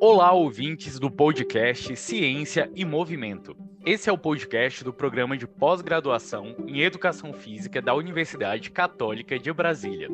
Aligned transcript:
Olá, 0.00 0.32
ouvintes 0.32 1.00
do 1.00 1.10
podcast 1.10 1.96
Ciência 1.96 2.70
e 2.76 2.84
Movimento. 2.84 3.56
Esse 3.84 4.08
é 4.08 4.12
o 4.12 4.18
podcast 4.18 4.84
do 4.84 4.92
programa 4.92 5.36
de 5.36 5.46
pós-graduação 5.46 6.54
em 6.66 6.82
Educação 6.82 7.32
Física 7.32 7.82
da 7.82 7.94
Universidade 7.94 8.70
Católica 8.70 9.36
de 9.38 9.52
Brasília. 9.52 10.08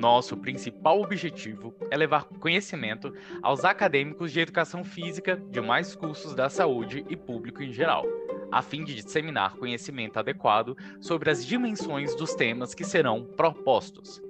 Nosso 0.00 0.34
principal 0.34 1.02
objetivo 1.02 1.76
é 1.90 1.96
levar 1.96 2.24
conhecimento 2.24 3.14
aos 3.42 3.66
acadêmicos 3.66 4.32
de 4.32 4.40
educação 4.40 4.82
física 4.82 5.36
de 5.36 5.60
mais 5.60 5.94
cursos 5.94 6.34
da 6.34 6.48
saúde 6.48 7.04
e 7.10 7.14
público 7.14 7.62
em 7.62 7.70
geral, 7.70 8.06
a 8.50 8.62
fim 8.62 8.82
de 8.82 8.94
disseminar 8.94 9.56
conhecimento 9.56 10.18
adequado 10.18 10.74
sobre 11.02 11.28
as 11.28 11.44
dimensões 11.44 12.16
dos 12.16 12.34
temas 12.34 12.72
que 12.72 12.82
serão 12.82 13.26
propostos. 13.36 14.22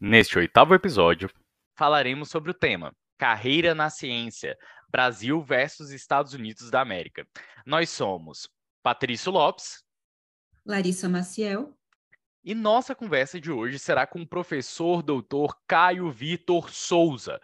Neste 0.00 0.38
oitavo 0.38 0.74
episódio, 0.74 1.28
falaremos 1.76 2.30
sobre 2.30 2.52
o 2.52 2.54
tema 2.54 2.94
Carreira 3.18 3.74
na 3.74 3.90
Ciência, 3.90 4.56
Brasil 4.88 5.42
versus 5.42 5.90
Estados 5.90 6.32
Unidos 6.32 6.70
da 6.70 6.80
América. 6.80 7.26
Nós 7.66 7.90
somos 7.90 8.48
Patrício 8.82 9.30
Lopes, 9.30 9.84
Larissa 10.64 11.06
Maciel. 11.06 11.76
E 12.42 12.54
nossa 12.54 12.94
conversa 12.94 13.38
de 13.38 13.52
hoje 13.52 13.78
será 13.78 14.06
com 14.06 14.22
o 14.22 14.26
professor 14.26 15.02
doutor 15.02 15.58
Caio 15.66 16.10
Vitor 16.10 16.70
Souza, 16.70 17.40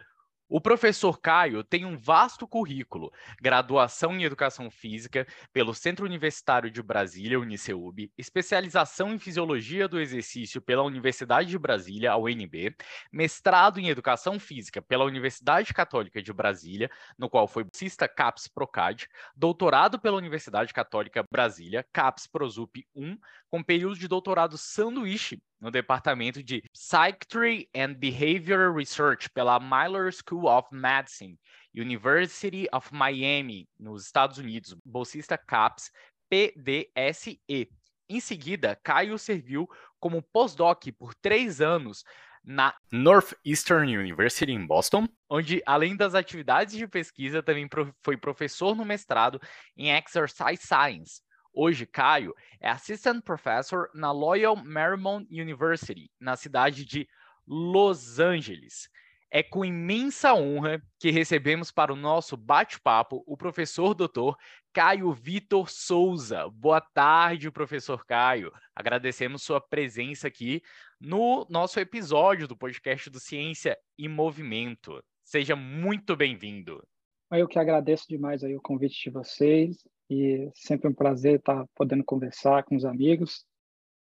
o 0.49 0.61
professor 0.61 1.19
Caio 1.19 1.63
tem 1.63 1.83
um 1.83 1.97
vasto 1.97 2.47
currículo, 2.47 3.11
graduação 3.41 4.15
em 4.15 4.23
Educação 4.23 4.71
Física 4.71 5.27
pelo 5.51 5.73
Centro 5.73 6.05
Universitário 6.05 6.71
de 6.71 6.81
Brasília, 6.81 7.39
Uniceub, 7.39 8.09
especialização 8.17 9.13
em 9.13 9.19
Fisiologia 9.19 9.87
do 9.87 9.99
Exercício 9.99 10.61
pela 10.61 10.83
Universidade 10.83 11.49
de 11.49 11.59
Brasília, 11.59 12.15
UNB, 12.15 12.75
mestrado 13.11 13.79
em 13.79 13.89
Educação 13.89 14.39
Física 14.39 14.81
pela 14.81 15.03
Universidade 15.03 15.73
Católica 15.73 16.21
de 16.21 16.31
Brasília, 16.31 16.89
no 17.17 17.29
qual 17.29 17.47
foi 17.47 17.63
bolsista 17.63 18.07
CAPES 18.07 18.47
Procad, 18.47 19.03
doutorado 19.35 19.99
pela 19.99 20.17
Universidade 20.17 20.73
Católica 20.73 21.23
Brasília, 21.29 21.85
CAPES 21.91 22.27
Prosup 22.27 22.87
1, 22.95 23.17
com 23.49 23.61
período 23.61 23.97
de 23.97 24.07
doutorado 24.07 24.57
sanduíche 24.57 25.41
no 25.59 25.71
departamento 25.71 26.43
de 26.43 26.63
Psychiatry 26.73 27.69
and 27.75 27.93
Behavioral 27.95 28.73
Research 28.73 29.29
pela 29.29 29.59
Miller 29.59 30.11
School 30.11 30.47
of 30.47 30.67
Medicine, 30.71 31.37
University 31.73 32.67
of 32.71 32.93
Miami, 32.93 33.67
nos 33.79 34.05
Estados 34.05 34.37
Unidos, 34.37 34.75
bolsista 34.85 35.37
CAPS 35.37 35.91
PDSE. 36.29 37.69
Em 38.09 38.19
seguida, 38.19 38.79
Caio 38.83 39.17
serviu 39.17 39.67
como 39.99 40.21
postdoc 40.21 40.91
por 40.93 41.13
três 41.15 41.59
anos 41.59 42.03
na 42.43 42.73
Northeastern 42.89 43.97
University 43.97 44.53
em 44.53 44.65
Boston, 44.65 45.05
onde, 45.29 45.61
além 45.65 45.97
das 45.97 46.15
atividades 46.15 46.75
de 46.75 46.87
pesquisa, 46.87 47.43
também 47.43 47.67
foi 48.01 48.15
professor 48.15 48.73
no 48.73 48.85
mestrado 48.85 49.41
em 49.75 49.91
Exercise 49.91 50.65
Science, 50.65 51.21
Hoje, 51.59 51.87
Caio 51.87 52.35
é 52.59 52.69
Assistant 52.69 53.23
Professor 53.23 53.89
na 53.91 54.11
Loyal 54.11 54.55
Marymount 54.55 55.25
University, 55.31 56.07
na 56.19 56.35
cidade 56.35 56.85
de 56.85 57.09
Los 57.47 58.19
Angeles. 58.19 58.87
É 59.31 59.41
com 59.41 59.65
imensa 59.65 60.35
honra 60.35 60.79
que 60.99 61.09
recebemos 61.09 61.71
para 61.71 61.91
o 61.91 61.95
nosso 61.95 62.37
bate-papo 62.37 63.23
o 63.25 63.35
professor 63.35 63.95
doutor 63.95 64.37
Caio 64.71 65.11
Vitor 65.11 65.67
Souza. 65.67 66.47
Boa 66.47 66.79
tarde, 66.79 67.49
professor 67.49 68.05
Caio. 68.05 68.53
Agradecemos 68.75 69.41
sua 69.41 69.59
presença 69.59 70.27
aqui 70.27 70.61
no 71.01 71.43
nosso 71.49 71.79
episódio 71.79 72.47
do 72.47 72.55
podcast 72.55 73.09
do 73.09 73.19
Ciência 73.19 73.75
e 73.97 74.07
Movimento. 74.07 75.03
Seja 75.23 75.55
muito 75.55 76.15
bem-vindo. 76.15 76.87
Eu 77.31 77.47
que 77.47 77.57
agradeço 77.57 78.05
demais 78.07 78.43
aí 78.43 78.55
o 78.55 78.61
convite 78.61 79.05
de 79.05 79.09
vocês 79.09 79.83
e 80.09 80.49
sempre 80.55 80.89
um 80.89 80.93
prazer 80.93 81.39
estar 81.39 81.65
podendo 81.75 82.03
conversar 82.03 82.63
com 82.63 82.75
os 82.75 82.85
amigos 82.85 83.45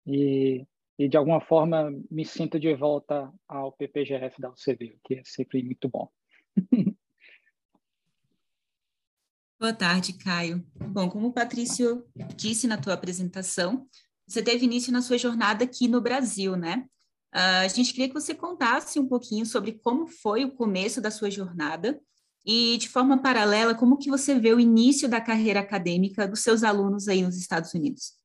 e, 0.06 0.66
e 0.98 1.08
de 1.08 1.18
alguma 1.18 1.42
forma 1.42 1.92
me 2.10 2.26
sinto 2.26 2.60
de 2.60 2.74
volta 2.76 3.32
ao 3.48 3.72
PPGF 3.72 4.40
da 4.40 4.50
UCV, 4.50 5.00
que 5.04 5.16
é 5.16 5.24
sempre 5.24 5.64
muito 5.64 5.90
bom. 5.90 6.10
Boa 9.60 9.74
tarde, 9.74 10.14
Caio. 10.14 10.66
Bom, 10.76 11.10
como 11.10 11.28
o 11.28 11.34
Patrício 11.34 12.06
disse 12.36 12.66
na 12.66 12.78
tua 12.78 12.94
apresentação, 12.94 13.86
você 14.26 14.42
teve 14.42 14.64
início 14.64 14.94
na 14.94 15.02
sua 15.02 15.18
jornada 15.18 15.66
aqui 15.66 15.88
no 15.88 16.00
Brasil, 16.00 16.56
né? 16.56 16.88
Uh, 17.34 17.66
a 17.66 17.68
gente 17.68 17.92
queria 17.92 18.08
que 18.08 18.14
você 18.14 18.34
contasse 18.34 19.00
um 19.00 19.08
pouquinho 19.08 19.46
sobre 19.46 19.74
como 19.74 20.08
foi 20.08 20.46
o 20.46 20.52
começo 20.52 21.02
da 21.02 21.12
sua 21.12 21.30
jornada 21.30 22.00
e, 22.46 22.78
de 22.78 22.90
forma 22.90 23.22
paralela, 23.22 23.76
como 23.76 23.98
que 23.98 24.10
você 24.10 24.40
vê 24.40 24.54
o 24.54 24.60
início 24.60 25.10
da 25.10 25.22
carreira 25.22 25.60
acadêmica 25.60 26.28
dos 26.28 26.42
seus 26.42 26.64
alunos 26.64 27.08
aí 27.08 27.22
nos 27.22 27.38
Estados 27.38 27.74
Unidos? 27.74 28.18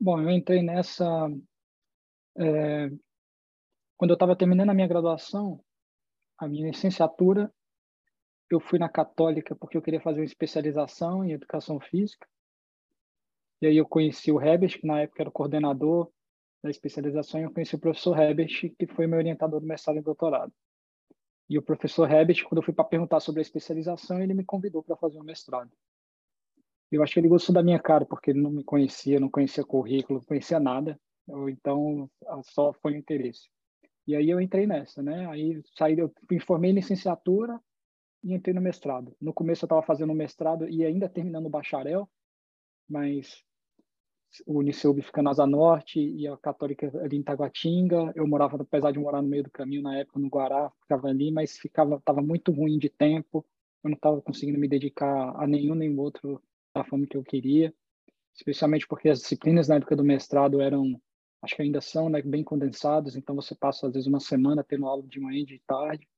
Bom, 0.00 0.20
eu 0.20 0.30
entrei 0.30 0.62
nessa... 0.62 1.30
É, 2.36 2.90
quando 3.96 4.10
eu 4.10 4.14
estava 4.14 4.34
terminando 4.34 4.70
a 4.70 4.74
minha 4.74 4.88
graduação, 4.88 5.62
a 6.38 6.48
minha 6.48 6.68
licenciatura, 6.68 7.52
eu 8.50 8.58
fui 8.58 8.78
na 8.78 8.88
Católica 8.88 9.54
porque 9.54 9.76
eu 9.76 9.82
queria 9.82 10.00
fazer 10.00 10.20
uma 10.20 10.26
especialização 10.26 11.24
em 11.24 11.32
Educação 11.32 11.78
Física. 11.78 12.26
E 13.60 13.66
aí 13.66 13.76
eu 13.76 13.86
conheci 13.86 14.32
o 14.32 14.40
Herbert, 14.42 14.80
que 14.80 14.86
na 14.86 15.02
época 15.02 15.22
era 15.22 15.28
o 15.28 15.32
coordenador 15.32 16.10
da 16.62 16.70
especialização, 16.70 17.40
e 17.40 17.44
eu 17.44 17.52
conheci 17.52 17.76
o 17.76 17.78
professor 17.78 18.18
Herbert, 18.18 18.74
que 18.76 18.86
foi 18.88 19.06
meu 19.06 19.18
orientador 19.18 19.60
do 19.60 19.66
mestrado 19.66 19.98
e 19.98 20.02
doutorado. 20.02 20.52
E 21.48 21.58
o 21.58 21.62
professor 21.62 22.10
Herbert, 22.10 22.44
quando 22.44 22.58
eu 22.58 22.62
fui 22.62 22.72
para 22.72 22.84
perguntar 22.84 23.20
sobre 23.20 23.40
a 23.40 23.42
especialização, 23.42 24.22
ele 24.22 24.34
me 24.34 24.44
convidou 24.44 24.82
para 24.82 24.96
fazer 24.96 25.18
um 25.18 25.24
mestrado. 25.24 25.70
Eu 26.90 27.02
acho 27.02 27.14
que 27.14 27.20
ele 27.20 27.28
gostou 27.28 27.54
da 27.54 27.62
minha 27.62 27.78
cara, 27.78 28.04
porque 28.04 28.30
ele 28.30 28.40
não 28.40 28.50
me 28.50 28.64
conhecia, 28.64 29.18
não 29.18 29.28
conhecia 29.28 29.64
currículo, 29.64 30.18
não 30.18 30.26
conhecia 30.26 30.60
nada. 30.60 30.98
Eu, 31.26 31.48
então, 31.48 32.10
só 32.44 32.72
foi 32.74 32.92
um 32.92 32.96
interesse. 32.96 33.48
E 34.06 34.16
aí 34.16 34.28
eu 34.28 34.40
entrei 34.40 34.66
nessa, 34.66 35.02
né? 35.02 35.26
Aí 35.28 35.62
saí, 35.76 35.98
eu 35.98 36.12
me 36.30 36.40
formei 36.40 36.70
em 36.70 36.74
licenciatura 36.74 37.60
e 38.22 38.34
entrei 38.34 38.54
no 38.54 38.60
mestrado. 38.60 39.16
No 39.20 39.32
começo 39.32 39.64
eu 39.64 39.66
estava 39.66 39.82
fazendo 39.82 40.10
o 40.10 40.16
mestrado 40.16 40.68
e 40.68 40.84
ainda 40.84 41.08
terminando 41.08 41.46
o 41.46 41.50
bacharel, 41.50 42.10
mas 42.88 43.42
o 44.46 44.58
Uniceup 44.58 45.00
fica 45.02 45.22
na 45.22 45.30
Asa 45.30 45.46
Norte 45.46 46.00
e 46.00 46.26
a 46.26 46.36
Católica 46.36 46.90
ali 47.02 47.16
em 47.16 47.22
Taguatinga. 47.22 48.12
Eu 48.14 48.26
morava, 48.26 48.56
apesar 48.60 48.90
de 48.92 48.98
morar 48.98 49.20
no 49.20 49.28
meio 49.28 49.44
do 49.44 49.50
caminho 49.50 49.82
na 49.82 49.98
época, 49.98 50.18
no 50.18 50.28
Guará, 50.28 50.70
ficava 50.80 51.08
ali, 51.08 51.30
mas 51.30 51.58
ficava, 51.58 51.96
estava 51.96 52.22
muito 52.22 52.50
ruim 52.52 52.78
de 52.78 52.88
tempo. 52.88 53.44
Eu 53.84 53.90
não 53.90 53.96
estava 53.96 54.22
conseguindo 54.22 54.58
me 54.58 54.68
dedicar 54.68 55.34
a 55.36 55.46
nenhum 55.46 55.74
nem 55.74 55.98
outro 55.98 56.40
da 56.74 56.84
forma 56.84 57.06
que 57.06 57.16
eu 57.16 57.22
queria, 57.22 57.74
especialmente 58.34 58.86
porque 58.86 59.08
as 59.08 59.20
disciplinas 59.20 59.68
na 59.68 59.76
época 59.76 59.94
do 59.94 60.04
mestrado 60.04 60.60
eram, 60.60 61.00
acho 61.42 61.56
que 61.56 61.62
ainda 61.62 61.80
são, 61.80 62.08
né, 62.08 62.22
bem 62.22 62.42
condensadas. 62.42 63.16
Então 63.16 63.34
você 63.34 63.54
passa 63.54 63.86
às 63.86 63.92
vezes 63.92 64.06
uma 64.06 64.20
semana 64.20 64.64
tendo 64.64 64.86
aula 64.86 65.02
de 65.06 65.20
manhã 65.20 65.40
e 65.40 65.46
de 65.46 65.60
tarde. 65.66 66.08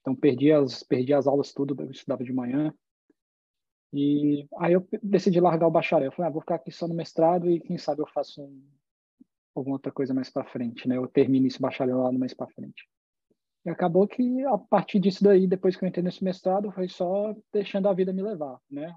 Então 0.00 0.14
perdi 0.14 0.52
as 0.52 0.82
perdi 0.82 1.14
as 1.14 1.26
aulas 1.26 1.52
tudo, 1.52 1.74
eu 1.80 1.90
estudava 1.90 2.22
de 2.22 2.32
manhã. 2.32 2.74
E 3.96 4.48
aí 4.58 4.72
eu 4.72 4.84
decidi 5.00 5.38
largar 5.38 5.68
o 5.68 5.70
bacharel. 5.70 6.10
Falei, 6.10 6.28
ah, 6.28 6.32
vou 6.32 6.40
ficar 6.40 6.56
aqui 6.56 6.72
só 6.72 6.88
no 6.88 6.94
mestrado 6.94 7.48
e 7.48 7.60
quem 7.60 7.78
sabe 7.78 8.02
eu 8.02 8.08
faço 8.08 8.42
um, 8.42 8.60
alguma 9.54 9.76
outra 9.76 9.92
coisa 9.92 10.12
mais 10.12 10.28
para 10.28 10.44
frente, 10.44 10.88
né? 10.88 10.96
Eu 10.96 11.06
termino 11.06 11.46
esse 11.46 11.60
bacharel 11.60 11.98
lá 11.98 12.10
no 12.10 12.18
mais 12.18 12.34
para 12.34 12.48
frente. 12.48 12.88
E 13.64 13.70
acabou 13.70 14.08
que 14.08 14.44
a 14.46 14.58
partir 14.58 14.98
disso 14.98 15.22
daí, 15.22 15.46
depois 15.46 15.76
que 15.76 15.84
eu 15.84 15.88
entrei 15.88 16.02
nesse 16.02 16.24
mestrado, 16.24 16.72
foi 16.72 16.88
só 16.88 17.36
deixando 17.52 17.88
a 17.88 17.94
vida 17.94 18.12
me 18.12 18.20
levar, 18.20 18.58
né? 18.68 18.96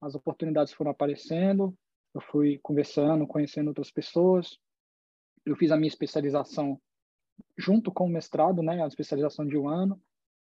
As 0.00 0.16
oportunidades 0.16 0.72
foram 0.72 0.90
aparecendo, 0.90 1.72
eu 2.12 2.20
fui 2.20 2.58
conversando, 2.60 3.28
conhecendo 3.28 3.68
outras 3.68 3.92
pessoas. 3.92 4.58
Eu 5.46 5.54
fiz 5.54 5.70
a 5.70 5.76
minha 5.76 5.88
especialização 5.88 6.76
junto 7.56 7.92
com 7.92 8.06
o 8.06 8.10
mestrado, 8.10 8.64
né? 8.64 8.82
A 8.82 8.88
especialização 8.88 9.46
de 9.46 9.56
um 9.56 9.68
ano 9.68 9.96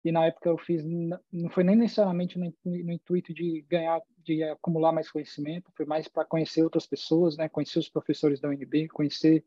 e 0.04 0.12
na 0.12 0.26
época 0.26 0.50
eu 0.50 0.58
fiz 0.58 0.84
não 0.84 1.50
foi 1.50 1.64
nem 1.64 1.76
necessariamente 1.76 2.38
no, 2.38 2.92
intuito 2.92 3.34
de 3.34 3.64
ganhar 3.70 4.02
de 4.18 4.44
acumular 4.44 4.92
mais 4.92 5.12
conhecimento 5.12 5.72
foi 5.76 5.86
mais 5.86 6.08
para 6.08 6.26
conhecer 6.26 6.64
outras 6.64 6.88
pessoas 6.88 7.38
né 7.38 7.48
conhecer 7.48 7.80
os 7.80 7.90
professores 7.90 8.40
da 8.40 8.50
UNB 8.50 8.88
conhecer 8.90 9.44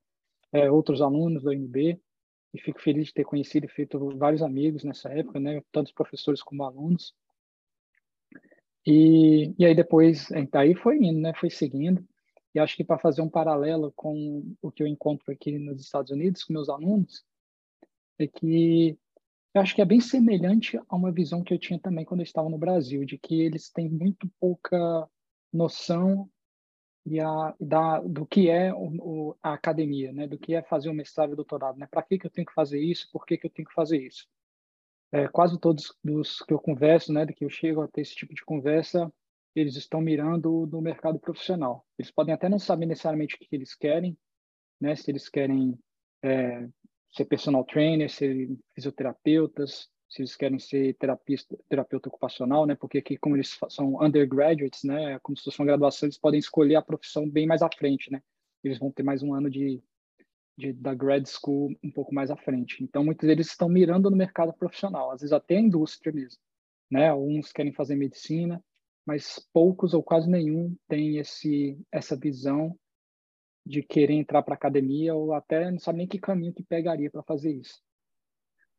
é, 0.53 0.71
outros 0.71 1.03
alunos 1.03 1.43
da 1.43 1.51
UNB 1.51 2.01
e 2.55 2.61
fico 2.61 2.81
feliz 2.81 3.09
de 3.09 3.15
ter 3.15 3.25
conhecido 3.25 3.67
e 3.67 3.69
feito 3.69 3.99
vários 4.17 4.41
amigos 4.41 4.85
nessa 4.85 5.13
época 5.13 5.41
né 5.41 5.61
tanto 5.73 5.93
professores 5.93 6.41
como 6.41 6.63
alunos. 6.63 7.13
E, 8.87 9.53
e 9.59 9.67
aí 9.67 9.75
depois 9.75 10.29
aí 10.53 10.75
foi 10.77 10.99
indo 10.99 11.21
né 11.21 11.35
foi 11.35 11.51
seguindo. 11.51 12.07
E 12.55 12.61
acho 12.61 12.77
que 12.77 12.85
para 12.85 13.01
fazer 13.01 13.21
um 13.21 13.29
paralelo 13.29 13.93
com 13.97 14.55
o 14.63 14.71
que 14.71 14.85
eu 14.85 14.87
encontro 14.87 15.33
aqui 15.33 15.59
nos 15.59 15.81
Estados 15.81 16.13
Unidos 16.13 16.45
com 16.45 16.53
meus 16.53 16.69
alunos 16.69 17.25
é 18.17 18.29
que 18.29 18.97
Eu 19.55 19.63
acho 19.63 19.73
que 19.73 19.81
é 19.81 19.85
bem 19.85 20.01
semelhante 20.01 20.77
a 20.89 20.97
uma 20.97 21.13
visão 21.13 21.45
que 21.45 21.55
eu 21.55 21.59
tinha 21.59 21.79
também 21.79 22.05
quando 22.05 22.21
eu 22.21 22.25
estava 22.25 22.51
no 22.51 22.59
Brasil, 22.59 23.05
de 23.05 23.17
que 23.17 23.41
eles 23.41 23.71
têm 23.71 23.89
muito 23.89 24.29
pouca 24.41 25.09
noção 25.53 26.29
e 27.07 27.21
a, 27.21 27.55
da, 27.61 28.01
do 28.01 28.27
que 28.27 28.51
é 28.51 28.75
o, 28.75 28.89
o, 28.99 29.37
a 29.41 29.53
academia, 29.53 30.13
né? 30.13 30.27
do 30.27 30.37
que 30.37 30.55
é 30.55 30.63
fazer 30.63 30.89
um 30.89 30.95
mestrado 30.95 31.35
e 31.35 31.37
doutorado. 31.37 31.79
Né? 31.79 31.87
Para 31.87 32.03
que, 32.03 32.19
que 32.19 32.27
eu 32.27 32.31
tenho 32.31 32.47
que 32.47 32.53
fazer 32.53 32.81
isso? 32.81 33.09
Por 33.13 33.25
que, 33.25 33.39
que 33.39 33.47
eu 33.47 33.51
tenho 33.51 33.69
que 33.69 33.75
fazer 33.75 34.03
isso? 34.03 34.27
É, 35.13 35.29
quase 35.29 35.57
todos 35.61 35.97
dos 36.03 36.41
que 36.43 36.53
eu 36.53 36.59
converso, 36.59 37.13
né, 37.13 37.25
que 37.25 37.45
eu 37.45 37.51
chego 37.51 37.83
a 37.83 37.87
ter 37.87 38.01
esse 38.01 38.17
tipo 38.17 38.35
de 38.35 38.45
conversa, 38.45 39.13
eles 39.55 39.77
estão 39.77 40.01
mirando 40.01 40.67
no 40.67 40.81
mercado 40.81 41.21
profissional. 41.21 41.87
Eles 41.97 42.11
podem 42.11 42.35
até 42.35 42.49
não 42.49 42.59
saber 42.59 42.87
necessariamente 42.87 43.37
o 43.37 43.39
que 43.39 43.47
eles 43.53 43.77
querem, 43.77 44.19
né, 44.81 44.97
se 44.97 45.09
eles 45.09 45.29
querem 45.29 45.79
é, 46.21 46.69
ser 47.15 47.25
personal 47.27 47.65
trainer, 47.65 48.11
ser 48.11 48.51
fisioterapeutas, 48.75 49.89
se 50.09 50.23
eles 50.23 50.37
querem 50.37 50.59
ser 50.59 50.95
terapista, 50.95 51.57
terapeuta 51.69 52.09
ocupacional, 52.09 52.67
né? 52.67 52.75
Porque 52.75 52.99
aqui, 52.99 53.17
como 53.17 53.37
eles 53.37 53.59
são 53.69 54.01
undergraduates, 54.03 54.85
né? 54.85 55.19
Como 55.21 55.37
se 55.37 55.45
fosse 55.45 55.59
uma 55.59 55.67
graduação, 55.67 56.07
eles 56.07 56.19
podem 56.19 56.39
escolher 56.39 56.77
a 56.77 56.83
profissão 56.83 57.29
bem 57.29 57.47
mais 57.47 57.63
à 57.63 57.71
frente, 57.71 58.11
né? 58.13 58.23
Eles 58.63 58.79
vão 58.79 58.91
ter 58.91 59.03
mais 59.03 59.23
um 59.23 59.35
ano 59.35 59.51
de, 59.51 59.83
de 60.57 60.73
da 60.73 60.95
grad 60.95 61.27
school 61.27 61.75
um 61.83 61.91
pouco 61.91 62.15
mais 62.15 62.31
à 62.31 62.37
frente. 62.37 62.83
Então, 62.83 63.05
muitos 63.05 63.27
deles 63.27 63.49
estão 63.49 63.69
mirando 63.69 64.11
no 64.11 64.17
mercado 64.17 64.53
profissional, 64.53 65.11
às 65.11 65.21
vezes 65.21 65.33
até 65.33 65.57
a 65.57 65.61
indústria 65.61 66.13
mesmo, 66.13 66.41
né? 66.91 67.13
Uns 67.15 67.53
querem 67.53 67.73
fazer 67.73 67.97
medicina, 67.97 68.63
mas 69.07 69.39
poucos 69.53 69.95
ou 69.95 70.03
quase 70.03 70.29
nenhum 70.29 70.77
tem 70.89 71.19
esse 71.19 71.79
essa 71.93 72.17
visão 72.17 72.77
de 73.65 73.83
querer 73.83 74.15
entrar 74.15 74.43
para 74.43 74.55
academia 74.55 75.15
ou 75.15 75.33
até 75.35 75.71
não 75.71 75.79
sabe 75.79 75.99
nem 75.99 76.09
que 76.09 76.19
caminho 76.19 76.53
que 76.55 76.63
pegaria 76.63 77.11
para 77.11 77.23
fazer 77.23 77.53
isso. 77.53 77.81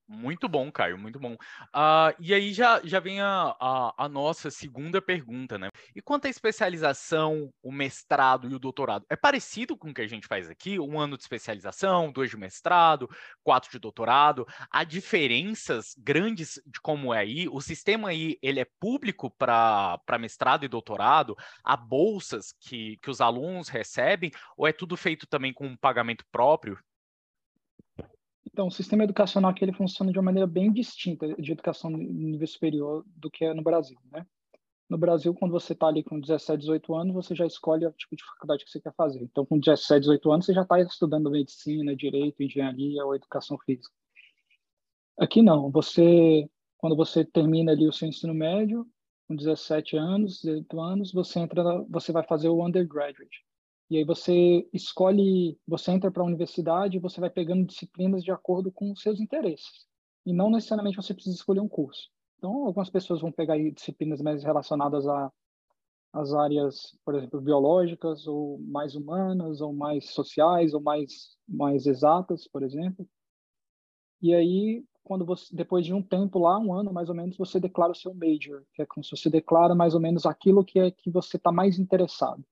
Muito 0.08 0.48
bom, 0.48 0.72
Caio, 0.72 1.00
muito 1.00 1.20
bom. 1.20 1.34
Uh, 1.34 2.14
e 2.20 2.32
aí 2.32 2.54
já, 2.54 2.80
já 2.84 3.00
vem 3.00 3.22
a, 3.22 3.56
a, 3.60 4.06
a, 4.06 4.10
nossa 4.10 4.52
segunda 4.52 5.02
pergunta, 5.02 5.58
né? 5.58 5.70
E 5.96 6.02
quanto 6.02 6.28
à 6.28 6.30
especialização, 6.30 7.52
o 7.64 7.72
mestrado 7.72 8.48
e 8.48 8.54
o 8.54 8.60
doutorado? 8.60 9.04
É 9.10 9.16
parecido 9.16 9.76
com 9.76 9.90
o 9.90 9.94
que 9.94 10.02
a 10.02 10.08
gente 10.08 10.28
faz 10.28 10.48
aqui? 10.48 10.80
Um 10.80 11.00
ano 11.00 11.18
de 11.18 11.24
especialização, 11.24 12.12
dois 12.12 12.30
de 12.30 12.38
mestrado, 12.38 13.10
quatro 13.44 13.72
de 13.72 13.80
doutorado. 13.80 14.46
Há 14.70 14.84
diferenças 14.84 15.96
grandes 15.98 16.62
de 16.68 16.80
como 16.82 17.12
é 17.12 17.20
aí? 17.20 17.50
O 17.50 17.60
sistema 17.60 18.10
aí, 18.10 18.38
ele 18.44 18.60
é 18.60 18.68
público 18.80 19.32
para 19.32 20.00
mestrado 20.20 20.66
e 20.66 20.68
doutorado? 20.68 21.36
Há 21.64 21.76
bolsas 21.76 22.54
que, 22.60 22.98
que 23.02 23.10
os 23.10 23.22
alunos 23.22 23.70
recebem? 23.70 24.30
Ou 24.56 24.68
é 24.68 24.72
tudo 24.72 24.96
feito 24.96 25.26
também 25.26 25.52
com 25.52 25.66
um 25.66 25.78
pagamento 25.78 26.24
próprio? 26.32 26.78
Então, 28.48 28.68
o 28.68 28.72
sistema 28.72 29.04
educacional 29.04 29.52
aqui 29.52 29.66
ele 29.66 29.74
funciona 29.74 30.12
de 30.12 30.18
uma 30.18 30.26
maneira 30.26 30.48
bem 30.48 30.72
distinta 30.72 31.28
de 31.36 31.52
educação 31.52 31.90
no 31.90 31.98
nível 31.98 32.48
superior 32.48 33.04
do 33.08 33.30
que 33.30 33.44
é 33.44 33.54
no 33.54 33.64
Brasil, 33.64 33.98
né? 34.12 34.26
No 34.88 35.00
Brasil, 35.00 35.34
quando 35.34 35.52
você 35.52 35.74
está 35.74 35.88
ali 35.88 36.04
com 36.04 36.20
17, 36.20 36.60
18 36.60 36.94
anos, 36.94 37.14
você 37.16 37.34
já 37.34 37.46
escolhe 37.46 37.88
o 37.88 37.92
tipo 37.92 38.16
de 38.16 38.24
faculdade 38.24 38.64
que 38.64 38.70
você 38.70 38.80
quer 38.80 38.94
fazer. 38.94 39.24
Então, 39.24 39.44
com 39.44 39.58
17, 39.58 40.02
18 40.02 40.32
anos, 40.32 40.46
você 40.46 40.54
já 40.54 40.62
está 40.62 40.80
estudando 40.80 41.32
medicina, 41.32 41.96
direito, 41.96 42.44
engenharia 42.44 43.04
ou 43.04 43.16
educação 43.16 43.58
física. 43.66 43.94
Aqui 45.18 45.42
não. 45.42 45.72
Você, 45.72 46.48
quando 46.78 46.96
você 46.96 47.26
termina 47.26 47.72
ali 47.72 47.88
o 47.88 47.94
seu 47.94 48.08
ensino 48.08 48.34
médio, 48.34 48.86
com 49.28 49.36
17 49.36 49.98
anos, 49.98 50.42
18 50.42 50.80
anos, 50.80 51.12
você 51.12 51.40
entra, 51.40 51.64
você 51.90 52.12
vai 52.12 52.24
fazer 52.24 52.50
o 52.50 52.64
undergraduate. 52.64 53.45
E 53.90 53.98
aí 53.98 54.04
você 54.04 54.68
escolhe, 54.74 55.58
você 55.68 55.92
entra 55.92 56.12
para 56.12 56.24
a 56.24 56.26
universidade 56.26 56.98
e 56.98 57.00
você 57.00 57.20
vai 57.22 57.30
pegando 57.30 57.66
disciplinas 57.66 58.24
de 58.24 58.32
acordo 58.32 58.72
com 58.72 58.92
os 58.92 59.02
seus 59.02 59.20
interesses. 59.20 59.86
E 60.26 60.34
não 60.34 60.50
necessariamente 60.50 60.98
você 60.98 61.14
precisa 61.14 61.36
escolher 61.36 61.60
um 61.60 61.68
curso. 61.68 62.10
Então, 62.38 62.66
algumas 62.66 62.90
pessoas 62.90 63.22
vão 63.22 63.32
pegar 63.32 63.58
disciplinas 63.72 64.22
mais 64.22 64.44
relacionadas 64.44 65.08
a 65.08 65.32
as 66.14 66.34
áreas, 66.34 66.98
por 67.04 67.14
exemplo, 67.14 67.42
biológicas 67.42 68.26
ou 68.26 68.58
mais 68.60 68.96
humanas 68.96 69.60
ou 69.60 69.74
mais 69.74 70.12
sociais 70.12 70.74
ou 70.74 70.82
mais 70.82 71.36
mais 71.48 71.86
exatas, 71.86 72.48
por 72.48 72.64
exemplo. 72.64 73.08
E 74.22 74.34
aí, 74.34 74.84
quando 75.04 75.26
você 75.26 75.54
depois 75.56 75.86
de 75.86 75.94
um 75.94 76.02
tempo 76.02 76.40
lá, 76.40 76.58
um 76.58 76.74
ano 76.74 76.92
mais 76.94 77.10
ou 77.10 77.16
menos, 77.16 77.38
você 77.38 77.60
declara 77.60 77.92
o 77.92 77.96
seu 77.96 78.14
major, 78.14 78.64
que 78.74 78.82
é 78.82 78.86
como 78.86 79.04
se 79.04 79.12
você 79.12 79.30
declara 79.30 79.76
mais 79.76 79.94
ou 79.94 80.00
menos 80.00 80.26
aquilo 80.26 80.64
que 80.66 80.80
é 80.80 80.90
que 80.90 81.12
você 81.12 81.38
está 81.38 81.52
mais 81.52 81.78
interessado. 81.78 82.44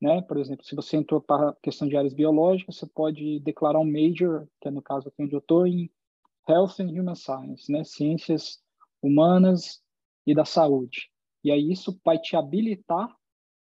Né? 0.00 0.20
Por 0.22 0.36
exemplo, 0.36 0.64
se 0.64 0.74
você 0.74 0.96
entrou 0.96 1.20
para 1.20 1.50
a 1.50 1.54
questão 1.62 1.88
de 1.88 1.96
áreas 1.96 2.12
biológicas, 2.12 2.76
você 2.76 2.86
pode 2.86 3.40
declarar 3.40 3.80
um 3.80 3.90
major, 3.90 4.46
que 4.60 4.68
é 4.68 4.70
no 4.70 4.82
caso 4.82 5.08
aqui 5.08 5.22
onde 5.22 5.34
eu 5.34 5.38
estou, 5.38 5.66
em 5.66 5.90
Health 6.48 6.80
and 6.80 6.90
Human 6.90 7.14
Science, 7.14 7.70
né? 7.72 7.84
ciências 7.84 8.62
humanas 9.02 9.82
e 10.26 10.34
da 10.34 10.44
saúde. 10.44 11.10
E 11.42 11.50
aí 11.50 11.70
isso 11.70 11.98
vai 12.04 12.18
te 12.18 12.36
habilitar 12.36 13.14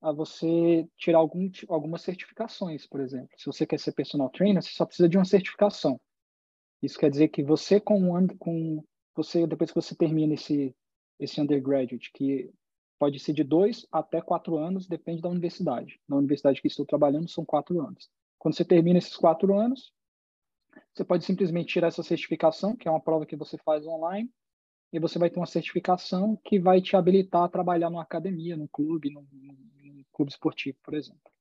a 0.02 0.12
você 0.12 0.88
tirar 0.98 1.20
algum, 1.20 1.50
algumas 1.68 2.02
certificações, 2.02 2.88
por 2.88 3.02
exemplo. 3.02 3.30
Se 3.38 3.46
você 3.46 3.66
quer 3.66 3.80
ser 3.80 3.92
personal 3.92 4.30
trainer, 4.30 4.62
você 4.62 4.72
só 4.72 4.86
precisa 4.86 5.10
de 5.10 5.18
uma 5.18 5.26
certificação. 5.26 6.00
Isso 6.82 6.98
quer 6.98 7.10
dizer 7.10 7.28
que 7.28 7.44
você 7.44 7.80
com, 7.80 8.28
com 8.38 8.84
você 9.16 9.46
depois 9.46 9.72
que 9.72 9.82
você 9.82 9.96
termina 9.96 10.34
esse 10.34 10.76
esse 11.20 11.42
undergraduate, 11.42 12.12
que 12.14 12.50
pode 13.00 13.18
ser 13.20 13.34
de 13.34 13.44
dois 13.44 13.88
até 13.92 14.22
quatro 14.22 14.58
anos, 14.58 14.86
depende 14.86 15.22
da 15.22 15.30
universidade. 15.30 16.00
Na 16.08 16.18
universidade 16.18 16.62
que 16.62 16.68
estou 16.68 16.86
trabalhando, 16.86 17.30
são 17.30 17.46
quatro 17.46 17.82
anos. 17.82 18.12
Quando 18.38 18.56
você 18.56 18.66
termina 18.66 19.00
esses 19.00 19.16
quatro 19.16 19.58
anos, 19.58 19.92
você 20.94 21.04
pode 21.04 21.24
simplesmente 21.24 21.74
tirar 21.74 21.88
essa 21.88 22.04
certificação, 22.04 22.76
que 22.76 22.88
é 22.88 22.92
uma 22.92 23.02
prova 23.02 23.26
que 23.26 23.36
você 23.36 23.58
faz 23.58 23.88
online, 23.88 24.30
e 24.92 25.00
você 25.00 25.18
vai 25.18 25.30
ter 25.30 25.40
uma 25.40 25.46
certificação 25.46 26.36
que 26.44 26.60
vai 26.60 26.82
te 26.82 26.96
habilitar 26.96 27.44
a 27.44 27.50
trabalhar 27.50 27.90
numa 27.90 28.02
academia, 28.02 28.58
num 28.58 28.68
clube, 28.68 29.12
num, 29.12 29.26
num 29.32 30.04
clube 30.12 30.32
esportivo, 30.32 30.78
por 30.84 30.94
exemplo. 30.94 31.32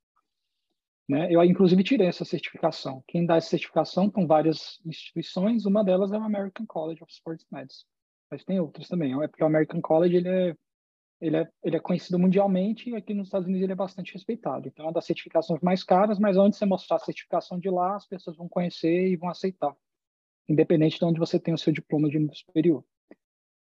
Né? 1.09 1.33
Eu, 1.35 1.43
inclusive, 1.43 1.83
tirei 1.83 2.07
essa 2.07 2.25
certificação. 2.25 3.03
Quem 3.09 3.25
dá 3.25 3.37
essa 3.37 3.49
certificação 3.49 4.11
são 4.13 4.27
várias 4.27 4.79
instituições, 4.85 5.65
uma 5.65 5.83
delas 5.83 6.13
é 6.13 6.19
o 6.19 6.23
American 6.23 6.67
College 6.67 7.03
of 7.03 7.11
Sports 7.11 7.47
Medicine. 7.51 7.89
Mas 8.31 8.45
tem 8.45 8.61
outras 8.61 8.87
também. 8.89 9.21
É 9.23 9.27
porque 9.27 9.43
o 9.43 9.47
American 9.47 9.81
College 9.81 10.17
ele 10.17 10.29
é 10.29 10.57
ele 11.21 11.37
é, 11.37 11.49
ele 11.65 11.77
é 11.77 11.81
conhecido 11.81 12.19
mundialmente 12.19 12.91
e 12.91 12.97
aqui 12.97 13.13
nos 13.13 13.27
Estados 13.27 13.47
Unidos 13.47 13.63
ele 13.63 13.73
é 13.73 13.77
bastante 13.77 14.13
respeitado. 14.13 14.69
Então, 14.69 14.85
é 14.85 14.89
uma 14.89 14.95
das 14.95 15.05
certificações 15.05 15.61
mais 15.61 15.83
caras, 15.83 16.19
mas 16.19 16.37
onde 16.37 16.57
você 16.57 16.65
mostrar 16.65 16.97
a 16.97 17.01
certificação 17.01 17.59
de 17.59 17.69
lá, 17.69 17.97
as 17.97 18.07
pessoas 18.07 18.37
vão 18.37 18.49
conhecer 18.49 19.09
e 19.09 19.17
vão 19.17 19.29
aceitar, 19.29 19.75
independente 20.49 20.99
de 20.99 21.05
onde 21.05 21.19
você 21.19 21.39
tem 21.39 21.53
o 21.53 21.59
seu 21.59 21.73
diploma 21.73 22.09
de 22.09 22.19
nível 22.19 22.35
superior. 22.35 22.85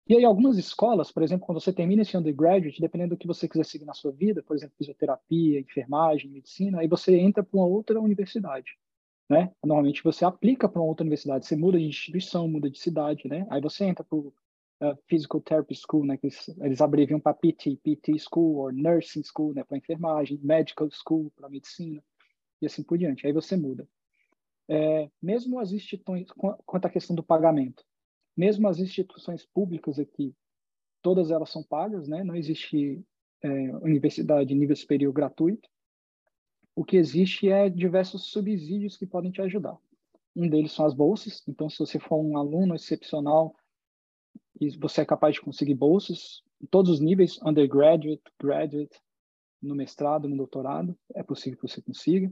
E 0.08 0.16
aí, 0.16 0.24
algumas 0.24 0.58
escolas, 0.58 1.12
por 1.12 1.24
exemplo, 1.24 1.48
quando 1.48 1.60
você 1.60 1.74
termina 1.74 2.04
esse 2.04 2.16
undergraduate, 2.16 2.80
dependendo 2.80 3.16
do 3.16 3.18
que 3.18 3.26
você 3.26 3.48
quiser 3.48 3.66
seguir 3.66 3.86
na 3.86 3.94
sua 3.94 4.12
vida, 4.12 4.44
por 4.44 4.56
exemplo, 4.56 4.76
fisioterapia, 4.78 5.60
enfermagem, 5.60 6.30
medicina, 6.30 6.82
aí 6.82 6.88
você 6.88 7.18
entra 7.18 7.44
para 7.44 7.58
uma 7.58 7.66
outra 7.66 8.00
universidade. 8.00 8.78
Né? 9.28 9.52
Normalmente 9.64 10.04
você 10.04 10.24
aplica 10.24 10.70
para 10.70 10.80
uma 10.80 10.88
outra 10.88 11.04
universidade, 11.04 11.48
você 11.48 11.56
muda 11.56 11.80
de 11.80 11.86
instituição, 11.86 12.48
muda 12.48 12.70
de 12.70 12.78
cidade, 12.78 13.28
né? 13.28 13.48
Aí 13.50 13.60
você 13.60 13.84
entra 13.86 14.04
para 14.04 14.16
uh, 14.82 14.98
Physical 15.08 15.42
Therapy 15.42 15.76
School, 15.76 16.06
né, 16.06 16.18
que 16.18 16.28
eles, 16.28 16.48
eles 16.60 16.82
abreviam 16.82 17.20
para 17.20 17.34
PT, 17.34 17.78
PT 17.84 18.20
School, 18.20 18.58
ou 18.58 18.72
Nursing 18.72 19.24
School, 19.24 19.54
né, 19.54 19.64
para 19.64 19.78
enfermagem, 19.78 20.40
Medical 20.42 20.90
School, 20.92 21.32
para 21.36 21.50
medicina, 21.50 22.04
e 22.62 22.66
assim 22.66 22.84
por 22.84 22.98
diante. 22.98 23.26
Aí 23.26 23.34
você 23.34 23.56
muda. 23.56 23.88
É, 24.68 25.10
mesmo 25.22 25.60
as 25.60 25.72
instituições, 25.72 26.28
quanto 26.66 26.86
à 26.86 26.90
questão 26.90 27.16
do 27.16 27.24
pagamento, 27.24 27.84
mesmo 28.36 28.68
as 28.68 28.80
instituições 28.80 29.46
públicas 29.46 30.00
aqui, 30.00 30.36
todas 31.02 31.30
elas 31.30 31.52
são 31.52 31.64
pagas, 31.64 32.08
né? 32.08 32.24
Não 32.24 32.36
existe 32.36 33.06
é, 33.42 33.50
universidade 33.78 34.50
de 34.50 34.56
nível 34.56 34.76
superior 34.76 35.14
gratuito. 35.14 35.70
O 36.76 36.84
que 36.84 36.98
existe 36.98 37.48
é 37.48 37.70
diversos 37.70 38.32
subsídios 38.32 38.98
que 38.98 39.06
podem 39.06 39.32
te 39.32 39.42
ajudar. 39.42 39.78
Um 40.36 40.50
deles 40.50 40.72
são 40.74 40.86
as 40.86 40.94
bolsas. 40.94 41.44
Então, 41.48 41.70
se 41.70 41.78
você 41.78 42.00
for 42.00 42.18
um 42.18 42.38
aluno 42.38 42.76
excepcional 42.76 43.56
e 44.60 44.78
você 44.78 45.02
é 45.02 45.06
capaz 45.06 45.36
de 45.36 45.42
conseguir 45.42 45.76
bolsas 45.76 46.42
em 46.62 46.66
todos 46.66 46.92
os 46.92 47.00
níveis, 47.00 47.40
undergraduate, 47.44 48.22
graduate, 48.40 49.00
no 49.62 49.76
mestrado, 49.76 50.28
no 50.28 50.38
doutorado, 50.38 50.98
é 51.14 51.24
possível 51.24 51.60
que 51.60 51.68
você 51.68 51.82
consiga. 51.82 52.32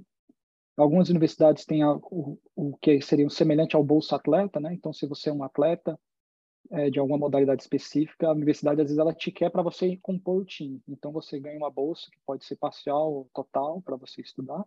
Algumas 0.77 1.09
universidades 1.09 1.65
têm 1.65 1.83
o, 1.83 2.37
que 2.81 3.01
seria 3.01 3.29
semelhante 3.29 3.75
ao 3.75 3.83
bolsa 3.83 4.15
atleta, 4.15 4.59
né? 4.59 4.73
Então, 4.73 4.93
se 4.93 5.05
você 5.05 5.29
é 5.29 5.33
um 5.33 5.43
atleta 5.43 5.99
é, 6.71 6.89
de 6.89 6.99
alguma 6.99 7.17
modalidade 7.17 7.61
específica, 7.61 8.27
a 8.27 8.31
universidade 8.31 8.81
às 8.81 8.87
vezes 8.87 8.97
ela 8.97 9.13
te 9.13 9.31
quer 9.31 9.51
para 9.51 9.61
você 9.61 9.97
compor 10.01 10.41
o 10.41 10.45
time. 10.45 10.81
Então, 10.87 11.11
você 11.11 11.39
ganha 11.39 11.57
uma 11.57 11.69
bolsa 11.69 12.09
que 12.11 12.17
pode 12.25 12.45
ser 12.45 12.55
parcial 12.55 13.13
ou 13.13 13.29
total 13.33 13.81
para 13.81 13.95
você 13.95 14.21
estudar. 14.21 14.63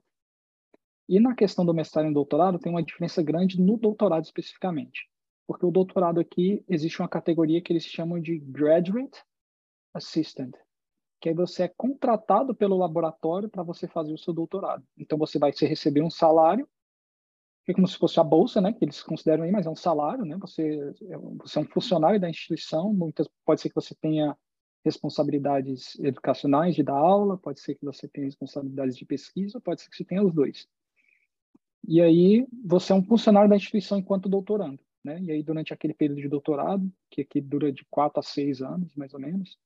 E 1.08 1.18
na 1.18 1.34
questão 1.34 1.64
do 1.64 1.74
mestrado 1.74 2.08
e 2.08 2.14
doutorado, 2.14 2.58
tem 2.58 2.70
uma 2.70 2.82
diferença 2.82 3.22
grande 3.22 3.60
no 3.60 3.76
doutorado 3.76 4.24
especificamente 4.24 5.08
porque 5.46 5.64
o 5.64 5.70
doutorado 5.70 6.20
aqui 6.20 6.64
existe 6.68 7.00
uma 7.00 7.08
categoria 7.08 7.60
que 7.60 7.72
eles 7.72 7.84
chamam 7.84 8.20
de 8.20 8.38
Graduate 8.38 9.22
Assistant, 9.94 10.54
que 11.20 11.28
aí 11.28 11.34
você 11.34 11.64
é 11.64 11.68
contratado 11.68 12.54
pelo 12.54 12.76
laboratório 12.76 13.48
para 13.48 13.62
você 13.62 13.86
fazer 13.86 14.12
o 14.12 14.18
seu 14.18 14.34
doutorado. 14.34 14.84
Então 14.98 15.16
você 15.16 15.38
vai 15.38 15.52
receber 15.52 16.02
um 16.02 16.10
salário 16.10 16.68
é 17.68 17.74
como 17.74 17.88
se 17.88 17.98
fosse 17.98 18.20
a 18.20 18.24
bolsa, 18.24 18.60
né, 18.60 18.72
que 18.72 18.84
eles 18.84 19.02
consideram 19.02 19.42
aí, 19.42 19.50
mas 19.50 19.66
é 19.66 19.70
um 19.70 19.76
salário, 19.76 20.24
né? 20.24 20.36
Você, 20.40 20.94
você 21.38 21.58
é 21.58 21.62
um 21.62 21.66
funcionário 21.66 22.20
da 22.20 22.30
instituição, 22.30 22.92
muitas 22.92 23.28
pode 23.44 23.60
ser 23.60 23.70
que 23.70 23.74
você 23.74 23.94
tenha 23.94 24.36
responsabilidades 24.84 25.98
educacionais 25.98 26.76
de 26.76 26.84
dar 26.84 26.94
aula, 26.94 27.36
pode 27.36 27.60
ser 27.60 27.74
que 27.74 27.84
você 27.84 28.06
tenha 28.06 28.26
responsabilidades 28.26 28.96
de 28.96 29.04
pesquisa, 29.04 29.60
pode 29.60 29.82
ser 29.82 29.90
que 29.90 29.96
você 29.96 30.04
tenha 30.04 30.22
os 30.22 30.32
dois. 30.32 30.68
E 31.88 32.00
aí 32.00 32.46
você 32.64 32.92
é 32.92 32.94
um 32.94 33.02
funcionário 33.02 33.50
da 33.50 33.56
instituição 33.56 33.98
enquanto 33.98 34.28
doutorando, 34.28 34.78
né? 35.06 35.20
E 35.22 35.30
aí 35.30 35.42
durante 35.42 35.72
aquele 35.72 35.94
período 35.94 36.20
de 36.20 36.28
doutorado, 36.28 36.92
que 37.10 37.22
aqui 37.22 37.40
dura 37.40 37.72
de 37.72 37.84
quatro 37.88 38.20
a 38.20 38.22
seis 38.22 38.60
anos, 38.60 38.94
mais 38.94 39.14
ou 39.14 39.20
menos, 39.20 39.56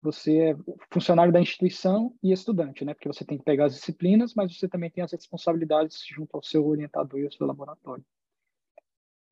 você 0.00 0.50
é 0.50 0.56
funcionário 0.92 1.32
da 1.32 1.40
instituição 1.40 2.14
e 2.22 2.32
estudante, 2.32 2.84
né? 2.84 2.94
Porque 2.94 3.08
você 3.08 3.24
tem 3.24 3.38
que 3.38 3.44
pegar 3.44 3.64
as 3.66 3.74
disciplinas, 3.74 4.34
mas 4.34 4.56
você 4.56 4.68
também 4.68 4.90
tem 4.90 5.02
as 5.02 5.12
responsabilidades 5.12 6.04
junto 6.06 6.36
ao 6.36 6.42
seu 6.42 6.66
orientador 6.66 7.18
e 7.18 7.24
ao 7.24 7.32
seu 7.32 7.46
laboratório. 7.46 8.04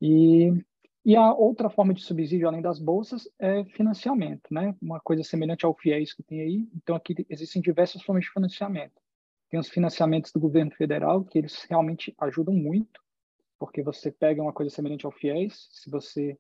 E, 0.01 0.53
e 1.05 1.15
a 1.15 1.33
outra 1.33 1.71
forma 1.71 1.95
de 1.95 2.03
subsídio, 2.03 2.49
além 2.49 2.61
das 2.61 2.81
bolsas, 2.81 3.29
é 3.39 3.65
financiamento, 3.65 4.53
né? 4.53 4.75
Uma 4.83 4.99
coisa 5.01 5.23
semelhante 5.23 5.65
ao 5.65 5.75
FIES 5.75 6.13
que 6.13 6.23
tem 6.23 6.41
aí. 6.41 6.69
Então, 6.75 6.97
aqui 6.97 7.15
existem 7.31 7.63
diversas 7.63 8.03
formas 8.03 8.25
de 8.25 8.31
financiamento. 8.33 9.01
Tem 9.49 9.61
os 9.61 9.69
financiamentos 9.69 10.33
do 10.33 10.41
governo 10.41 10.73
federal, 10.73 11.25
que 11.25 11.39
eles 11.39 11.65
realmente 11.71 12.13
ajudam 12.19 12.55
muito, 12.55 13.01
porque 13.59 13.83
você 13.83 14.11
pega 14.11 14.43
uma 14.43 14.53
coisa 14.53 14.75
semelhante 14.75 15.07
ao 15.07 15.13
FIES, 15.13 15.69
se 15.73 15.91
você 15.91 16.39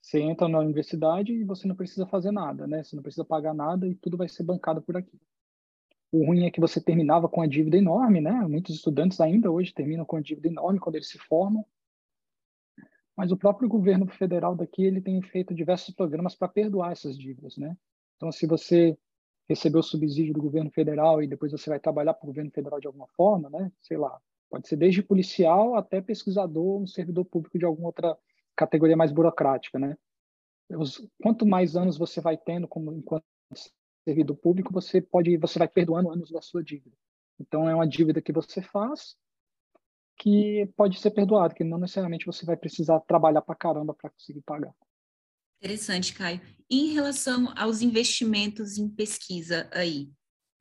você 0.00 0.20
entra 0.20 0.46
na 0.46 0.60
universidade 0.60 1.32
e 1.32 1.42
você 1.42 1.66
não 1.66 1.74
precisa 1.74 2.06
fazer 2.06 2.30
nada, 2.30 2.64
né? 2.64 2.84
Você 2.84 2.94
não 2.94 3.02
precisa 3.02 3.24
pagar 3.24 3.52
nada 3.52 3.88
e 3.88 3.94
tudo 3.96 4.16
vai 4.16 4.28
ser 4.28 4.44
bancado 4.44 4.80
por 4.80 4.96
aqui. 4.96 5.20
O 6.12 6.24
ruim 6.24 6.46
é 6.46 6.50
que 6.50 6.60
você 6.60 6.80
terminava 6.80 7.28
com 7.28 7.42
a 7.42 7.46
dívida 7.46 7.76
enorme, 7.76 8.20
né? 8.20 8.30
Muitos 8.48 8.76
estudantes 8.76 9.20
ainda 9.20 9.50
hoje 9.50 9.74
terminam 9.74 10.04
com 10.04 10.16
a 10.16 10.20
dívida 10.20 10.46
enorme 10.46 10.78
quando 10.78 10.94
eles 10.94 11.08
se 11.08 11.18
formam. 11.18 11.66
Mas 13.16 13.32
o 13.32 13.36
próprio 13.36 13.68
governo 13.68 14.06
federal 14.06 14.54
daqui, 14.54 14.84
ele 14.84 15.00
tem 15.00 15.20
feito 15.22 15.52
diversos 15.52 15.92
programas 15.92 16.36
para 16.36 16.46
perdoar 16.46 16.92
essas 16.92 17.18
dívidas, 17.18 17.56
né? 17.56 17.76
Então, 18.16 18.30
se 18.30 18.46
você 18.46 18.96
recebeu 19.48 19.82
subsídio 19.82 20.34
do 20.34 20.40
governo 20.40 20.70
federal 20.70 21.20
e 21.20 21.26
depois 21.26 21.50
você 21.50 21.68
vai 21.68 21.80
trabalhar 21.80 22.14
para 22.14 22.24
o 22.24 22.28
governo 22.28 22.50
federal 22.52 22.78
de 22.78 22.86
alguma 22.86 23.08
forma, 23.08 23.50
né? 23.50 23.72
Sei 23.80 23.96
lá, 23.96 24.20
pode 24.50 24.68
ser 24.68 24.76
desde 24.76 25.02
policial 25.02 25.74
até 25.74 26.00
pesquisador, 26.00 26.80
um 26.80 26.86
servidor 26.86 27.24
público 27.24 27.58
de 27.58 27.64
alguma 27.64 27.88
outra 27.88 28.16
categoria 28.56 28.96
mais 28.96 29.12
burocrática, 29.12 29.78
né? 29.78 29.96
Os, 30.70 31.06
quanto 31.22 31.46
mais 31.46 31.76
anos 31.76 31.96
você 31.96 32.20
vai 32.20 32.36
tendo 32.36 32.66
como 32.66 32.92
enquanto 32.92 33.24
servidor 34.04 34.36
público, 34.36 34.72
você 34.72 35.00
pode, 35.00 35.36
você 35.36 35.58
vai 35.58 35.68
perdoando 35.68 36.10
anos 36.10 36.30
da 36.30 36.40
sua 36.40 36.62
dívida. 36.62 36.96
Então 37.40 37.68
é 37.68 37.74
uma 37.74 37.86
dívida 37.86 38.22
que 38.22 38.32
você 38.32 38.62
faz 38.62 39.16
que 40.18 40.66
pode 40.76 40.98
ser 40.98 41.10
perdoada, 41.10 41.54
que 41.54 41.62
não 41.62 41.78
necessariamente 41.78 42.24
você 42.24 42.46
vai 42.46 42.56
precisar 42.56 43.00
trabalhar 43.00 43.42
para 43.42 43.54
caramba 43.54 43.92
para 43.92 44.10
conseguir 44.10 44.40
pagar. 44.42 44.74
Interessante, 45.58 46.14
Caio. 46.14 46.40
Em 46.70 46.92
relação 46.92 47.52
aos 47.56 47.82
investimentos 47.82 48.78
em 48.78 48.88
pesquisa 48.88 49.68
aí, 49.72 50.10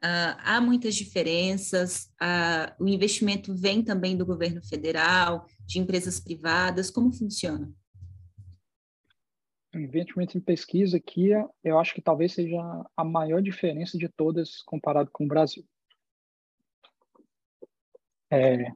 Uh, 0.06 0.38
há 0.44 0.62
muitas 0.62 0.94
diferenças, 0.94 2.14
uh, 2.22 2.84
o 2.84 2.88
investimento 2.88 3.56
vem 3.56 3.84
também 3.84 4.16
do 4.16 4.24
governo 4.24 4.62
federal, 4.62 5.48
de 5.66 5.80
empresas 5.80 6.20
privadas, 6.20 6.92
como 6.92 7.12
funciona? 7.12 7.74
O 9.74 9.80
investimento 9.80 10.38
em 10.38 10.42
pesquisa 10.42 10.98
aqui, 10.98 11.30
eu 11.64 11.80
acho 11.80 11.96
que 11.96 12.04
talvez 12.04 12.34
seja 12.34 12.56
a 12.96 13.04
maior 13.04 13.42
diferença 13.42 13.98
de 13.98 14.08
todas 14.08 14.62
comparado 14.62 15.10
com 15.12 15.26
o 15.26 15.28
Brasil. 15.28 15.66
É... 18.32 18.72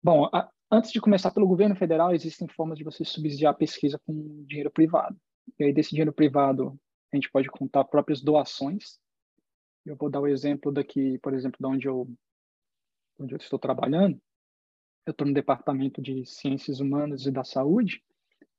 Bom, 0.00 0.30
a, 0.32 0.48
antes 0.70 0.92
de 0.92 1.00
começar 1.00 1.32
pelo 1.32 1.48
governo 1.48 1.74
federal, 1.74 2.14
existem 2.14 2.46
formas 2.46 2.78
de 2.78 2.84
você 2.84 3.04
subsidiar 3.04 3.54
a 3.54 3.56
pesquisa 3.56 4.00
com 4.06 4.44
dinheiro 4.46 4.70
privado. 4.70 5.20
E 5.58 5.64
aí, 5.64 5.72
desse 5.72 5.90
dinheiro 5.90 6.12
privado, 6.12 6.78
a 7.12 7.16
gente 7.16 7.30
pode 7.30 7.48
contar 7.48 7.84
próprias 7.84 8.20
doações. 8.22 8.98
Eu 9.84 9.96
vou 9.96 10.10
dar 10.10 10.20
o 10.20 10.26
exemplo 10.26 10.70
daqui, 10.70 11.18
por 11.18 11.34
exemplo, 11.34 11.58
de 11.58 11.66
onde 11.66 11.88
eu, 11.88 12.08
onde 13.18 13.34
eu 13.34 13.38
estou 13.38 13.58
trabalhando. 13.58 14.20
Eu 15.06 15.12
estou 15.12 15.26
no 15.26 15.34
departamento 15.34 16.00
de 16.00 16.24
Ciências 16.26 16.80
Humanas 16.80 17.26
e 17.26 17.30
da 17.30 17.42
Saúde, 17.42 18.02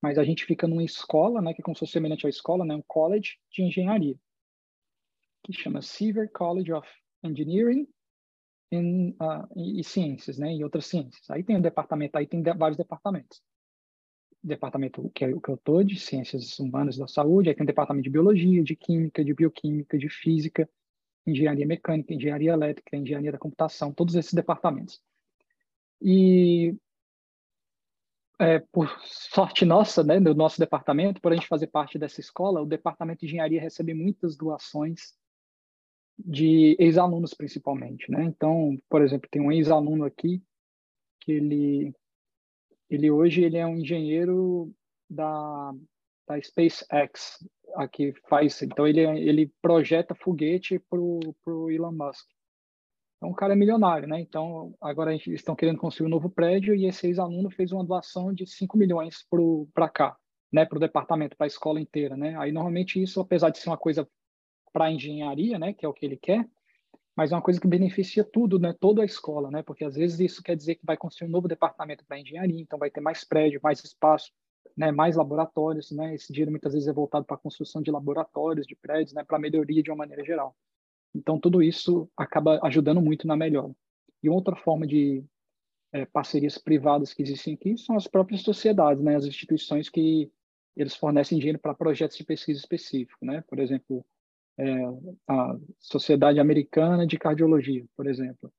mas 0.01 0.17
a 0.17 0.24
gente 0.24 0.46
fica 0.46 0.67
numa 0.67 0.84
escola, 0.84 1.41
né, 1.41 1.53
que 1.53 1.62
é 1.62 1.63
como 1.63 1.75
se 1.75 1.81
fosse 1.81 1.93
semelhante 1.93 2.25
à 2.25 2.29
escola, 2.29 2.65
né, 2.65 2.75
um 2.75 2.84
college 2.88 3.38
de 3.51 3.63
engenharia, 3.63 4.20
que 5.43 5.53
chama 5.53 5.81
Seaver 5.81 6.29
College 6.31 6.74
of 6.74 6.89
Engineering 7.24 7.88
in, 8.72 9.12
uh, 9.12 9.48
e, 9.55 9.79
e, 9.79 9.84
Ciências, 9.84 10.38
né, 10.38 10.55
e 10.55 10.63
outras 10.63 10.88
ciências. 10.88 11.29
Aí 11.29 11.43
tem 11.43 11.58
um 11.58 11.62
departamento, 11.62 12.17
aí 12.17 12.25
tem 12.25 12.41
de, 12.41 12.53
vários 12.53 12.77
departamentos. 12.77 13.41
Departamento 14.43 15.10
que 15.13 15.25
é 15.25 15.29
o 15.29 15.39
que 15.39 15.50
eu 15.50 15.55
estou, 15.55 15.83
de 15.83 16.00
Ciências 16.00 16.60
Humanas 16.60 16.98
da 16.98 17.07
Saúde, 17.07 17.50
aí 17.50 17.55
tem 17.55 17.63
um 17.63 17.65
departamento 17.65 18.03
de 18.03 18.10
Biologia, 18.10 18.63
de 18.63 18.75
Química, 18.75 19.24
de 19.24 19.33
Bioquímica, 19.33 19.98
de 19.98 20.10
Física, 20.10 20.69
Engenharia 21.25 21.65
Mecânica, 21.65 22.13
Engenharia 22.13 22.53
Elétrica, 22.53 22.98
Engenharia 22.98 23.31
da 23.31 23.38
Computação, 23.38 23.93
todos 23.93 24.15
esses 24.15 24.33
departamentos. 24.33 25.01
E 26.01 26.75
é, 28.39 28.57
por 28.57 28.89
sorte 29.03 29.63
nossa, 29.65 30.03
né, 30.03 30.19
do 30.19 30.33
nosso 30.33 30.60
departamento, 30.60 31.21
por 31.21 31.31
a 31.31 31.36
gente 31.36 31.48
fazer 31.48 31.67
parte 31.67 32.00
dessa 32.00 32.19
escola, 32.19 32.60
o 32.60 32.65
departamento 32.65 33.19
de 33.19 33.27
engenharia 33.27 33.62
recebe 33.62 33.93
muitas 33.93 34.36
doações 34.36 35.13
de 36.17 36.75
ex-alunos, 36.79 37.36
principalmente, 37.36 38.10
né? 38.12 38.24
Então, 38.24 38.77
por 38.89 39.03
exemplo, 39.03 39.29
tem 39.29 39.41
um 39.41 39.51
ex-aluno 39.51 40.05
aqui 40.05 40.41
que 41.19 41.31
ele, 41.31 41.93
ele 42.91 43.10
hoje 43.10 43.43
ele 43.43 43.57
é 43.57 43.65
um 43.65 43.77
engenheiro 43.77 44.71
da, 45.10 45.74
da 46.27 46.41
SpaceX, 46.41 47.39
aqui 47.75 48.13
faz, 48.27 48.62
então 48.62 48.86
ele 48.86 49.01
ele 49.01 49.51
projeta 49.62 50.13
foguete 50.13 50.77
para 50.77 51.00
o 51.00 51.71
Elon 51.71 51.93
Musk. 51.93 52.27
Então, 53.17 53.29
o 53.29 53.36
cara 53.36 53.53
é 53.53 53.55
milionário, 53.55 54.07
né? 54.07 54.19
Então, 54.19 54.75
agora 54.81 55.13
eles 55.13 55.27
estão 55.27 55.55
querendo 55.55 55.77
construir 55.77 56.07
um 56.07 56.10
novo 56.10 56.27
prédio 56.27 56.75
e 56.75 56.88
esse 56.88 57.05
ex-aluno 57.05 57.51
fez 57.51 57.71
uma 57.71 57.86
doação 57.86 58.33
de 58.33 58.48
5 58.48 58.75
milhões 58.75 59.24
para 59.75 59.88
cá, 59.88 60.17
né? 60.51 60.65
Para 60.65 60.77
o 60.77 60.79
departamento, 60.79 61.38
para 61.38 61.45
a 61.45 61.48
escola 61.48 61.79
inteira, 61.79 62.17
né? 62.17 62.36
Aí, 62.39 62.51
normalmente, 62.51 63.00
isso, 63.00 63.21
apesar 63.21 63.51
de 63.51 63.60
ser 63.60 63.69
uma 63.69 63.77
coisa 63.77 64.10
para 64.74 64.91
engenharia, 64.91 65.60
né? 65.60 65.71
Que 65.71 65.86
é 65.86 65.88
o 65.88 65.93
que 65.93 66.03
ele 66.03 66.17
quer, 66.17 66.50
mas 67.15 67.31
é 67.31 67.35
uma 67.35 67.41
coisa 67.41 67.59
que 67.59 67.67
beneficia 67.67 68.23
tudo, 68.23 68.57
né? 68.57 68.73
Toda 68.79 69.01
a 69.01 69.05
escola, 69.05 69.51
né? 69.51 69.61
Porque, 69.63 69.83
às 69.83 69.95
vezes, 69.95 70.19
isso 70.19 70.41
quer 70.43 70.55
dizer 70.55 70.75
que 70.75 70.85
vai 70.85 70.97
construir 70.97 71.27
um 71.27 71.31
novo 71.31 71.47
departamento 71.47 72.05
para 72.05 72.19
engenharia, 72.19 72.61
então 72.61 72.79
vai 72.79 72.89
ter 72.89 73.01
mais 73.01 73.23
prédio, 73.23 73.59
mais 73.61 73.83
espaço, 73.83 74.31
né? 74.77 74.91
Mais 74.91 75.15
laboratórios, 75.15 75.91
né? 75.91 76.15
Esse 76.15 76.31
dinheiro, 76.31 76.51
muitas 76.51 76.73
vezes, 76.73 76.87
é 76.87 76.93
voltado 76.93 77.25
para 77.25 77.35
a 77.35 77.39
construção 77.39 77.81
de 77.81 77.91
laboratórios, 77.91 78.65
de 78.65 78.75
prédios, 78.75 79.13
né? 79.13 79.23
Para 79.23 79.39
melhoria 79.39 79.83
de 79.83 79.91
uma 79.91 79.97
maneira 79.97 80.23
geral. 80.23 80.55
Então, 81.13 81.39
tudo 81.39 81.61
isso 81.61 82.09
acaba 82.15 82.59
ajudando 82.63 83.01
muito 83.01 83.27
na 83.27 83.35
melhora. 83.35 83.73
E 84.23 84.29
outra 84.29 84.55
forma 84.55 84.87
de 84.87 85.25
é, 85.91 86.05
parcerias 86.05 86.57
privadas 86.57 87.13
que 87.13 87.21
existem 87.21 87.53
aqui 87.55 87.77
são 87.77 87.95
as 87.95 88.07
próprias 88.07 88.41
sociedades, 88.41 89.03
né? 89.03 89.15
as 89.15 89.25
instituições 89.25 89.89
que 89.89 90.31
eles 90.75 90.95
fornecem 90.95 91.37
dinheiro 91.37 91.59
para 91.59 91.73
projetos 91.73 92.17
de 92.17 92.23
pesquisa 92.23 92.59
específico. 92.59 93.25
Né? 93.25 93.43
Por 93.47 93.59
exemplo, 93.59 94.05
é, 94.58 94.74
a 95.27 95.58
Sociedade 95.79 96.39
Americana 96.39 97.05
de 97.05 97.17
Cardiologia, 97.17 97.86
por 97.96 98.08
exemplo. 98.08 98.51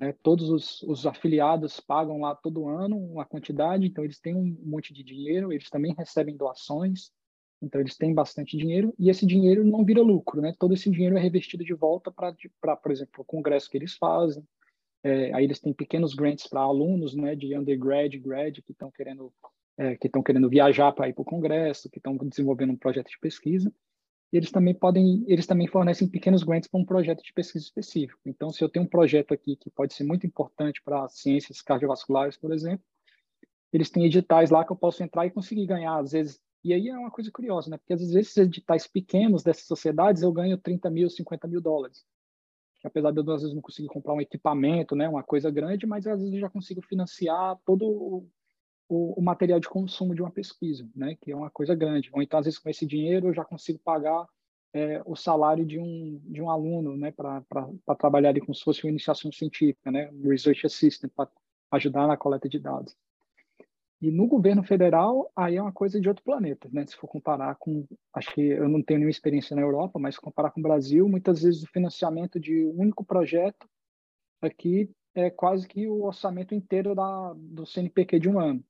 É, 0.00 0.12
todos 0.22 0.48
os, 0.48 0.82
os, 0.82 1.06
afiliados 1.06 1.80
pagam 1.80 2.20
lá 2.20 2.34
todo 2.34 2.68
ano 2.68 2.96
uma 2.96 3.24
quantidade, 3.24 3.86
então 3.86 4.04
eles 4.04 4.20
têm 4.20 4.34
um 4.34 4.56
monte 4.64 4.94
de 4.94 5.02
dinheiro, 5.02 5.52
eles 5.52 5.68
também 5.68 5.92
recebem 5.98 6.36
doações, 6.36 7.10
então, 7.60 7.80
eles 7.80 7.96
têm 7.96 8.14
bastante 8.14 8.56
dinheiro 8.56 8.94
e 8.98 9.10
esse 9.10 9.26
dinheiro 9.26 9.64
não 9.64 9.84
vira 9.84 10.00
lucro, 10.00 10.40
né? 10.40 10.54
Todo 10.58 10.74
esse 10.74 10.88
dinheiro 10.90 11.16
é 11.16 11.20
revestido 11.20 11.64
de 11.64 11.74
volta 11.74 12.10
para, 12.10 12.76
por 12.76 12.92
exemplo, 12.92 13.20
o 13.20 13.24
congresso 13.24 13.68
que 13.68 13.76
eles 13.76 13.96
fazem. 13.96 14.44
É, 15.02 15.32
aí 15.34 15.44
eles 15.44 15.60
têm 15.60 15.72
pequenos 15.72 16.14
grants 16.14 16.46
para 16.46 16.60
alunos, 16.60 17.14
né, 17.14 17.34
de 17.34 17.56
undergrad, 17.56 18.14
grad, 18.16 18.58
que 18.60 18.72
estão 18.72 18.90
querendo 18.90 19.32
é, 19.76 19.96
que 19.96 20.08
estão 20.08 20.22
querendo 20.22 20.48
viajar 20.48 20.92
para 20.92 21.08
ir 21.08 21.12
para 21.12 21.22
o 21.22 21.24
congresso, 21.24 21.88
que 21.88 21.98
estão 21.98 22.16
desenvolvendo 22.16 22.72
um 22.72 22.76
projeto 22.76 23.08
de 23.08 23.18
pesquisa. 23.20 23.72
E 24.32 24.36
eles 24.36 24.50
também 24.50 24.74
podem, 24.74 25.24
eles 25.26 25.46
também 25.46 25.66
fornecem 25.66 26.08
pequenos 26.08 26.42
grants 26.42 26.68
para 26.68 26.80
um 26.80 26.84
projeto 26.84 27.22
de 27.22 27.32
pesquisa 27.32 27.64
específico. 27.64 28.20
Então, 28.26 28.50
se 28.50 28.62
eu 28.62 28.68
tenho 28.68 28.84
um 28.84 28.88
projeto 28.88 29.32
aqui 29.32 29.56
que 29.56 29.70
pode 29.70 29.94
ser 29.94 30.04
muito 30.04 30.26
importante 30.26 30.82
para 30.82 31.08
ciências 31.08 31.62
cardiovasculares, 31.62 32.36
por 32.36 32.52
exemplo, 32.52 32.84
eles 33.72 33.90
têm 33.90 34.04
editais 34.04 34.50
lá 34.50 34.64
que 34.64 34.72
eu 34.72 34.76
posso 34.76 35.02
entrar 35.02 35.26
e 35.26 35.30
conseguir 35.30 35.66
ganhar, 35.66 35.98
às 35.98 36.12
vezes, 36.12 36.40
e 36.62 36.72
aí 36.72 36.88
é 36.88 36.98
uma 36.98 37.10
coisa 37.10 37.30
curiosa, 37.30 37.70
né? 37.70 37.78
Porque 37.78 37.92
às 37.92 38.00
vezes 38.00 38.14
esses 38.14 38.36
editais 38.36 38.86
pequenos 38.86 39.42
dessas 39.42 39.64
sociedades 39.64 40.22
eu 40.22 40.32
ganho 40.32 40.58
30 40.58 40.90
mil, 40.90 41.08
50 41.08 41.46
mil 41.48 41.60
dólares. 41.60 42.04
Apesar 42.84 43.10
de 43.10 43.18
eu 43.18 43.32
às 43.32 43.42
vezes 43.42 43.54
não 43.54 43.62
conseguir 43.62 43.88
comprar 43.88 44.14
um 44.14 44.20
equipamento, 44.20 44.94
né? 44.94 45.08
Uma 45.08 45.22
coisa 45.22 45.50
grande, 45.50 45.86
mas 45.86 46.06
às 46.06 46.18
vezes 46.18 46.34
eu 46.34 46.40
já 46.40 46.50
consigo 46.50 46.82
financiar 46.82 47.58
todo 47.64 48.26
o, 48.88 49.18
o, 49.18 49.22
material 49.22 49.60
de 49.60 49.68
consumo 49.68 50.14
de 50.14 50.22
uma 50.22 50.30
pesquisa, 50.30 50.88
né? 50.94 51.16
Que 51.20 51.32
é 51.32 51.36
uma 51.36 51.50
coisa 51.50 51.74
grande. 51.74 52.10
Ou 52.12 52.22
então 52.22 52.38
às 52.38 52.46
vezes 52.46 52.58
com 52.58 52.68
esse 52.68 52.86
dinheiro 52.86 53.28
eu 53.28 53.34
já 53.34 53.44
consigo 53.44 53.78
pagar 53.78 54.26
é, 54.72 55.02
o 55.04 55.16
salário 55.16 55.64
de 55.64 55.78
um 55.78 56.20
de 56.24 56.40
um 56.40 56.50
aluno, 56.50 56.96
né? 56.96 57.12
Para 57.12 57.42
trabalhar 57.98 58.30
ali 58.30 58.40
como 58.40 58.54
se 58.54 58.64
fosse 58.64 58.84
uma 58.84 58.90
iniciação 58.90 59.30
científica, 59.30 59.90
né? 59.90 60.10
Um 60.12 60.28
research 60.28 60.66
assistant 60.66 61.12
para 61.14 61.30
ajudar 61.72 62.06
na 62.06 62.16
coleta 62.16 62.48
de 62.48 62.58
dados. 62.58 62.96
E 64.00 64.12
no 64.12 64.28
governo 64.28 64.62
federal, 64.62 65.30
aí 65.34 65.56
é 65.56 65.62
uma 65.62 65.72
coisa 65.72 66.00
de 66.00 66.08
outro 66.08 66.22
planeta, 66.22 66.68
né? 66.72 66.86
Se 66.86 66.94
for 66.94 67.08
comparar 67.08 67.56
com, 67.56 67.84
acho 68.14 68.32
que 68.32 68.40
eu 68.40 68.68
não 68.68 68.80
tenho 68.80 69.00
nenhuma 69.00 69.10
experiência 69.10 69.56
na 69.56 69.62
Europa, 69.62 69.98
mas 69.98 70.16
comparar 70.16 70.52
com 70.52 70.60
o 70.60 70.62
Brasil, 70.62 71.08
muitas 71.08 71.42
vezes 71.42 71.64
o 71.64 71.72
financiamento 71.72 72.38
de 72.38 72.64
um 72.66 72.80
único 72.80 73.04
projeto 73.04 73.68
aqui 74.40 74.88
é 75.16 75.30
quase 75.30 75.66
que 75.66 75.88
o 75.88 76.04
orçamento 76.04 76.54
inteiro 76.54 76.94
da, 76.94 77.34
do 77.36 77.66
CNPq 77.66 78.20
de 78.20 78.28
um 78.28 78.38
ano, 78.38 78.64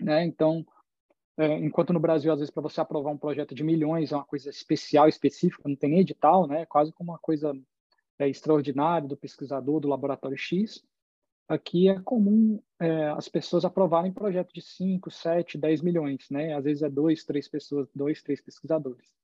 né? 0.00 0.24
Então, 0.24 0.64
é, 1.38 1.58
enquanto 1.58 1.92
no 1.92 2.00
Brasil, 2.00 2.32
às 2.32 2.38
vezes, 2.38 2.52
para 2.52 2.62
você 2.62 2.80
aprovar 2.80 3.10
um 3.10 3.18
projeto 3.18 3.54
de 3.54 3.62
milhões 3.62 4.12
é 4.12 4.16
uma 4.16 4.24
coisa 4.24 4.48
especial, 4.48 5.08
específica, 5.08 5.68
não 5.68 5.76
tem 5.76 5.98
edital, 5.98 6.46
né? 6.46 6.62
É 6.62 6.66
quase 6.66 6.92
como 6.92 7.12
uma 7.12 7.18
coisa 7.18 7.52
é, 8.18 8.28
extraordinária 8.28 9.06
do 9.06 9.16
pesquisador, 9.16 9.80
do 9.80 9.88
laboratório 9.88 10.36
X. 10.36 10.82
Aqui 11.48 11.88
é 11.88 12.00
comum 12.00 12.60
é, 12.80 13.08
as 13.10 13.28
pessoas 13.28 13.64
aprovarem 13.64 14.12
projetos 14.12 14.52
de 14.52 14.62
5, 14.62 15.10
7, 15.10 15.58
10 15.58 15.80
milhões, 15.82 16.26
né? 16.30 16.54
Às 16.54 16.64
vezes 16.64 16.82
é 16.82 16.88
dois, 16.88 17.24
três 17.24 17.48
pessoas, 17.48 17.88
dois, 17.94 18.22
três 18.22 18.40
pesquisadores. 18.40 19.14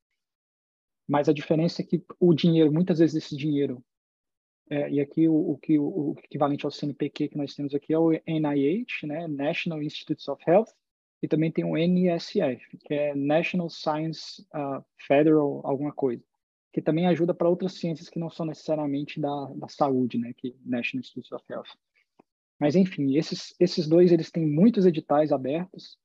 Mas 1.09 1.29
a 1.29 1.33
diferença 1.33 1.83
é 1.83 1.85
que 1.85 2.05
o 2.21 2.33
dinheiro, 2.33 2.73
muitas 2.73 2.99
vezes 2.99 3.25
esse 3.25 3.37
dinheiro, 3.37 3.83
é, 4.73 4.91
e 4.91 5.01
aqui 5.03 5.29
o, 5.29 5.35
o, 5.35 5.59
que, 5.59 5.79
o, 5.79 6.15
equivalente 6.25 6.65
ao 6.65 6.71
CNPq 6.71 7.29
que 7.29 7.37
nós 7.37 7.55
temos 7.55 7.75
aqui 7.75 7.93
é 7.93 7.99
o 7.99 8.11
NIH, 8.11 9.07
né? 9.07 9.29
National 9.29 9.83
Institutes 9.83 10.27
of 10.29 10.43
Health, 10.49 10.73
e 11.23 11.29
também 11.29 11.53
tem 11.53 11.63
o 11.63 11.77
NSF, 11.77 12.79
que 12.79 12.95
é 12.95 13.15
National 13.15 13.69
Science 13.69 14.41
uh, 14.55 14.83
Federal 15.07 15.61
alguma 15.63 15.93
coisa, 15.93 16.25
que 16.73 16.81
também 16.81 17.07
ajuda 17.07 17.35
para 17.35 17.51
outras 17.51 17.75
ciências 17.75 18.09
que 18.09 18.19
não 18.19 18.31
são 18.31 18.47
necessariamente 18.47 19.21
da, 19.21 19.53
da 19.57 19.69
saúde, 19.69 20.17
né? 20.17 20.33
Que 20.35 20.57
National 20.65 21.03
Institutes 21.03 21.33
of 21.33 21.45
Health. 21.51 21.77
Mas, 22.59 22.75
enfim, 22.75 23.19
esses, 23.19 23.55
esses 23.61 23.87
dois, 23.87 24.11
eles 24.11 24.31
têm 24.31 24.47
muitos 24.47 24.87
editais 24.87 25.33
abertos, 25.33 25.99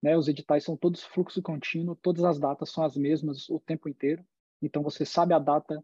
né? 0.00 0.16
Os 0.16 0.28
editais 0.28 0.62
são 0.62 0.76
todos 0.76 1.02
fluxo 1.02 1.42
contínuo, 1.42 1.96
todas 1.96 2.22
as 2.22 2.38
datas 2.38 2.70
são 2.70 2.84
as 2.84 2.96
mesmas 2.96 3.50
o 3.50 3.58
tempo 3.58 3.88
inteiro. 3.88 4.24
Então, 4.62 4.80
você 4.80 5.04
sabe 5.04 5.34
a 5.34 5.40
data, 5.40 5.82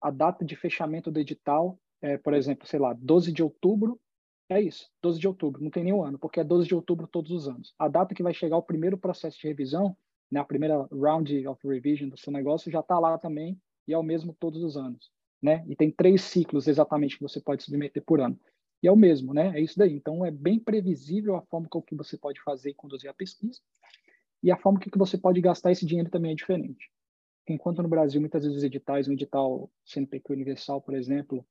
a 0.00 0.10
data 0.10 0.44
de 0.44 0.56
fechamento 0.56 1.10
do 1.10 1.18
edital, 1.18 1.78
é, 2.00 2.16
por 2.16 2.34
exemplo, 2.34 2.66
sei 2.66 2.78
lá, 2.78 2.92
12 2.92 3.32
de 3.32 3.42
outubro, 3.42 4.00
é 4.48 4.60
isso, 4.60 4.88
12 5.02 5.20
de 5.20 5.28
outubro, 5.28 5.62
não 5.62 5.70
tem 5.70 5.84
nenhum 5.84 6.02
ano, 6.02 6.18
porque 6.18 6.40
é 6.40 6.44
12 6.44 6.66
de 6.66 6.74
outubro 6.74 7.06
todos 7.06 7.30
os 7.30 7.48
anos. 7.48 7.74
A 7.78 7.88
data 7.88 8.14
que 8.14 8.22
vai 8.22 8.32
chegar 8.32 8.56
o 8.56 8.62
primeiro 8.62 8.96
processo 8.96 9.38
de 9.38 9.46
revisão, 9.46 9.96
né, 10.30 10.40
a 10.40 10.44
primeira 10.44 10.88
round 10.92 11.46
of 11.46 11.66
revision 11.66 12.08
do 12.08 12.18
seu 12.18 12.32
negócio, 12.32 12.70
já 12.70 12.80
está 12.80 12.98
lá 12.98 13.18
também 13.18 13.58
e 13.86 13.92
é 13.92 13.98
o 13.98 14.02
mesmo 14.02 14.34
todos 14.38 14.62
os 14.62 14.76
anos. 14.76 15.10
Né? 15.40 15.64
E 15.68 15.76
tem 15.76 15.90
três 15.90 16.22
ciclos 16.22 16.66
exatamente 16.66 17.16
que 17.16 17.22
você 17.22 17.40
pode 17.40 17.62
submeter 17.62 18.02
por 18.04 18.20
ano 18.20 18.38
e 18.82 18.86
é 18.86 18.92
o 18.92 18.96
mesmo, 18.96 19.34
né? 19.34 19.52
É 19.54 19.60
isso 19.60 19.78
daí. 19.78 19.92
Então, 19.92 20.24
é 20.24 20.30
bem 20.30 20.58
previsível 20.58 21.36
a 21.36 21.42
forma 21.42 21.68
com 21.68 21.82
que 21.82 21.94
você 21.94 22.16
pode 22.16 22.40
fazer 22.42 22.70
e 22.70 22.74
conduzir 22.74 23.10
a 23.10 23.14
pesquisa, 23.14 23.60
e 24.42 24.50
a 24.50 24.56
forma 24.56 24.78
com 24.78 24.90
que 24.90 24.98
você 24.98 25.18
pode 25.18 25.40
gastar 25.40 25.72
esse 25.72 25.84
dinheiro 25.84 26.10
também 26.10 26.32
é 26.32 26.34
diferente. 26.34 26.90
Enquanto 27.48 27.82
no 27.82 27.88
Brasil, 27.88 28.20
muitas 28.20 28.42
vezes 28.42 28.58
os 28.58 28.64
editais, 28.64 29.08
um 29.08 29.12
edital 29.12 29.70
CNPq 29.84 30.32
Universal, 30.32 30.80
por 30.80 30.94
exemplo, 30.94 31.46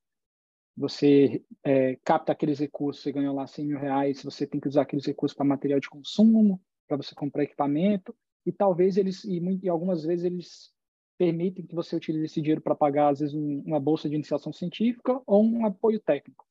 você 0.76 1.42
é, 1.64 1.96
capta 2.04 2.32
aqueles 2.32 2.58
recursos, 2.58 3.02
você 3.02 3.12
ganha 3.12 3.32
lá 3.32 3.46
100 3.46 3.66
mil 3.66 3.78
reais, 3.78 4.22
você 4.22 4.46
tem 4.46 4.60
que 4.60 4.68
usar 4.68 4.82
aqueles 4.82 5.06
recursos 5.06 5.36
para 5.36 5.44
material 5.44 5.80
de 5.80 5.88
consumo, 5.88 6.60
para 6.86 6.96
você 6.96 7.14
comprar 7.14 7.42
equipamento, 7.42 8.14
e 8.46 8.52
talvez 8.52 8.96
eles, 8.96 9.24
e, 9.24 9.40
e, 9.62 9.68
algumas 9.68 10.04
vezes 10.04 10.24
eles 10.24 10.72
permitem 11.18 11.66
que 11.66 11.74
você 11.74 11.96
utilize 11.96 12.24
esse 12.24 12.40
dinheiro 12.40 12.60
para 12.60 12.76
pagar, 12.76 13.08
às 13.08 13.18
vezes, 13.18 13.34
um, 13.34 13.62
uma 13.66 13.80
bolsa 13.80 14.08
de 14.08 14.14
iniciação 14.14 14.52
científica 14.52 15.20
ou 15.26 15.44
um 15.44 15.66
apoio 15.66 15.98
técnico 15.98 16.48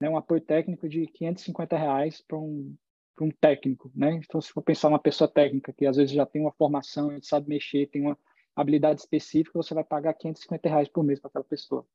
né, 0.00 0.08
um 0.08 0.16
apoio 0.16 0.40
técnico 0.40 0.88
de 0.88 1.06
550 1.06 1.76
reais 1.76 2.22
para 2.26 2.38
um, 2.38 2.74
um 3.20 3.30
técnico. 3.30 3.90
Né? 3.94 4.12
Então, 4.12 4.40
se 4.40 4.52
for 4.52 4.62
pensar 4.62 4.88
uma 4.88 4.98
pessoa 4.98 5.28
técnica 5.28 5.72
que 5.72 5.86
às 5.86 5.96
vezes 5.96 6.14
já 6.14 6.26
tem 6.26 6.42
uma 6.42 6.52
formação, 6.52 7.18
sabe 7.22 7.48
mexer, 7.48 7.88
tem 7.88 8.02
uma 8.02 8.18
habilidade 8.56 9.00
específica, 9.00 9.62
você 9.62 9.74
vai 9.74 9.84
pagar 9.84 10.14
550 10.14 10.68
reais 10.68 10.88
por 10.88 11.04
mês 11.04 11.20
para 11.20 11.28
aquela 11.28 11.44
pessoa. 11.44 11.86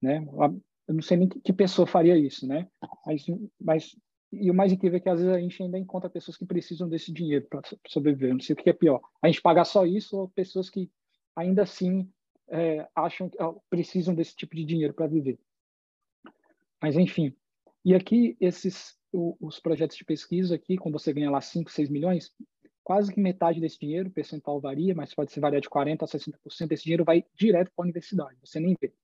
Né? 0.00 0.24
Eu 0.86 0.94
não 0.94 1.02
sei 1.02 1.16
nem 1.16 1.28
que, 1.28 1.40
que 1.40 1.52
pessoa 1.52 1.86
faria 1.86 2.16
isso, 2.16 2.46
né? 2.46 2.68
Mas, 3.04 3.26
mas 3.60 3.96
e 4.32 4.50
o 4.50 4.54
mais 4.54 4.72
incrível 4.72 4.98
é 4.98 5.00
que 5.00 5.08
às 5.08 5.20
vezes 5.20 5.34
a 5.34 5.40
gente 5.40 5.62
ainda 5.62 5.78
encontra 5.78 6.10
pessoas 6.10 6.36
que 6.36 6.46
precisam 6.46 6.88
desse 6.88 7.12
dinheiro 7.12 7.46
para 7.48 7.62
sobreviver. 7.88 8.32
Não 8.32 8.40
sei 8.40 8.54
o 8.54 8.56
que 8.56 8.70
é 8.70 8.72
pior. 8.72 9.00
A 9.22 9.26
gente 9.26 9.42
pagar 9.42 9.64
só 9.64 9.84
isso 9.84 10.16
ou 10.16 10.28
pessoas 10.28 10.70
que 10.70 10.90
ainda 11.34 11.62
assim 11.62 12.08
é, 12.48 12.86
acham 12.94 13.28
que 13.28 13.38
precisam 13.68 14.14
desse 14.14 14.36
tipo 14.36 14.54
de 14.54 14.64
dinheiro 14.64 14.94
para 14.94 15.06
viver. 15.06 15.38
Mas, 16.80 16.96
enfim. 16.96 17.34
E 17.84 17.94
aqui, 17.94 18.36
esses 18.40 18.96
os 19.40 19.58
projetos 19.58 19.96
de 19.96 20.04
pesquisa 20.04 20.54
aqui, 20.54 20.76
quando 20.76 20.98
você 20.98 21.12
ganha 21.12 21.30
lá 21.30 21.40
5, 21.40 21.70
6 21.70 21.88
milhões, 21.88 22.34
quase 22.86 23.12
que 23.12 23.18
metade 23.18 23.60
desse 23.60 23.80
dinheiro, 23.80 24.08
o 24.08 24.12
percentual 24.12 24.60
varia, 24.60 24.94
mas 24.94 25.12
pode 25.12 25.32
ser 25.32 25.40
variar 25.40 25.60
de 25.60 25.68
40% 25.68 26.04
a 26.04 26.06
60%, 26.06 26.68
desse 26.68 26.84
dinheiro 26.84 27.04
vai 27.04 27.24
direto 27.34 27.72
para 27.74 27.82
a 27.82 27.86
universidade, 27.86 28.38
você 28.40 28.60
nem 28.60 28.76
vê. 28.80 28.94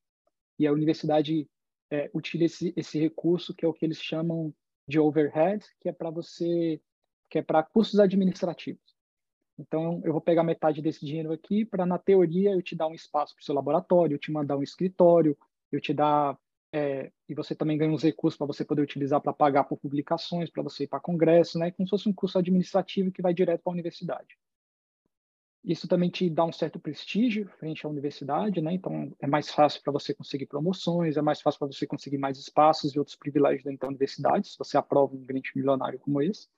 E 0.57 0.68
a 0.68 0.73
universidade 0.73 1.51
é, 1.90 2.09
utiliza 2.14 2.55
esse, 2.55 2.75
esse 2.77 3.01
recurso, 3.01 3.53
que 3.53 3.64
é 3.64 3.68
o 3.68 3.73
que 3.75 3.85
eles 3.85 4.01
chamam 4.01 4.55
de 4.87 5.01
overhead, 5.01 5.64
que 5.81 5.88
é 5.88 5.92
para 5.92 6.11
você, 6.11 6.81
que 7.29 7.40
é 7.40 7.42
para 7.42 7.61
custos 7.64 7.99
administrativos. 7.99 8.95
Então, 9.59 10.01
eu 10.05 10.12
vou 10.12 10.21
pegar 10.21 10.45
metade 10.45 10.81
desse 10.81 11.05
dinheiro 11.05 11.33
aqui 11.33 11.64
para, 11.64 11.85
na 11.85 11.99
teoria, 11.99 12.53
eu 12.53 12.62
te 12.62 12.77
dar 12.77 12.87
um 12.87 12.95
espaço 12.95 13.35
para 13.35 13.42
o 13.42 13.45
seu 13.45 13.53
laboratório, 13.53 14.14
eu 14.14 14.18
te 14.21 14.31
mandar 14.31 14.57
um 14.57 14.62
escritório, 14.62 15.37
eu 15.73 15.81
te 15.81 15.92
dar 15.92 16.38
é, 16.72 17.12
e 17.28 17.35
você 17.35 17.54
também 17.54 17.76
ganha 17.76 17.92
uns 17.92 18.02
recursos 18.02 18.38
para 18.38 18.46
você 18.46 18.64
poder 18.64 18.80
utilizar 18.80 19.20
para 19.20 19.32
pagar 19.32 19.64
por 19.64 19.76
publicações, 19.76 20.50
para 20.50 20.62
você 20.62 20.85
ir 20.85 20.87
para 20.87 20.98
congresso, 20.98 21.58
né? 21.58 21.70
Como 21.70 21.87
se 21.87 21.90
fosse 21.90 22.08
um 22.08 22.12
curso 22.12 22.38
administrativo 22.38 23.12
que 23.12 23.20
vai 23.20 23.35
direto 23.35 23.62
para 23.62 23.70
a 23.70 23.74
universidade. 23.74 24.38
Isso 25.64 25.87
também 25.87 26.11
te 26.11 26.28
dá 26.28 26.44
um 26.44 26.52
certo 26.52 26.80
prestígio 26.80 27.48
frente 27.58 27.87
à 27.87 27.88
universidade, 27.88 28.61
né? 28.61 28.72
Então 28.72 29.14
é 29.20 29.26
mais 29.26 29.50
fácil 29.50 29.82
para 29.82 29.92
você 29.92 30.14
conseguir 30.14 30.46
promoções, 30.46 31.16
é 31.16 31.22
mais 31.22 31.40
fácil 31.40 31.58
para 31.58 31.68
você 31.68 31.87
conseguir 31.87 32.18
mais 32.18 32.38
espaços 32.38 32.94
e 32.94 32.98
outros 32.98 33.16
privilégios 33.16 33.64
dentro 33.64 33.80
da 33.80 33.88
universidade, 33.88 34.48
se 34.48 34.58
você 34.58 34.76
aprova 34.76 35.14
um 35.14 35.24
grande 35.24 35.52
milionário 35.54 35.98
como 36.00 36.22
esse. 36.22 36.48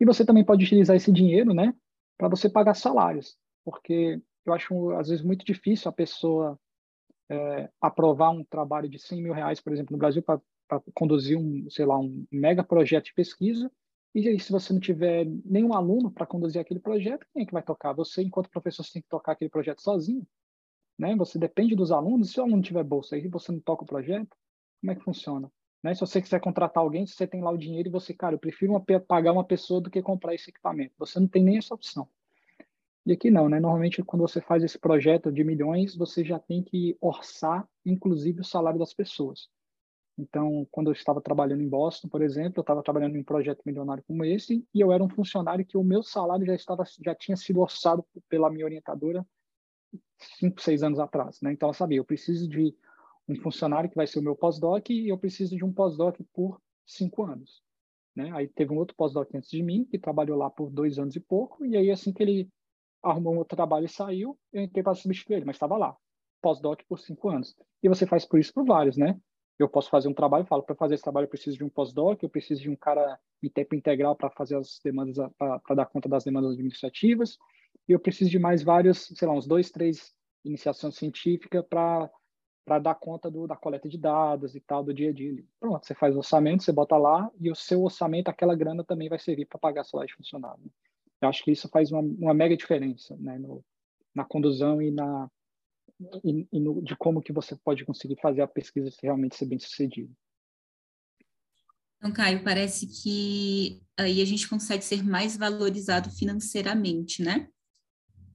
E 0.00 0.04
você 0.04 0.24
também 0.24 0.44
pode 0.44 0.64
utilizar 0.64 0.96
esse 0.96 1.12
dinheiro, 1.12 1.54
né, 1.54 1.72
para 2.18 2.28
você 2.28 2.48
pagar 2.48 2.74
salários, 2.74 3.36
porque 3.64 4.20
eu 4.44 4.52
acho 4.52 4.90
às 4.92 5.08
vezes 5.08 5.24
muito 5.24 5.44
difícil 5.44 5.88
a 5.88 5.92
pessoa 5.92 6.58
é, 7.30 7.70
aprovar 7.80 8.30
um 8.30 8.44
trabalho 8.44 8.88
de 8.88 8.98
100 8.98 9.22
mil 9.22 9.32
reais, 9.32 9.60
por 9.60 9.72
exemplo, 9.72 9.92
no 9.92 9.98
Brasil, 9.98 10.22
para 10.22 10.40
conduzir 10.94 11.38
um, 11.38 11.68
sei 11.70 11.84
lá, 11.84 11.98
um 11.98 12.26
mega 12.30 12.62
projeto 12.62 13.06
de 13.06 13.14
pesquisa, 13.14 13.70
e 14.14 14.28
aí, 14.28 14.38
se 14.38 14.52
você 14.52 14.72
não 14.74 14.80
tiver 14.80 15.24
nenhum 15.42 15.72
aluno 15.72 16.10
para 16.10 16.26
conduzir 16.26 16.60
aquele 16.60 16.80
projeto, 16.80 17.26
quem 17.32 17.42
é 17.42 17.46
que 17.46 17.52
vai 17.52 17.62
tocar? 17.62 17.94
Você, 17.94 18.22
enquanto 18.22 18.50
professor, 18.50 18.84
você 18.84 18.92
tem 18.92 19.02
que 19.02 19.08
tocar 19.08 19.32
aquele 19.32 19.48
projeto 19.48 19.80
sozinho, 19.80 20.26
né? 20.98 21.16
Você 21.16 21.38
depende 21.38 21.74
dos 21.74 21.90
alunos. 21.90 22.30
Se 22.30 22.38
o 22.38 22.42
aluno 22.42 22.62
tiver 22.62 22.84
bolsa 22.84 23.16
aí, 23.16 23.26
você 23.28 23.50
não 23.50 23.60
toca 23.60 23.84
o 23.84 23.86
projeto, 23.86 24.36
como 24.80 24.92
é 24.92 24.94
que 24.94 25.02
funciona? 25.02 25.50
Né? 25.82 25.94
Se 25.94 26.00
você 26.00 26.20
quiser 26.20 26.40
contratar 26.40 26.82
alguém, 26.82 27.06
se 27.06 27.14
você 27.14 27.26
tem 27.26 27.40
lá 27.42 27.50
o 27.50 27.56
dinheiro 27.56 27.88
e 27.88 27.92
você, 27.92 28.12
cara, 28.12 28.34
eu 28.34 28.38
prefiro 28.38 28.72
uma, 28.72 28.84
pagar 29.00 29.32
uma 29.32 29.44
pessoa 29.44 29.80
do 29.80 29.90
que 29.90 30.02
comprar 30.02 30.34
esse 30.34 30.50
equipamento. 30.50 30.94
Você 30.98 31.18
não 31.18 31.26
tem 31.26 31.42
nem 31.42 31.56
essa 31.56 31.74
opção. 31.74 32.06
E 33.04 33.12
aqui 33.12 33.30
não, 33.30 33.48
né? 33.48 33.58
Normalmente, 33.58 34.02
quando 34.02 34.22
você 34.22 34.40
faz 34.40 34.62
esse 34.62 34.78
projeto 34.78 35.32
de 35.32 35.42
milhões, 35.42 35.96
você 35.96 36.24
já 36.24 36.38
tem 36.38 36.62
que 36.62 36.96
orçar, 37.00 37.68
inclusive, 37.84 38.40
o 38.40 38.44
salário 38.44 38.78
das 38.78 38.94
pessoas. 38.94 39.48
Então, 40.16 40.66
quando 40.70 40.88
eu 40.88 40.92
estava 40.92 41.20
trabalhando 41.20 41.62
em 41.62 41.68
Boston, 41.68 42.08
por 42.08 42.22
exemplo, 42.22 42.58
eu 42.58 42.62
estava 42.62 42.82
trabalhando 42.82 43.16
em 43.16 43.20
um 43.20 43.24
projeto 43.24 43.62
milionário 43.64 44.04
como 44.06 44.24
esse, 44.24 44.64
e 44.72 44.80
eu 44.80 44.92
era 44.92 45.02
um 45.02 45.08
funcionário 45.08 45.64
que 45.64 45.76
o 45.76 45.82
meu 45.82 46.02
salário 46.02 46.46
já 46.46 46.54
estava, 46.54 46.84
já 47.04 47.14
tinha 47.14 47.36
sido 47.36 47.60
orçado 47.60 48.04
pela 48.28 48.50
minha 48.50 48.64
orientadora 48.64 49.26
cinco, 50.38 50.60
seis 50.60 50.82
anos 50.82 51.00
atrás, 51.00 51.40
né? 51.40 51.52
Então, 51.52 51.68
ela 51.68 51.74
sabia, 51.74 51.98
eu 51.98 52.04
preciso 52.04 52.48
de 52.48 52.74
um 53.28 53.34
funcionário 53.36 53.90
que 53.90 53.96
vai 53.96 54.06
ser 54.06 54.18
o 54.18 54.22
meu 54.22 54.36
pós-doc 54.36 54.90
e 54.90 55.08
eu 55.08 55.18
preciso 55.18 55.56
de 55.56 55.64
um 55.64 55.72
pós-doc 55.72 56.16
por 56.32 56.60
cinco 56.86 57.24
anos, 57.24 57.62
né? 58.14 58.30
Aí 58.32 58.46
teve 58.46 58.72
um 58.72 58.78
outro 58.78 58.94
pós-doc 58.94 59.28
antes 59.34 59.50
de 59.50 59.62
mim 59.62 59.84
que 59.84 59.98
trabalhou 59.98 60.36
lá 60.36 60.50
por 60.50 60.70
dois 60.70 60.98
anos 60.98 61.16
e 61.16 61.20
pouco, 61.20 61.64
e 61.64 61.76
aí 61.76 61.90
assim 61.90 62.12
que 62.12 62.22
ele 62.22 62.50
arrumou 63.02 63.34
um 63.34 63.38
outro 63.38 63.56
trabalho 63.56 63.86
e 63.86 63.88
saiu, 63.88 64.38
eu 64.52 64.62
entrei 64.62 64.82
para 64.82 64.94
substituir 64.94 65.36
ele, 65.36 65.44
mas 65.44 65.56
estava 65.56 65.76
lá, 65.76 65.96
pós-doc 66.40 66.80
por 66.88 66.98
cinco 66.98 67.28
anos. 67.28 67.56
E 67.82 67.88
você 67.88 68.06
faz 68.06 68.24
por 68.24 68.38
isso 68.38 68.52
por 68.52 68.64
vários, 68.64 68.96
né? 68.96 69.18
Eu 69.58 69.68
posso 69.68 69.90
fazer 69.90 70.08
um 70.08 70.14
trabalho, 70.14 70.46
falo, 70.46 70.62
para 70.62 70.74
fazer 70.74 70.94
esse 70.94 71.02
trabalho 71.02 71.24
eu 71.24 71.28
preciso 71.28 71.56
de 71.56 71.64
um 71.64 71.68
pós-doc, 71.68 72.22
eu 72.22 72.28
preciso 72.28 72.62
de 72.62 72.70
um 72.70 72.76
cara 72.76 73.18
em 73.42 73.48
tempo 73.48 73.74
integral 73.74 74.16
para 74.16 74.30
fazer 74.30 74.56
as 74.56 74.80
demandas, 74.82 75.16
para 75.36 75.74
dar 75.74 75.86
conta 75.86 76.08
das 76.08 76.24
demandas 76.24 76.52
administrativas, 76.52 77.38
e 77.88 77.92
eu 77.92 78.00
preciso 78.00 78.30
de 78.30 78.38
mais 78.38 78.62
vários, 78.62 79.12
sei 79.14 79.26
lá, 79.26 79.34
uns 79.34 79.46
dois, 79.46 79.70
três 79.70 80.14
iniciações 80.44 80.96
científicas 80.96 81.64
para 81.68 82.10
para 82.64 82.78
dar 82.78 82.94
conta 82.94 83.28
do, 83.28 83.46
da 83.46 83.56
coleta 83.56 83.88
de 83.88 83.98
dados 83.98 84.54
e 84.54 84.60
tal 84.60 84.84
do 84.84 84.94
dia 84.94 85.10
a 85.10 85.12
dia. 85.12 85.44
Pronto, 85.58 85.84
você 85.84 85.94
faz 85.94 86.14
o 86.14 86.18
orçamento, 86.18 86.62
você 86.62 86.70
bota 86.70 86.96
lá 86.96 87.28
e 87.40 87.50
o 87.50 87.56
seu 87.56 87.82
orçamento, 87.82 88.28
aquela 88.28 88.54
grana 88.54 88.84
também 88.84 89.08
vai 89.08 89.18
servir 89.18 89.46
para 89.46 89.58
pagar 89.58 89.84
salário 89.84 90.08
de 90.08 90.14
funcionário. 90.14 90.62
Eu 91.22 91.28
acho 91.28 91.44
que 91.44 91.52
isso 91.52 91.68
faz 91.68 91.92
uma, 91.92 92.00
uma 92.00 92.34
mega 92.34 92.56
diferença 92.56 93.16
né, 93.16 93.38
no, 93.38 93.64
na 94.12 94.24
condução 94.24 94.82
e, 94.82 94.90
na, 94.90 95.30
e, 96.24 96.46
e 96.52 96.60
no, 96.60 96.82
de 96.82 96.96
como 96.96 97.22
que 97.22 97.32
você 97.32 97.56
pode 97.56 97.84
conseguir 97.84 98.20
fazer 98.20 98.42
a 98.42 98.48
pesquisa 98.48 98.90
realmente 99.00 99.36
ser 99.36 99.46
bem 99.46 99.58
sucedida. 99.58 100.12
Então, 101.96 102.12
Caio, 102.12 102.42
parece 102.42 102.88
que 102.88 103.80
aí 103.96 104.20
a 104.20 104.24
gente 104.24 104.48
consegue 104.48 104.82
ser 104.82 105.04
mais 105.04 105.36
valorizado 105.36 106.10
financeiramente, 106.10 107.22
né? 107.22 107.48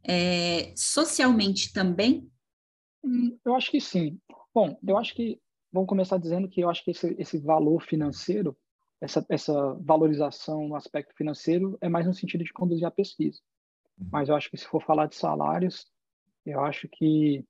É, 0.02 0.74
socialmente 0.74 1.74
também? 1.74 2.32
Hum, 3.04 3.38
eu 3.46 3.54
acho 3.54 3.70
que 3.70 3.82
sim. 3.82 4.18
Bom, 4.56 4.80
eu 4.88 4.98
acho 4.98 5.14
que 5.14 5.38
vamos 5.70 5.90
começar 5.90 6.18
dizendo 6.18 6.48
que 6.48 6.62
eu 6.62 6.70
acho 6.70 6.82
que 6.86 6.92
esse, 6.92 7.14
esse 7.20 7.38
valor 7.38 7.84
financeiro, 7.84 8.58
essa, 9.02 9.26
essa 9.30 9.74
valorização 9.76 10.68
no 10.68 10.76
aspecto 10.76 11.16
financeiro, 11.16 11.78
é 11.82 11.90
mais 11.90 12.06
no 12.06 12.14
sentido 12.14 12.44
de 12.44 12.54
conduzir 12.54 12.86
a 12.86 12.92
pesquisa. 12.92 13.40
Uhum. 13.98 14.08
Mas 14.12 14.30
eu 14.30 14.36
acho 14.36 14.50
que 14.50 14.58
se 14.58 14.66
for 14.66 14.82
falar 14.82 15.08
de 15.08 15.16
salários, 15.16 15.88
eu 16.46 16.62
acho 16.62 16.88
que 16.88 17.46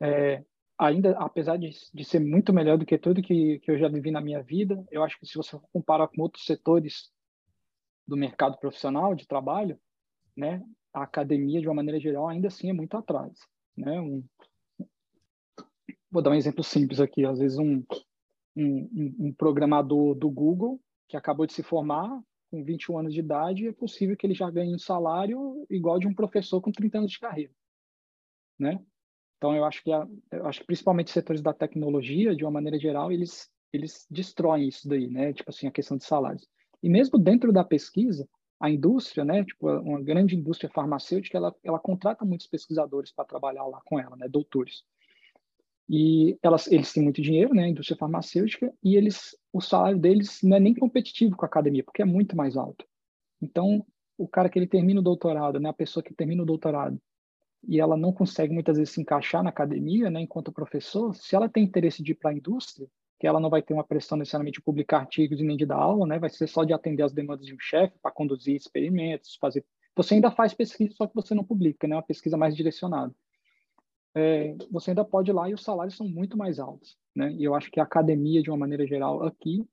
é, 0.00 0.42
ainda, 0.78 1.12
apesar 1.18 1.58
de, 1.58 1.70
de 1.92 2.04
ser 2.04 2.20
muito 2.20 2.52
melhor 2.52 2.78
do 2.78 2.86
que 2.86 2.98
tudo 2.98 3.22
que, 3.22 3.58
que 3.58 3.70
eu 3.70 3.78
já 3.78 3.88
vivi 3.88 4.10
na 4.10 4.20
minha 4.20 4.42
vida, 4.42 4.82
eu 4.90 5.02
acho 5.02 5.18
que 5.18 5.26
se 5.26 5.36
você 5.36 5.58
comparar 5.72 6.08
com 6.08 6.22
outros 6.22 6.44
setores 6.44 7.10
do 8.06 8.16
mercado 8.16 8.58
profissional 8.58 9.14
de 9.14 9.26
trabalho, 9.26 9.78
né, 10.36 10.62
a 10.92 11.02
academia 11.02 11.60
de 11.60 11.68
uma 11.68 11.74
maneira 11.74 12.00
geral 12.00 12.28
ainda 12.28 12.48
assim 12.48 12.70
é 12.70 12.72
muito 12.72 12.96
atrás, 12.96 13.38
né? 13.76 14.00
Um, 14.00 14.24
vou 16.10 16.22
dar 16.22 16.30
um 16.30 16.34
exemplo 16.34 16.64
simples 16.64 16.98
aqui, 16.98 17.24
às 17.24 17.38
vezes 17.38 17.58
um, 17.58 17.84
um, 18.56 19.28
um 19.28 19.32
programador 19.32 20.14
do 20.14 20.30
Google 20.30 20.80
que 21.08 21.16
acabou 21.16 21.46
de 21.46 21.52
se 21.52 21.62
formar 21.62 22.20
com 22.50 22.64
21 22.64 22.98
anos 22.98 23.14
de 23.14 23.20
idade, 23.20 23.68
é 23.68 23.72
possível 23.72 24.16
que 24.16 24.26
ele 24.26 24.34
já 24.34 24.50
ganhe 24.50 24.74
um 24.74 24.78
salário 24.78 25.64
igual 25.70 25.98
de 25.98 26.08
um 26.08 26.14
professor 26.14 26.60
com 26.60 26.72
30 26.72 26.98
anos 26.98 27.12
de 27.12 27.18
carreira, 27.18 27.52
né? 28.58 28.80
Então, 29.36 29.56
eu 29.56 29.64
acho 29.64 29.82
que, 29.82 29.90
a, 29.90 30.06
eu 30.32 30.46
acho 30.46 30.60
que 30.60 30.66
principalmente 30.66 31.10
setores 31.10 31.40
da 31.40 31.54
tecnologia, 31.54 32.36
de 32.36 32.44
uma 32.44 32.50
maneira 32.50 32.78
geral, 32.78 33.10
eles, 33.10 33.48
eles 33.72 34.06
destroem 34.10 34.68
isso 34.68 34.86
daí, 34.86 35.08
né? 35.08 35.32
Tipo 35.32 35.50
assim, 35.50 35.66
a 35.66 35.70
questão 35.70 35.96
de 35.96 36.04
salários. 36.04 36.46
E 36.82 36.90
mesmo 36.90 37.18
dentro 37.18 37.50
da 37.52 37.64
pesquisa, 37.64 38.28
a 38.60 38.68
indústria, 38.68 39.24
né? 39.24 39.42
Tipo, 39.42 39.70
uma 39.80 40.02
grande 40.02 40.36
indústria 40.36 40.68
farmacêutica, 40.68 41.38
ela, 41.38 41.56
ela 41.64 41.78
contrata 41.78 42.24
muitos 42.24 42.46
pesquisadores 42.46 43.10
para 43.12 43.24
trabalhar 43.24 43.64
lá 43.64 43.80
com 43.86 43.98
ela, 43.98 44.14
né? 44.16 44.28
Doutores. 44.28 44.84
E 45.92 46.38
elas, 46.40 46.70
eles 46.70 46.92
têm 46.92 47.02
muito 47.02 47.20
dinheiro, 47.20 47.52
né? 47.52 47.64
A 47.64 47.68
indústria 47.68 47.98
farmacêutica, 47.98 48.72
e 48.82 48.96
eles, 48.96 49.36
o 49.52 49.60
salário 49.60 49.98
deles 49.98 50.40
não 50.42 50.56
é 50.56 50.60
nem 50.60 50.72
competitivo 50.72 51.36
com 51.36 51.44
a 51.44 51.48
academia, 51.48 51.82
porque 51.82 52.00
é 52.00 52.04
muito 52.04 52.36
mais 52.36 52.56
alto. 52.56 52.86
Então, 53.42 53.84
o 54.16 54.28
cara 54.28 54.48
que 54.48 54.58
ele 54.58 54.68
termina 54.68 55.00
o 55.00 55.02
doutorado, 55.02 55.58
né? 55.58 55.68
A 55.68 55.72
pessoa 55.72 56.02
que 56.02 56.14
termina 56.14 56.44
o 56.44 56.46
doutorado, 56.46 57.00
e 57.66 57.80
ela 57.80 57.96
não 57.96 58.12
consegue 58.12 58.52
muitas 58.52 58.76
vezes 58.78 58.94
se 58.94 59.00
encaixar 59.00 59.42
na 59.42 59.50
academia, 59.50 60.10
né, 60.10 60.20
enquanto 60.20 60.52
professor, 60.52 61.14
se 61.14 61.34
ela 61.36 61.48
tem 61.48 61.64
interesse 61.64 62.02
de 62.02 62.12
ir 62.12 62.14
para 62.14 62.30
a 62.30 62.34
indústria, 62.34 62.88
que 63.18 63.26
ela 63.26 63.38
não 63.38 63.50
vai 63.50 63.60
ter 63.60 63.74
uma 63.74 63.84
pressão 63.84 64.16
necessariamente 64.16 64.58
de 64.58 64.64
publicar 64.64 65.00
artigos 65.00 65.40
e 65.40 65.44
nem 65.44 65.56
de 65.56 65.66
dar 65.66 65.76
aula, 65.76 66.06
né, 66.06 66.18
vai 66.18 66.30
ser 66.30 66.46
só 66.46 66.64
de 66.64 66.72
atender 66.72 67.02
as 67.02 67.12
demandas 67.12 67.44
de 67.44 67.54
um 67.54 67.60
chefe 67.60 67.98
para 68.00 68.10
conduzir 68.10 68.56
experimentos, 68.56 69.36
fazer. 69.36 69.64
Você 69.94 70.14
ainda 70.14 70.30
faz 70.30 70.54
pesquisa, 70.54 70.94
só 70.94 71.06
que 71.06 71.14
você 71.14 71.34
não 71.34 71.44
publica, 71.44 71.86
né, 71.86 71.96
uma 71.96 72.02
pesquisa 72.02 72.36
mais 72.36 72.56
direcionada. 72.56 73.14
É, 74.14 74.56
você 74.70 74.90
ainda 74.90 75.04
pode 75.04 75.30
ir 75.30 75.34
lá 75.34 75.48
e 75.48 75.54
os 75.54 75.62
salários 75.62 75.96
são 75.96 76.08
muito 76.08 76.36
mais 76.36 76.58
altos, 76.58 76.96
né? 77.14 77.32
E 77.32 77.44
eu 77.44 77.54
acho 77.54 77.70
que 77.70 77.78
a 77.78 77.84
academia, 77.84 78.42
de 78.42 78.50
uma 78.50 78.56
maneira 78.56 78.86
geral, 78.86 79.22
aqui, 79.22 79.64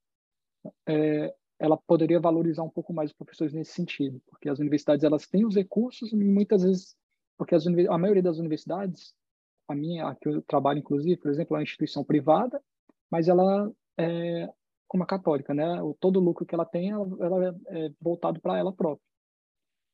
é, 0.88 1.34
ela 1.60 1.78
poderia 1.78 2.20
valorizar 2.20 2.64
um 2.64 2.70
pouco 2.70 2.94
mais 2.94 3.10
os 3.10 3.18
professores 3.18 3.54
nesse 3.54 3.72
sentido, 3.72 4.22
porque 4.28 4.50
as 4.50 4.60
universidades 4.60 5.04
elas 5.04 5.26
têm 5.28 5.46
os 5.46 5.56
recursos 5.56 6.12
e 6.12 6.16
muitas 6.16 6.64
vezes 6.64 6.96
porque 7.38 7.56
as, 7.56 7.66
a 7.68 7.98
maioria 7.98 8.24
das 8.24 8.38
universidades, 8.38 9.14
a 9.68 9.76
minha, 9.76 10.08
a 10.08 10.16
que 10.16 10.28
eu 10.28 10.42
trabalho 10.44 10.80
inclusive, 10.80 11.18
por 11.18 11.32
exemplo, 11.32 11.56
é 11.56 11.60
uma 11.60 11.64
instituição 11.64 12.04
privada, 12.04 12.62
mas 13.10 13.28
ela 13.28 13.72
é 13.98 14.50
como 14.88 15.04
a 15.04 15.08
católica, 15.08 15.54
né? 15.54 15.82
O, 15.82 15.94
todo 15.96 16.18
o 16.18 16.24
lucro 16.24 16.46
que 16.46 16.56
ela 16.56 16.66
tem, 16.66 16.92
ela, 16.92 17.08
ela 17.20 17.56
é 17.70 17.92
voltado 18.00 18.40
para 18.40 18.58
ela 18.58 18.72
própria. 18.72 19.06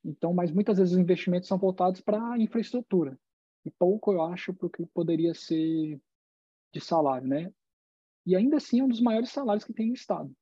Então, 0.03 0.33
mas 0.33 0.51
muitas 0.51 0.77
vezes 0.77 0.93
os 0.93 0.99
investimentos 0.99 1.47
são 1.47 1.57
voltados 1.57 2.01
para 2.01 2.33
a 2.33 2.37
infraestrutura 2.37 3.17
e 3.65 3.71
pouco 3.71 4.11
eu 4.11 4.21
acho 4.23 4.53
para 4.53 4.67
o 4.67 4.69
que 4.69 4.85
poderia 4.87 5.33
ser 5.33 5.99
de 6.73 6.81
salário, 6.81 7.27
né? 7.27 7.53
E 8.25 8.35
ainda 8.35 8.57
assim 8.57 8.79
é 8.79 8.83
um 8.83 8.87
dos 8.87 9.01
maiores 9.01 9.29
salários 9.29 9.65
que 9.65 9.73
tem 9.73 9.87
no 9.87 9.93
estado. 9.93 10.33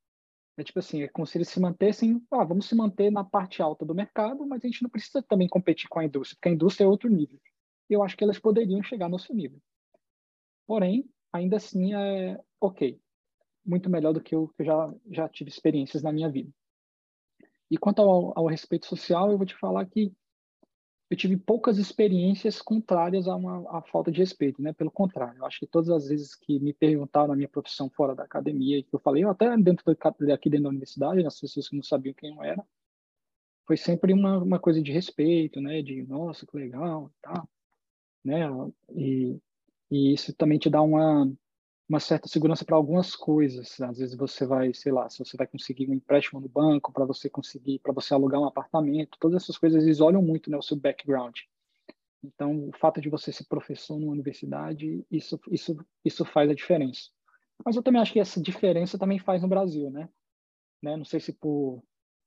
É 0.56 0.62
tipo 0.62 0.78
assim, 0.78 1.02
é 1.02 1.08
como 1.08 1.26
se 1.26 1.38
eles 1.38 1.48
se 1.48 1.58
mantessem, 1.58 2.22
ah, 2.30 2.44
vamos 2.44 2.66
se 2.66 2.74
manter 2.74 3.10
na 3.10 3.24
parte 3.24 3.62
alta 3.62 3.84
do 3.84 3.94
mercado, 3.94 4.46
mas 4.46 4.62
a 4.62 4.68
gente 4.68 4.82
não 4.82 4.90
precisa 4.90 5.22
também 5.22 5.48
competir 5.48 5.88
com 5.88 5.98
a 5.98 6.04
indústria, 6.04 6.36
porque 6.36 6.48
a 6.48 6.52
indústria 6.52 6.84
é 6.84 6.88
outro 6.88 7.08
nível. 7.08 7.40
Eu 7.88 8.02
acho 8.02 8.16
que 8.16 8.24
elas 8.24 8.38
poderiam 8.38 8.82
chegar 8.82 9.06
no 9.06 9.12
nosso 9.12 9.32
nível. 9.34 9.60
Porém, 10.66 11.08
ainda 11.32 11.56
assim 11.56 11.94
é 11.94 12.38
ok, 12.60 13.00
muito 13.64 13.88
melhor 13.88 14.12
do 14.12 14.22
que 14.22 14.34
eu, 14.34 14.48
que 14.48 14.62
eu 14.62 14.66
já, 14.66 14.94
já 15.10 15.28
tive 15.28 15.50
experiências 15.50 16.02
na 16.02 16.12
minha 16.12 16.30
vida. 16.30 16.50
E 17.70 17.78
quanto 17.78 18.02
ao, 18.02 18.38
ao 18.38 18.46
respeito 18.46 18.86
social, 18.86 19.30
eu 19.30 19.38
vou 19.38 19.46
te 19.46 19.56
falar 19.56 19.86
que 19.86 20.12
eu 21.12 21.16
tive 21.16 21.36
poucas 21.36 21.78
experiências 21.78 22.62
contrárias 22.62 23.28
a 23.28 23.36
uma 23.36 23.78
a 23.78 23.82
falta 23.82 24.10
de 24.10 24.18
respeito, 24.18 24.62
né? 24.62 24.72
Pelo 24.72 24.90
contrário, 24.90 25.38
eu 25.38 25.44
acho 25.44 25.60
que 25.60 25.66
todas 25.66 25.90
as 25.90 26.08
vezes 26.08 26.34
que 26.34 26.58
me 26.58 26.72
perguntaram 26.72 27.32
a 27.32 27.36
minha 27.36 27.48
profissão 27.48 27.90
fora 27.90 28.14
da 28.14 28.24
academia 28.24 28.82
que 28.82 28.94
eu 28.94 28.98
falei, 28.98 29.22
eu 29.22 29.30
até 29.30 29.54
dentro 29.58 29.84
do, 29.84 30.32
aqui 30.32 30.48
dentro 30.48 30.64
da 30.64 30.70
universidade, 30.70 31.26
as 31.26 31.38
pessoas 31.38 31.68
que 31.68 31.76
não 31.76 31.82
sabiam 31.82 32.14
quem 32.14 32.34
eu 32.34 32.42
era, 32.42 32.64
foi 33.66 33.76
sempre 33.76 34.12
uma, 34.14 34.38
uma 34.38 34.58
coisa 34.58 34.82
de 34.82 34.90
respeito, 34.90 35.60
né? 35.60 35.82
De 35.82 36.02
nossa, 36.02 36.46
que 36.46 36.56
legal, 36.56 37.10
tá, 37.20 37.46
né? 38.24 38.48
E, 38.94 39.38
e 39.90 40.14
isso 40.14 40.34
também 40.34 40.58
te 40.58 40.70
dá 40.70 40.80
uma 40.80 41.30
uma 41.88 42.00
certa 42.00 42.28
segurança 42.28 42.64
para 42.64 42.76
algumas 42.76 43.14
coisas. 43.14 43.80
Às 43.80 43.98
vezes 43.98 44.14
você 44.16 44.46
vai, 44.46 44.72
sei 44.72 44.92
lá, 44.92 45.08
se 45.08 45.18
você 45.18 45.36
vai 45.36 45.46
conseguir 45.46 45.88
um 45.88 45.94
empréstimo 45.94 46.40
no 46.40 46.48
banco 46.48 46.92
para 46.92 47.04
você 47.04 47.28
conseguir, 47.28 47.78
para 47.80 47.92
você 47.92 48.14
alugar 48.14 48.40
um 48.40 48.46
apartamento, 48.46 49.18
todas 49.20 49.42
essas 49.42 49.58
coisas 49.58 49.84
eles 49.84 50.00
olham 50.00 50.22
muito 50.22 50.50
né, 50.50 50.56
o 50.56 50.62
seu 50.62 50.76
background. 50.76 51.36
Então, 52.24 52.68
o 52.68 52.72
fato 52.78 53.00
de 53.00 53.08
você 53.08 53.32
ser 53.32 53.44
professor 53.44 53.98
numa 53.98 54.12
universidade, 54.12 55.04
isso, 55.10 55.40
isso, 55.50 55.76
isso 56.04 56.24
faz 56.24 56.48
a 56.48 56.54
diferença. 56.54 57.10
Mas 57.64 57.76
eu 57.76 57.82
também 57.82 58.00
acho 58.00 58.12
que 58.12 58.20
essa 58.20 58.40
diferença 58.40 58.98
também 58.98 59.18
faz 59.18 59.42
no 59.42 59.48
Brasil, 59.48 59.90
né? 59.90 60.08
né? 60.82 60.96
Não 60.96 61.04
sei 61.04 61.20
se 61.20 61.32
por 61.32 61.82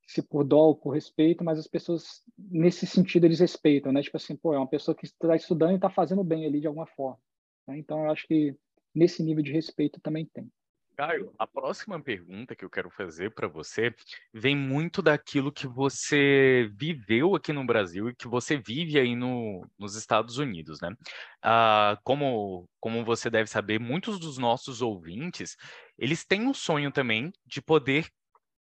se 0.07 0.21
por 0.21 0.43
dó 0.43 0.67
ou 0.67 0.75
por 0.75 0.91
respeito, 0.91 1.43
mas 1.43 1.57
as 1.57 1.67
pessoas 1.67 2.21
nesse 2.37 2.85
sentido 2.85 3.25
eles 3.25 3.39
respeitam, 3.39 3.91
né? 3.91 4.03
Tipo 4.03 4.17
assim, 4.17 4.35
pô, 4.35 4.53
é 4.53 4.57
uma 4.57 4.67
pessoa 4.67 4.93
que 4.93 5.05
está 5.05 5.35
estudando 5.35 5.71
e 5.71 5.75
está 5.75 5.89
fazendo 5.89 6.23
bem 6.23 6.45
ali 6.45 6.61
de 6.61 6.67
alguma 6.67 6.85
forma. 6.85 7.19
Né? 7.67 7.79
Então, 7.79 8.03
eu 8.03 8.11
acho 8.11 8.27
que 8.27 8.55
nesse 8.95 9.21
nível 9.21 9.43
de 9.43 9.51
respeito 9.51 9.99
também 9.99 10.25
tem. 10.25 10.49
Caio, 10.95 11.33
a 11.37 11.45
próxima 11.45 12.01
pergunta 12.01 12.55
que 12.55 12.63
eu 12.63 12.69
quero 12.69 12.89
fazer 12.89 13.33
para 13.33 13.49
você 13.49 13.93
vem 14.33 14.55
muito 14.55 15.01
daquilo 15.01 15.51
que 15.51 15.67
você 15.67 16.71
viveu 16.73 17.35
aqui 17.35 17.51
no 17.51 17.65
Brasil 17.65 18.07
e 18.07 18.15
que 18.15 18.29
você 18.29 18.57
vive 18.57 18.97
aí 18.97 19.13
no, 19.13 19.67
nos 19.77 19.95
Estados 19.95 20.37
Unidos, 20.37 20.79
né? 20.79 20.95
Ah, 21.43 21.99
como, 22.01 22.65
como 22.79 23.03
você 23.03 23.29
deve 23.29 23.49
saber, 23.49 23.77
muitos 23.77 24.17
dos 24.17 24.37
nossos 24.37 24.81
ouvintes, 24.81 25.57
eles 25.97 26.23
têm 26.23 26.47
um 26.47 26.53
sonho 26.53 26.91
também 26.91 27.29
de 27.45 27.61
poder 27.61 28.07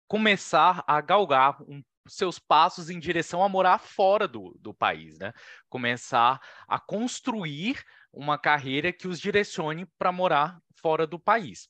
começar 0.07 0.81
a 0.87 1.01
galgar 1.01 1.61
um, 1.63 1.83
seus 2.07 2.39
passos 2.39 2.89
em 2.89 2.99
direção 2.99 3.43
a 3.43 3.49
morar 3.49 3.79
fora 3.79 4.27
do, 4.27 4.55
do 4.59 4.73
país, 4.73 5.17
né? 5.17 5.33
Começar 5.69 6.39
a 6.67 6.79
construir 6.79 7.83
uma 8.13 8.37
carreira 8.37 8.93
que 8.93 9.07
os 9.07 9.19
direcione 9.19 9.85
para 9.97 10.11
morar 10.11 10.61
fora 10.75 11.07
do 11.07 11.19
país. 11.19 11.67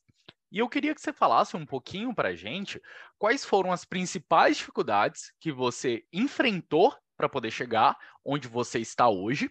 E 0.52 0.60
eu 0.60 0.70
queria 0.70 0.94
que 0.94 1.02
você 1.02 1.12
falasse 1.12 1.56
um 1.58 1.66
pouquinho 1.66 2.14
para 2.14 2.30
a 2.30 2.36
gente 2.36 2.80
quais 3.18 3.44
foram 3.44 3.72
as 3.72 3.86
principais 3.86 4.58
dificuldades 4.58 5.34
que 5.40 5.52
você 5.52 6.04
enfrentou 6.14 6.96
para 7.18 7.30
poder 7.30 7.50
chegar 7.50 7.98
onde 8.24 8.48
você 8.48 8.80
está 8.80 9.10
hoje. 9.10 9.50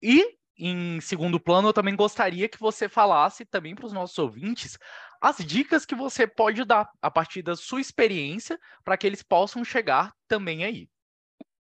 E, 0.00 0.38
em 0.56 1.00
segundo 1.00 1.38
plano, 1.38 1.68
eu 1.68 1.72
também 1.72 1.94
gostaria 1.94 2.48
que 2.48 2.58
você 2.58 2.88
falasse 2.88 3.44
também 3.44 3.74
para 3.74 3.84
os 3.84 3.92
nossos 3.92 4.18
ouvintes 4.18 4.78
as 5.20 5.36
dicas 5.36 5.84
que 5.84 5.94
você 5.94 6.26
pode 6.26 6.64
dar 6.64 6.90
a 7.00 7.10
partir 7.10 7.42
da 7.42 7.54
sua 7.54 7.80
experiência 7.80 8.58
para 8.82 8.96
que 8.96 9.06
eles 9.06 9.22
possam 9.22 9.62
chegar 9.64 10.14
também 10.26 10.64
aí. 10.64 10.88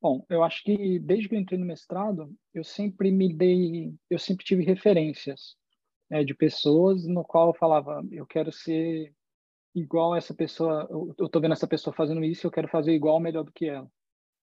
Bom, 0.05 0.23
eu 0.29 0.43
acho 0.43 0.63
que 0.63 0.99
desde 0.99 1.27
que 1.27 1.33
eu 1.33 1.39
entrei 1.39 1.57
no 1.57 1.65
mestrado, 1.65 2.31
eu 2.53 2.63
sempre 2.63 3.09
me 3.09 3.33
dei, 3.33 3.91
eu 4.07 4.19
sempre 4.19 4.45
tive 4.45 4.63
referências 4.63 5.57
né, 6.07 6.23
de 6.23 6.31
pessoas 6.35 7.07
no 7.07 7.23
qual 7.23 7.47
eu 7.47 7.55
falava, 7.55 8.05
eu 8.11 8.23
quero 8.23 8.51
ser 8.51 9.11
igual 9.73 10.15
essa 10.15 10.31
pessoa, 10.31 10.87
eu 10.91 11.25
estou 11.25 11.41
vendo 11.41 11.53
essa 11.53 11.67
pessoa 11.67 11.91
fazendo 11.91 12.23
isso, 12.23 12.45
eu 12.45 12.51
quero 12.51 12.67
fazer 12.67 12.93
igual 12.93 13.19
melhor 13.19 13.45
do 13.45 13.51
que 13.51 13.65
ela, 13.67 13.91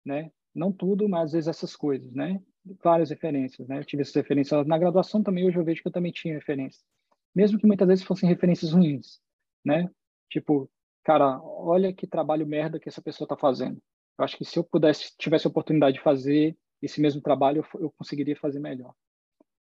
né? 0.04 0.32
Não 0.52 0.72
tudo, 0.72 1.08
mas 1.08 1.26
às 1.26 1.32
vezes 1.34 1.46
essas 1.46 1.76
coisas, 1.76 2.12
né? 2.12 2.42
Várias 2.82 3.10
referências, 3.10 3.68
né? 3.68 3.78
Eu 3.78 3.84
tive 3.84 4.02
essas 4.02 4.16
referências 4.16 4.66
na 4.66 4.76
graduação 4.76 5.22
também, 5.22 5.46
hoje 5.46 5.58
eu 5.58 5.64
vejo 5.64 5.80
que 5.80 5.86
eu 5.86 5.92
também 5.92 6.10
tinha 6.10 6.34
referências. 6.34 6.84
Mesmo 7.32 7.56
que 7.56 7.68
muitas 7.68 7.86
vezes 7.86 8.04
fossem 8.04 8.28
referências 8.28 8.72
ruins, 8.72 9.20
né? 9.64 9.88
Tipo, 10.28 10.68
cara, 11.04 11.40
olha 11.40 11.92
que 11.92 12.04
trabalho 12.04 12.48
merda 12.48 12.80
que 12.80 12.88
essa 12.88 13.00
pessoa 13.00 13.26
está 13.26 13.36
fazendo. 13.36 13.80
Eu 14.18 14.24
acho 14.24 14.36
que 14.36 14.44
se 14.44 14.58
eu 14.58 14.64
pudesse, 14.64 15.16
tivesse 15.16 15.46
a 15.46 15.50
oportunidade 15.50 15.96
de 15.96 16.02
fazer 16.02 16.56
esse 16.80 17.00
mesmo 17.00 17.20
trabalho, 17.20 17.64
eu, 17.74 17.80
eu 17.80 17.90
conseguiria 17.92 18.36
fazer 18.36 18.60
melhor. 18.60 18.94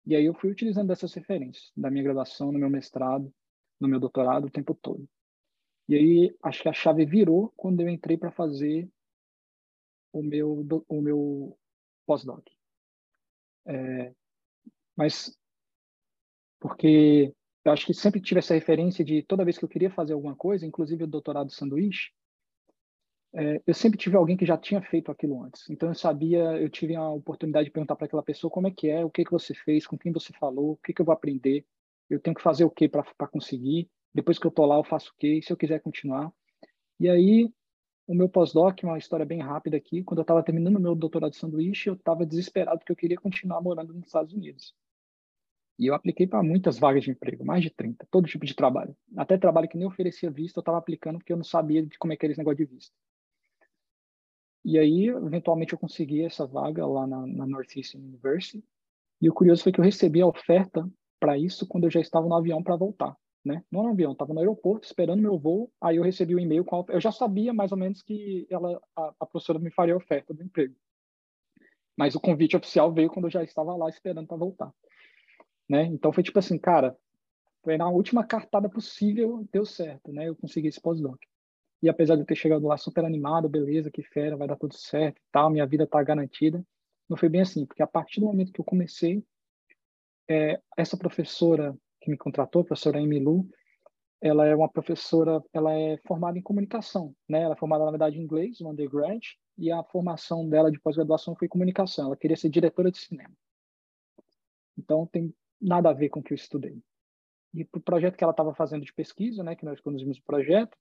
E 0.07 0.17
aí 0.17 0.25
eu 0.25 0.35
fui 0.35 0.51
utilizando 0.51 0.93
essas 0.93 1.13
referências 1.15 1.71
da 1.77 1.91
minha 1.91 2.03
graduação, 2.03 2.51
no 2.51 2.59
meu 2.59 2.71
mestrado, 2.71 3.33
no 3.79 3.89
meu 3.89 4.01
doutorado, 4.01 4.47
o 4.47 4.51
tempo 4.51 4.75
todo. 4.75 5.09
E 5.89 5.95
aí 5.95 6.37
acho 6.43 6.63
que 6.63 6.69
a 6.69 6.73
chave 6.73 7.05
virou 7.05 7.53
quando 7.57 7.81
eu 7.81 7.89
entrei 7.89 8.17
para 8.17 8.31
fazer 8.31 8.89
o 10.13 10.23
meu 10.23 10.67
o 10.89 11.01
meu 11.01 11.59
pós-doc. 12.07 12.45
É, 13.67 14.15
mas 14.97 15.37
porque 16.59 17.35
eu 17.65 17.73
acho 17.73 17.87
que 17.87 17.95
sempre 17.95 18.21
tive 18.21 18.39
essa 18.39 18.55
referência 18.55 19.05
de 19.05 19.23
toda 19.23 19.45
vez 19.45 19.59
que 19.59 19.65
eu 19.65 19.69
queria 19.69 19.91
fazer 19.91 20.13
alguma 20.13 20.35
coisa, 20.35 20.67
inclusive 20.67 21.05
o 21.05 21.09
doutorado 21.09 21.51
sanduíche, 21.53 22.13
é, 23.35 23.63
eu 23.67 23.75
sempre 23.75 23.99
tive 23.99 24.17
alguém 24.17 24.37
que 24.37 24.45
já 24.45 24.57
tinha 24.59 24.83
feito 24.83 25.11
aquilo 25.11 25.43
antes. 25.43 25.69
Então 25.71 25.89
eu 25.89 25.95
sabia, 25.95 26.41
eu 26.59 26.69
tive 26.69 26.97
a 26.97 27.09
oportunidade 27.09 27.67
de 27.67 27.71
perguntar 27.71 27.97
para 27.97 28.07
aquela 28.07 28.23
pessoa 28.23 28.51
como 28.51 28.67
é 28.67 28.71
que 28.71 28.89
é, 28.89 29.05
o 29.05 29.11
que 29.11 29.25
que 29.25 29.31
você 29.31 29.55
fez, 29.55 29.87
com 29.87 29.97
quem 29.97 30.13
você 30.13 30.33
falou, 30.33 30.73
o 30.73 30.77
que 30.77 30.93
que 30.93 31.01
eu 31.01 31.07
vou 31.07 31.13
aprender, 31.13 31.65
eu 32.09 32.21
tenho 32.21 32.35
que 32.35 32.43
fazer 32.43 32.65
o 32.65 32.71
que 32.71 32.89
para 32.89 33.05
conseguir. 33.29 33.89
Depois 34.13 34.39
que 34.39 34.47
eu 34.47 34.51
tô 34.51 34.67
lá, 34.67 34.77
eu 34.77 34.85
faço 34.85 35.13
o 35.13 35.17
que, 35.17 35.41
se 35.43 35.53
eu 35.53 35.57
quiser 35.57 35.81
continuar. 35.81 36.33
E 36.99 37.09
aí 37.09 37.53
o 38.11 38.15
meu 38.15 38.29
pós-doc, 38.29 38.83
uma 38.83 38.99
história 38.99 39.25
bem 39.25 39.41
rápida 39.41 39.77
aqui, 39.77 40.03
quando 40.03 40.19
eu 40.19 40.23
estava 40.23 40.43
terminando 40.43 40.75
o 40.75 40.81
meu 40.81 40.97
doutorado 40.97 41.31
de 41.31 41.37
sanduíche, 41.37 41.89
eu 41.89 41.95
estava 41.95 42.27
desesperado 42.27 42.81
porque 42.81 42.91
eu 42.91 42.97
queria 42.97 43.17
continuar 43.17 43.61
morando 43.61 43.95
nos 43.95 44.07
Estados 44.07 44.33
Unidos. 44.33 44.75
E 45.79 45.87
eu 45.87 45.95
apliquei 45.95 46.27
para 46.27 46.43
muitas 46.43 46.77
vagas 46.77 47.05
de 47.05 47.13
emprego, 47.13 47.45
mais 47.45 47.63
de 47.63 47.71
30, 47.71 48.05
todo 48.11 48.27
tipo 48.27 48.45
de 48.45 48.55
trabalho. 48.55 48.97
Até 49.17 49.39
trabalho 49.39 49.69
que 49.69 49.79
nem 49.79 49.87
oferecia 49.87 50.29
visto, 50.29 50.57
eu 50.57 50.61
estava 50.61 50.77
aplicando 50.77 51.19
porque 51.19 51.33
eu 51.33 51.37
não 51.37 51.45
sabia 51.45 51.87
de 51.87 51.97
como 51.99 52.13
é 52.13 52.17
que 52.17 52.27
era 52.27 52.33
esse 52.33 52.41
negócio 52.41 52.57
de 52.57 52.65
visto. 52.65 52.93
E 54.65 54.79
aí, 54.79 55.09
eventualmente, 55.09 55.73
eu 55.73 55.79
consegui 55.79 56.25
essa 56.25 56.47
vaga 56.47 56.87
lá 56.87 57.07
na, 57.07 57.27
na 57.27 57.47
Northeastern 57.47 58.07
University. 58.07 58.63
E 59.21 59.29
o 59.29 59.35
curioso 59.35 59.63
foi 59.63 59.73
que 59.73 59.81
eu 59.81 59.85
recebi 59.85 60.21
a 60.21 60.27
oferta 60.27 60.89
para 61.19 61.37
isso 61.37 61.67
quando 61.67 61.85
eu 61.85 61.91
já 61.91 62.01
estava 62.01 62.27
no 62.27 62.35
avião 62.35 62.63
para 62.63 62.77
voltar. 62.77 63.17
Né? 63.45 63.65
Não 63.71 63.83
no 63.83 63.91
avião, 63.91 64.13
estava 64.13 64.35
no 64.35 64.41
aeroporto 64.41 64.87
esperando 64.87 65.23
meu 65.23 65.39
voo. 65.39 65.73
Aí 65.81 65.97
eu 65.97 66.03
recebi 66.03 66.35
o 66.35 66.39
um 66.39 66.41
e-mail 66.41 66.65
com 66.65 66.77
a... 66.77 66.85
Eu 66.89 67.01
já 67.01 67.11
sabia 67.11 67.53
mais 67.53 67.73
ou 67.73 67.79
menos 67.79 68.03
que 68.03 68.47
ela, 68.51 68.81
a, 68.97 69.15
a 69.21 69.27
professora 69.27 69.59
me 69.59 69.71
faria 69.71 69.95
a 69.95 69.97
oferta 69.97 70.35
do 70.35 70.43
emprego. 70.43 70.75
Mas 71.97 72.15
o 72.15 72.21
convite 72.21 72.57
oficial 72.57 72.93
veio 72.93 73.11
quando 73.11 73.27
eu 73.27 73.31
já 73.31 73.43
estava 73.43 73.75
lá 73.77 73.89
esperando 73.89 74.27
para 74.27 74.37
voltar 74.37 74.73
né? 75.71 75.85
Então 75.85 76.13
foi 76.13 76.25
tipo 76.25 76.37
assim, 76.37 76.59
cara, 76.59 76.99
foi 77.63 77.79
na 77.79 77.89
última 77.89 78.27
cartada 78.27 78.69
possível, 78.69 79.49
deu 79.53 79.65
certo, 79.65 80.13
né? 80.13 80.29
Eu 80.29 80.35
consegui 80.35 80.67
esse 80.67 80.81
pós-doc. 80.81 81.17
E 81.83 81.89
apesar 81.89 82.15
de 82.15 82.23
eu 82.23 82.27
ter 82.27 82.35
chegado 82.35 82.67
lá 82.67 82.77
super 82.77 83.05
animado, 83.05 83.49
beleza, 83.49 83.91
que 83.91 84.03
fera, 84.03 84.37
vai 84.37 84.47
dar 84.47 84.57
tudo 84.57 84.75
certo 84.75 85.19
e 85.19 85.25
tal, 85.33 85.51
minha 85.51 85.67
vida 85.67 85.87
tá 85.87 86.03
garantida, 86.03 86.65
não 87.09 87.17
foi 87.17 87.29
bem 87.29 87.41
assim, 87.41 87.67
porque 87.67 87.83
a 87.83 87.87
partir 87.87 88.21
do 88.21 88.27
momento 88.27 88.53
que 88.53 88.61
eu 88.61 88.65
comecei, 88.65 89.25
é, 90.29 90.61
essa 90.77 90.97
professora 90.97 91.77
que 92.01 92.11
me 92.11 92.17
contratou, 92.17 92.63
a 92.63 92.65
professora 92.65 93.01
Emilu, 93.01 93.49
ela 94.21 94.47
é 94.47 94.55
uma 94.55 94.69
professora, 94.69 95.43
ela 95.53 95.73
é 95.73 95.97
formada 96.07 96.39
em 96.39 96.43
comunicação, 96.43 97.15
né? 97.29 97.43
Ela 97.43 97.55
é 97.55 97.57
formada 97.57 97.85
na 97.85 97.91
verdade 97.91 98.19
em 98.19 98.23
inglês, 98.23 98.61
no 98.61 98.71
undergrad, 98.71 99.23
e 99.57 99.73
a 99.73 99.83
formação 99.83 100.49
dela 100.49 100.71
de 100.71 100.79
pós-graduação 100.79 101.35
foi 101.35 101.49
comunicação. 101.49 102.07
Ela 102.07 102.17
queria 102.17 102.37
ser 102.37 102.51
diretora 102.51 102.91
de 102.91 102.99
cinema. 102.99 103.35
Então 104.77 105.07
tem 105.07 105.35
nada 105.61 105.91
a 105.91 105.95
ver 105.95 106.11
com 106.11 106.21
o 106.21 106.23
que 106.23 106.33
eu 106.33 106.37
estudei. 106.37 106.83
E 107.53 107.67
o 107.75 107.81
projeto 107.81 108.17
que 108.17 108.23
ela 108.23 108.31
estava 108.31 108.55
fazendo 108.55 108.85
de 108.85 108.93
pesquisa, 108.93 109.43
né, 109.43 109.57
que 109.57 109.65
nós 109.65 109.81
conduzimos 109.81 110.19
o 110.19 110.23
projeto, 110.23 110.77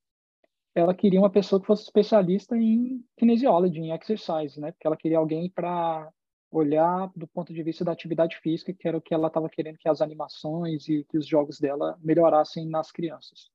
ela 0.74 0.94
queria 0.94 1.20
uma 1.20 1.30
pessoa 1.30 1.60
que 1.60 1.66
fosse 1.66 1.84
especialista 1.84 2.56
em 2.56 3.04
kinesiology, 3.16 3.80
em 3.80 3.92
exercise, 3.92 4.60
né, 4.60 4.72
porque 4.72 4.86
ela 4.86 4.96
queria 4.96 5.18
alguém 5.18 5.50
para 5.50 6.10
olhar 6.50 7.10
do 7.14 7.26
ponto 7.28 7.52
de 7.52 7.62
vista 7.62 7.84
da 7.84 7.92
atividade 7.92 8.36
física, 8.38 8.72
que 8.72 8.86
era 8.86 8.96
o 8.96 9.00
que 9.00 9.14
ela 9.14 9.28
estava 9.28 9.48
querendo 9.48 9.78
que 9.78 9.88
as 9.88 10.00
animações 10.00 10.88
e 10.88 11.04
que 11.04 11.16
os 11.16 11.26
jogos 11.26 11.58
dela 11.60 11.98
melhorassem 12.02 12.66
nas 12.68 12.90
crianças, 12.90 13.50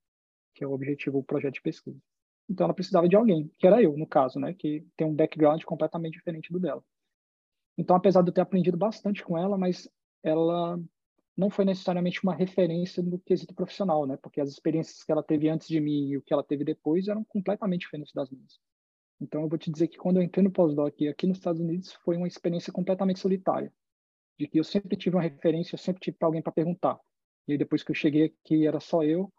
que 0.54 0.64
é 0.64 0.68
o 0.68 0.72
objetivo 0.72 1.20
do 1.20 1.24
projeto 1.24 1.56
de 1.56 1.62
pesquisa. 1.62 2.00
Então 2.50 2.66
ela 2.66 2.74
precisava 2.74 3.10
de 3.10 3.16
alguém, 3.16 3.52
que 3.58 3.68
era 3.68 3.82
eu, 3.82 3.98
no 3.98 4.08
caso, 4.08 4.40
né, 4.40 4.54
que 4.54 4.86
tem 4.96 5.08
um 5.08 5.16
background 5.16 5.64
completamente 5.64 6.14
diferente 6.14 6.52
do 6.52 6.60
dela. 6.60 6.84
Então, 7.78 7.96
apesar 7.96 8.22
de 8.22 8.30
eu 8.30 8.34
ter 8.34 8.42
aprendido 8.42 8.78
bastante 8.78 9.24
com 9.24 9.38
ela, 9.38 9.58
mas 9.58 9.90
ela 10.24 10.80
não 11.38 11.50
foi 11.50 11.66
necessariamente 11.66 12.24
uma 12.24 12.34
referência 12.34 13.04
no 13.04 13.20
quesito 13.20 13.54
profissional, 13.54 14.06
né? 14.06 14.18
Porque 14.18 14.40
as 14.40 14.50
experiências 14.50 15.04
que 15.04 15.12
ela 15.12 15.24
teve 15.24 15.50
antes 15.50 15.68
de 15.68 15.80
mim 15.80 16.10
e 16.10 16.18
o 16.18 16.22
que 16.22 16.34
ela 16.34 16.44
teve 16.44 16.64
depois 16.64 17.08
eram 17.08 17.24
completamente 17.26 17.82
diferentes 17.82 18.14
das 18.14 18.30
minhas. 18.30 18.60
Então, 19.20 19.42
eu 19.42 19.50
vou 19.50 19.58
te 19.58 19.72
dizer 19.72 19.88
que 19.88 19.98
quando 19.98 20.18
eu 20.18 20.24
entrei 20.24 20.44
no 20.44 20.52
pós-doc 20.52 20.94
aqui 21.10 21.28
nos 21.28 21.38
Estados 21.38 21.62
Unidos, 21.62 21.94
foi 22.04 22.18
uma 22.18 22.28
experiência 22.28 22.72
completamente 22.72 23.20
solitária. 23.20 23.72
De 24.38 24.48
que 24.48 24.60
eu 24.60 24.64
sempre 24.64 24.98
tive 24.98 25.16
uma 25.16 25.22
referência, 25.22 25.76
eu 25.76 25.80
sempre 25.80 26.02
tive 26.02 26.18
alguém 26.22 26.42
para 26.42 26.52
perguntar. 26.52 27.00
E 27.48 27.54
aí, 27.54 27.58
depois 27.58 27.84
que 27.84 27.92
eu 27.92 27.96
cheguei 27.96 28.26
aqui, 28.26 28.68
era 28.68 28.80
só 28.80 29.04
eu, 29.04 29.32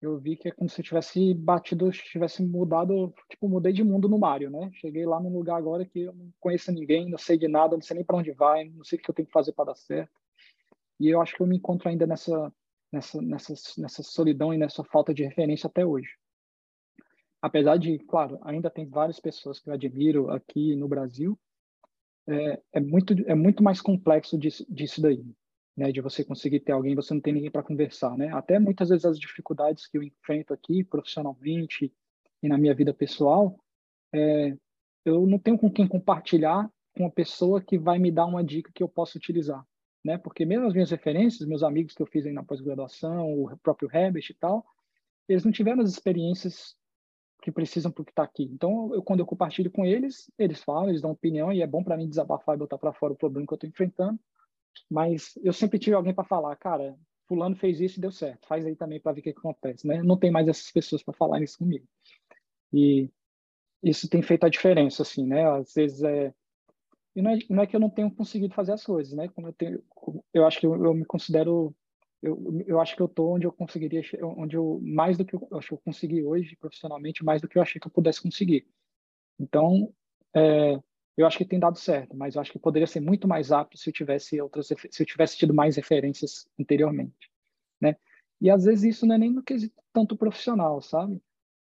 eu 0.00 0.18
vi 0.18 0.36
que 0.36 0.48
é 0.48 0.50
como 0.50 0.68
se 0.68 0.80
eu 0.80 0.84
tivesse 0.84 1.34
batido, 1.34 1.90
tivesse 1.90 2.42
mudado, 2.42 3.12
tipo, 3.28 3.48
mudei 3.48 3.72
de 3.72 3.84
mundo 3.84 4.08
no 4.08 4.18
Mario, 4.18 4.50
né? 4.50 4.70
Cheguei 4.74 5.04
lá 5.04 5.20
num 5.20 5.32
lugar 5.32 5.56
agora 5.56 5.84
que 5.84 6.00
eu 6.00 6.12
não 6.14 6.32
conheço 6.40 6.72
ninguém, 6.72 7.08
não 7.08 7.18
sei 7.18 7.36
de 7.36 7.46
nada, 7.46 7.76
não 7.76 7.82
sei 7.82 7.96
nem 7.96 8.04
para 8.04 8.16
onde 8.16 8.32
vai, 8.32 8.64
não 8.64 8.82
sei 8.82 8.98
o 8.98 9.02
que 9.02 9.10
eu 9.10 9.14
tenho 9.14 9.26
que 9.26 9.32
fazer 9.32 9.52
para 9.52 9.66
dar 9.66 9.74
certo. 9.76 10.19
E 11.00 11.08
eu 11.08 11.22
acho 11.22 11.34
que 11.34 11.42
eu 11.42 11.46
me 11.46 11.56
encontro 11.56 11.88
ainda 11.88 12.06
nessa, 12.06 12.52
nessa, 12.92 13.22
nessa, 13.22 13.54
nessa 13.78 14.02
solidão 14.02 14.52
e 14.52 14.58
nessa 14.58 14.84
falta 14.84 15.14
de 15.14 15.24
referência 15.24 15.66
até 15.66 15.84
hoje. 15.84 16.10
Apesar 17.40 17.78
de, 17.78 17.98
claro, 18.00 18.38
ainda 18.42 18.68
tem 18.68 18.86
várias 18.86 19.18
pessoas 19.18 19.58
que 19.58 19.70
eu 19.70 19.72
admiro 19.72 20.30
aqui 20.30 20.76
no 20.76 20.86
Brasil, 20.86 21.40
é, 22.28 22.60
é 22.74 22.80
muito, 22.80 23.14
é 23.26 23.34
muito 23.34 23.62
mais 23.62 23.80
complexo 23.80 24.38
disso, 24.38 24.66
disso 24.68 25.00
daí. 25.00 25.24
Né, 25.76 25.92
de 25.92 26.00
você 26.02 26.22
conseguir 26.22 26.60
ter 26.60 26.72
alguém, 26.72 26.94
você 26.94 27.14
não 27.14 27.20
tem 27.20 27.32
ninguém 27.32 27.50
para 27.50 27.62
conversar, 27.62 28.14
né? 28.18 28.28
Até 28.34 28.58
muitas 28.58 28.90
vezes 28.90 29.04
as 29.06 29.18
dificuldades 29.18 29.86
que 29.86 29.96
eu 29.96 30.02
enfrento 30.02 30.52
aqui 30.52 30.84
profissionalmente 30.84 31.90
e 32.42 32.48
na 32.48 32.58
minha 32.58 32.74
vida 32.74 32.92
pessoal, 32.92 33.58
é, 34.12 34.54
eu 35.04 35.26
não 35.26 35.38
tenho 35.38 35.56
com 35.56 35.70
quem 35.70 35.88
compartilhar 35.88 36.70
com 36.94 37.04
uma 37.04 37.10
pessoa 37.10 37.62
que 37.62 37.78
vai 37.78 37.98
me 37.98 38.10
dar 38.10 38.26
uma 38.26 38.44
dica 38.44 38.70
que 38.74 38.82
eu 38.82 38.88
possa 38.88 39.16
utilizar 39.16 39.64
né? 40.04 40.18
Porque 40.18 40.44
mesmo 40.44 40.66
as 40.66 40.72
minhas 40.72 40.90
referências, 40.90 41.48
meus 41.48 41.62
amigos 41.62 41.94
que 41.94 42.02
eu 42.02 42.06
fiz 42.06 42.26
aí 42.26 42.32
na 42.32 42.42
pós-graduação, 42.42 43.44
o 43.44 43.56
próprio 43.58 43.90
Herbert 43.92 44.24
e 44.30 44.34
tal, 44.34 44.64
eles 45.28 45.44
não 45.44 45.52
tiveram 45.52 45.82
as 45.82 45.90
experiências 45.90 46.76
que 47.42 47.50
precisam 47.50 47.90
para 47.90 48.02
o 48.02 48.04
que 48.04 48.12
está 48.12 48.22
aqui. 48.22 48.44
Então, 48.44 48.94
eu, 48.94 49.02
quando 49.02 49.20
eu 49.20 49.26
compartilho 49.26 49.70
com 49.70 49.84
eles, 49.84 50.30
eles 50.38 50.62
falam, 50.62 50.88
eles 50.88 51.00
dão 51.00 51.10
opinião 51.10 51.52
e 51.52 51.62
é 51.62 51.66
bom 51.66 51.82
para 51.82 51.96
mim 51.96 52.08
desabafar 52.08 52.54
e 52.54 52.58
botar 52.58 52.78
para 52.78 52.92
fora 52.92 53.12
o 53.12 53.16
problema 53.16 53.46
que 53.46 53.52
eu 53.52 53.56
estou 53.56 53.68
enfrentando. 53.68 54.18
Mas 54.90 55.38
eu 55.42 55.52
sempre 55.52 55.78
tive 55.78 55.96
alguém 55.96 56.14
para 56.14 56.24
falar, 56.24 56.54
cara, 56.56 56.96
fulano 57.26 57.56
fez 57.56 57.80
isso 57.80 57.98
e 57.98 58.00
deu 58.00 58.10
certo, 58.10 58.46
faz 58.46 58.66
aí 58.66 58.76
também 58.76 59.00
para 59.00 59.12
ver 59.12 59.20
o 59.20 59.22
que, 59.22 59.32
que 59.32 59.38
acontece, 59.38 59.86
né? 59.86 60.02
Não 60.02 60.16
tem 60.16 60.30
mais 60.30 60.48
essas 60.48 60.70
pessoas 60.70 61.02
para 61.02 61.14
falar 61.14 61.40
isso 61.40 61.58
comigo. 61.58 61.86
E 62.72 63.08
isso 63.82 64.08
tem 64.08 64.20
feito 64.20 64.44
a 64.44 64.48
diferença, 64.48 65.02
assim, 65.02 65.26
né? 65.26 65.48
Às 65.48 65.72
vezes 65.72 66.02
é 66.02 66.34
e 67.14 67.22
não 67.22 67.30
é, 67.30 67.38
não 67.48 67.62
é 67.62 67.66
que 67.66 67.74
eu 67.74 67.80
não 67.80 67.90
tenho 67.90 68.10
conseguido 68.10 68.54
fazer 68.54 68.72
as 68.72 68.84
coisas, 68.84 69.12
né? 69.14 69.28
Como 69.28 69.48
eu 69.48 69.52
tenho, 69.52 69.82
eu 70.32 70.46
acho 70.46 70.60
que 70.60 70.66
eu, 70.66 70.84
eu 70.84 70.94
me 70.94 71.04
considero, 71.04 71.74
eu, 72.22 72.64
eu 72.66 72.80
acho 72.80 72.94
que 72.94 73.02
eu 73.02 73.08
tô 73.08 73.34
onde 73.34 73.46
eu 73.46 73.52
conseguiria, 73.52 74.02
onde 74.22 74.56
eu 74.56 74.80
mais 74.82 75.18
do 75.18 75.24
que 75.24 75.34
eu, 75.34 75.48
eu 75.50 75.58
acho 75.58 75.68
que 75.68 75.74
eu 75.74 75.82
consegui 75.84 76.22
hoje 76.22 76.56
profissionalmente, 76.56 77.24
mais 77.24 77.42
do 77.42 77.48
que 77.48 77.58
eu 77.58 77.62
achei 77.62 77.80
que 77.80 77.86
eu 77.86 77.92
pudesse 77.92 78.22
conseguir. 78.22 78.66
Então, 79.38 79.92
é, 80.34 80.80
eu 81.16 81.26
acho 81.26 81.38
que 81.38 81.44
tem 81.44 81.58
dado 81.58 81.78
certo, 81.78 82.16
mas 82.16 82.34
eu 82.34 82.40
acho 82.40 82.52
que 82.52 82.58
poderia 82.58 82.86
ser 82.86 83.00
muito 83.00 83.26
mais 83.26 83.50
rápido 83.50 83.78
se 83.78 83.90
eu 83.90 83.94
tivesse 83.94 84.40
outras, 84.40 84.68
se 84.68 85.02
eu 85.02 85.06
tivesse 85.06 85.36
tido 85.36 85.52
mais 85.52 85.76
referências 85.76 86.48
anteriormente, 86.58 87.30
né? 87.80 87.96
E 88.40 88.48
às 88.50 88.64
vezes 88.64 88.96
isso 88.96 89.06
não 89.06 89.16
é 89.16 89.18
nem 89.18 89.30
no 89.30 89.42
quesito 89.42 89.74
tanto 89.92 90.16
profissional, 90.16 90.80
sabe? 90.80 91.20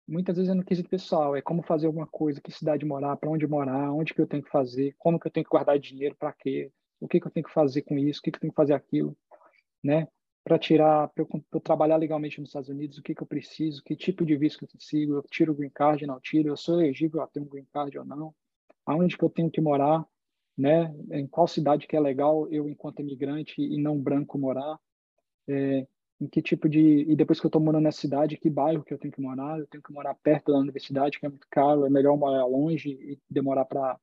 Muitas 0.06 0.36
vezes 0.36 0.50
é 0.50 0.54
no 0.54 0.64
quesito 0.64 0.88
pessoal, 0.88 1.34
é 1.34 1.42
como 1.42 1.62
fazer 1.62 1.86
alguma 1.86 2.06
coisa, 2.06 2.40
que 2.40 2.52
cidade 2.52 2.84
morar, 2.84 3.16
para 3.16 3.30
onde 3.30 3.46
morar, 3.46 3.92
onde 3.92 4.12
que 4.14 4.20
eu 4.20 4.26
tenho 4.26 4.42
que 4.42 4.50
fazer, 4.50 4.94
como 4.98 5.18
que 5.18 5.26
eu 5.26 5.30
tenho 5.30 5.44
que 5.44 5.50
guardar 5.50 5.78
dinheiro, 5.78 6.14
para 6.16 6.32
quê, 6.32 6.70
o 7.00 7.08
que 7.08 7.20
que 7.20 7.26
eu 7.26 7.30
tenho 7.30 7.46
que 7.46 7.52
fazer 7.52 7.82
com 7.82 7.98
isso, 7.98 8.20
o 8.20 8.22
que 8.22 8.30
que 8.30 8.36
eu 8.36 8.40
tenho 8.40 8.52
que 8.52 8.56
fazer 8.56 8.74
aquilo, 8.74 9.16
né? 9.82 10.08
Para 10.42 10.58
tirar, 10.58 11.08
para 11.08 11.24
eu, 11.24 11.28
eu, 11.52 11.60
trabalhar 11.60 11.96
legalmente 11.96 12.38
nos 12.38 12.50
Estados 12.50 12.68
Unidos, 12.68 12.98
o 12.98 13.02
que 13.02 13.14
que 13.14 13.22
eu 13.22 13.26
preciso, 13.26 13.82
que 13.82 13.96
tipo 13.96 14.26
de 14.26 14.36
visto 14.36 14.58
que 14.58 14.64
eu 14.64 14.68
consigo, 14.68 15.14
eu 15.14 15.22
tiro 15.22 15.52
o 15.52 15.54
green 15.54 15.70
card, 15.70 16.06
não 16.06 16.20
tiro, 16.20 16.48
eu 16.48 16.56
sou 16.56 16.80
elegível 16.80 17.22
a 17.22 17.26
ter 17.26 17.40
um 17.40 17.46
green 17.46 17.66
card 17.72 17.98
ou 17.98 18.04
não, 18.04 18.34
aonde 18.84 19.16
que 19.16 19.24
eu 19.24 19.30
tenho 19.30 19.50
que 19.50 19.60
morar, 19.60 20.04
né? 20.56 20.94
Em 21.10 21.26
qual 21.26 21.48
cidade 21.48 21.86
que 21.86 21.96
é 21.96 22.00
legal 22.00 22.46
eu, 22.50 22.68
enquanto 22.68 23.00
imigrante 23.00 23.60
e 23.60 23.80
não 23.80 23.98
branco, 23.98 24.38
morar, 24.38 24.78
é, 25.48 25.86
em 26.20 26.27
que 26.27 26.40
tipo 26.40 26.68
de 26.68 27.03
e 27.03 27.16
depois 27.16 27.40
que 27.40 27.46
eu 27.46 27.48
estou 27.48 27.61
morando 27.61 27.85
nessa 27.85 28.00
cidade, 28.00 28.37
que 28.37 28.48
bairro 28.48 28.85
que 28.85 28.94
eu 28.94 28.98
tenho 28.98 29.12
que 29.12 29.20
morar? 29.20 29.59
Eu 29.59 29.66
tenho 29.66 29.83
que 29.83 29.92
morar 29.92 30.14
perto 30.14 30.53
da 30.53 30.59
universidade, 30.59 31.18
que 31.18 31.27
é 31.27 31.29
muito 31.29 31.46
caro, 31.50 31.85
é 31.85 31.90
melhor 31.90 32.16
morar 32.16 32.46
longe 32.46 32.90
e 32.90 33.18
demorar 33.29 33.64
para 33.64 33.98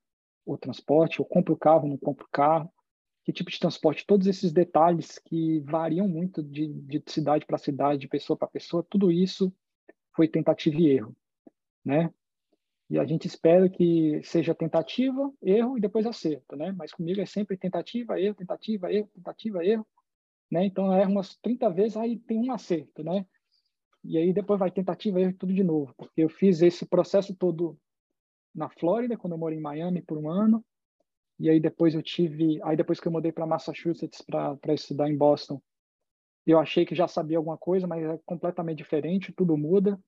o 0.45 0.57
transporte. 0.57 1.19
Eu 1.19 1.25
compro 1.25 1.55
carro, 1.57 1.87
não 1.87 1.97
compro 1.97 2.27
carro. 2.31 2.71
Que 3.23 3.31
tipo 3.31 3.51
de 3.51 3.59
transporte? 3.59 4.05
Todos 4.05 4.27
esses 4.27 4.51
detalhes 4.51 5.19
que 5.19 5.59
variam 5.61 6.07
muito 6.07 6.41
de, 6.41 6.67
de 6.67 7.03
cidade 7.05 7.45
para 7.45 7.57
cidade, 7.57 8.01
de 8.01 8.07
pessoa 8.07 8.35
para 8.35 8.47
pessoa, 8.47 8.85
tudo 8.89 9.11
isso 9.11 9.53
foi 10.15 10.27
tentativa 10.27 10.75
e 10.79 10.89
erro, 10.89 11.15
né? 11.85 12.11
E 12.89 12.99
a 12.99 13.05
gente 13.05 13.25
espera 13.25 13.69
que 13.69 14.21
seja 14.23 14.53
tentativa, 14.53 15.31
erro 15.41 15.77
e 15.77 15.81
depois 15.81 16.05
acerto, 16.05 16.55
né? 16.55 16.73
Mas 16.73 16.91
comigo 16.91 17.21
é 17.21 17.25
sempre 17.25 17.55
tentativa, 17.55 18.19
erro, 18.19 18.35
tentativa, 18.35 18.91
erro, 18.91 19.07
tentativa, 19.13 19.63
erro 19.63 19.87
né? 20.51 20.65
Então, 20.65 20.93
erra 20.93 21.09
umas 21.09 21.35
30 21.37 21.69
vezes, 21.69 21.95
aí 21.95 22.19
tem 22.19 22.37
um 22.37 22.51
acerto, 22.51 23.03
né? 23.03 23.25
E 24.03 24.17
aí 24.17 24.33
depois 24.33 24.59
vai 24.59 24.71
tentativa 24.71 25.21
e 25.21 25.33
tudo 25.33 25.53
de 25.53 25.63
novo, 25.63 25.93
porque 25.95 26.23
eu 26.23 26.29
fiz 26.29 26.61
esse 26.61 26.85
processo 26.85 27.35
todo 27.35 27.77
na 28.53 28.69
Flórida, 28.69 29.17
quando 29.17 29.33
eu 29.33 29.39
morei 29.39 29.57
em 29.57 29.61
Miami 29.61 30.01
por 30.01 30.17
um 30.17 30.29
ano, 30.29 30.63
e 31.39 31.49
aí 31.49 31.59
depois 31.59 31.93
eu 31.93 32.01
tive, 32.01 32.59
aí 32.63 32.75
depois 32.75 32.99
que 32.99 33.07
eu 33.07 33.11
mudei 33.11 33.31
para 33.31 33.45
Massachusetts 33.45 34.21
para 34.21 34.73
estudar 34.73 35.09
em 35.09 35.17
Boston, 35.17 35.61
eu 36.45 36.59
achei 36.59 36.85
que 36.85 36.95
já 36.95 37.07
sabia 37.07 37.37
alguma 37.37 37.57
coisa, 37.57 37.87
mas 37.87 38.03
é 38.03 38.19
completamente 38.25 38.79
diferente, 38.79 39.31
tudo 39.31 39.55
muda. 39.55 39.99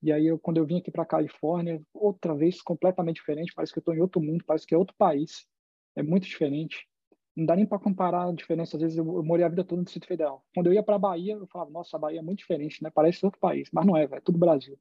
E 0.00 0.12
aí 0.12 0.26
eu, 0.26 0.38
quando 0.38 0.56
eu 0.56 0.66
vim 0.66 0.78
aqui 0.78 0.90
para 0.90 1.04
Califórnia, 1.04 1.80
outra 1.92 2.34
vez 2.34 2.62
completamente 2.62 3.16
diferente, 3.16 3.52
parece 3.54 3.72
que 3.72 3.78
eu 3.78 3.82
estou 3.82 3.94
em 3.94 4.00
outro 4.00 4.20
mundo, 4.20 4.44
parece 4.44 4.66
que 4.66 4.74
é 4.74 4.78
outro 4.78 4.94
país. 4.96 5.46
É 5.94 6.02
muito 6.02 6.26
diferente. 6.26 6.88
Não 7.34 7.46
dá 7.46 7.56
nem 7.56 7.64
para 7.64 7.78
comparar 7.78 8.28
a 8.28 8.32
diferença. 8.32 8.76
Às 8.76 8.82
vezes 8.82 8.98
eu, 8.98 9.16
eu 9.16 9.22
morei 9.22 9.44
a 9.44 9.48
vida 9.48 9.64
toda 9.64 9.80
no 9.80 9.84
Distrito 9.84 10.06
Federal. 10.06 10.44
Quando 10.54 10.66
eu 10.66 10.72
ia 10.72 10.82
para 10.82 10.96
a 10.96 10.98
Bahia, 10.98 11.34
eu 11.34 11.46
falava, 11.46 11.70
nossa, 11.70 11.96
a 11.96 12.00
Bahia 12.00 12.18
é 12.18 12.22
muito 12.22 12.40
diferente, 12.40 12.82
né? 12.82 12.90
Parece 12.90 13.24
outro 13.24 13.40
país, 13.40 13.68
mas 13.72 13.86
não 13.86 13.96
é, 13.96 14.04
é 14.04 14.20
tudo 14.20 14.38
Brasil. 14.38 14.78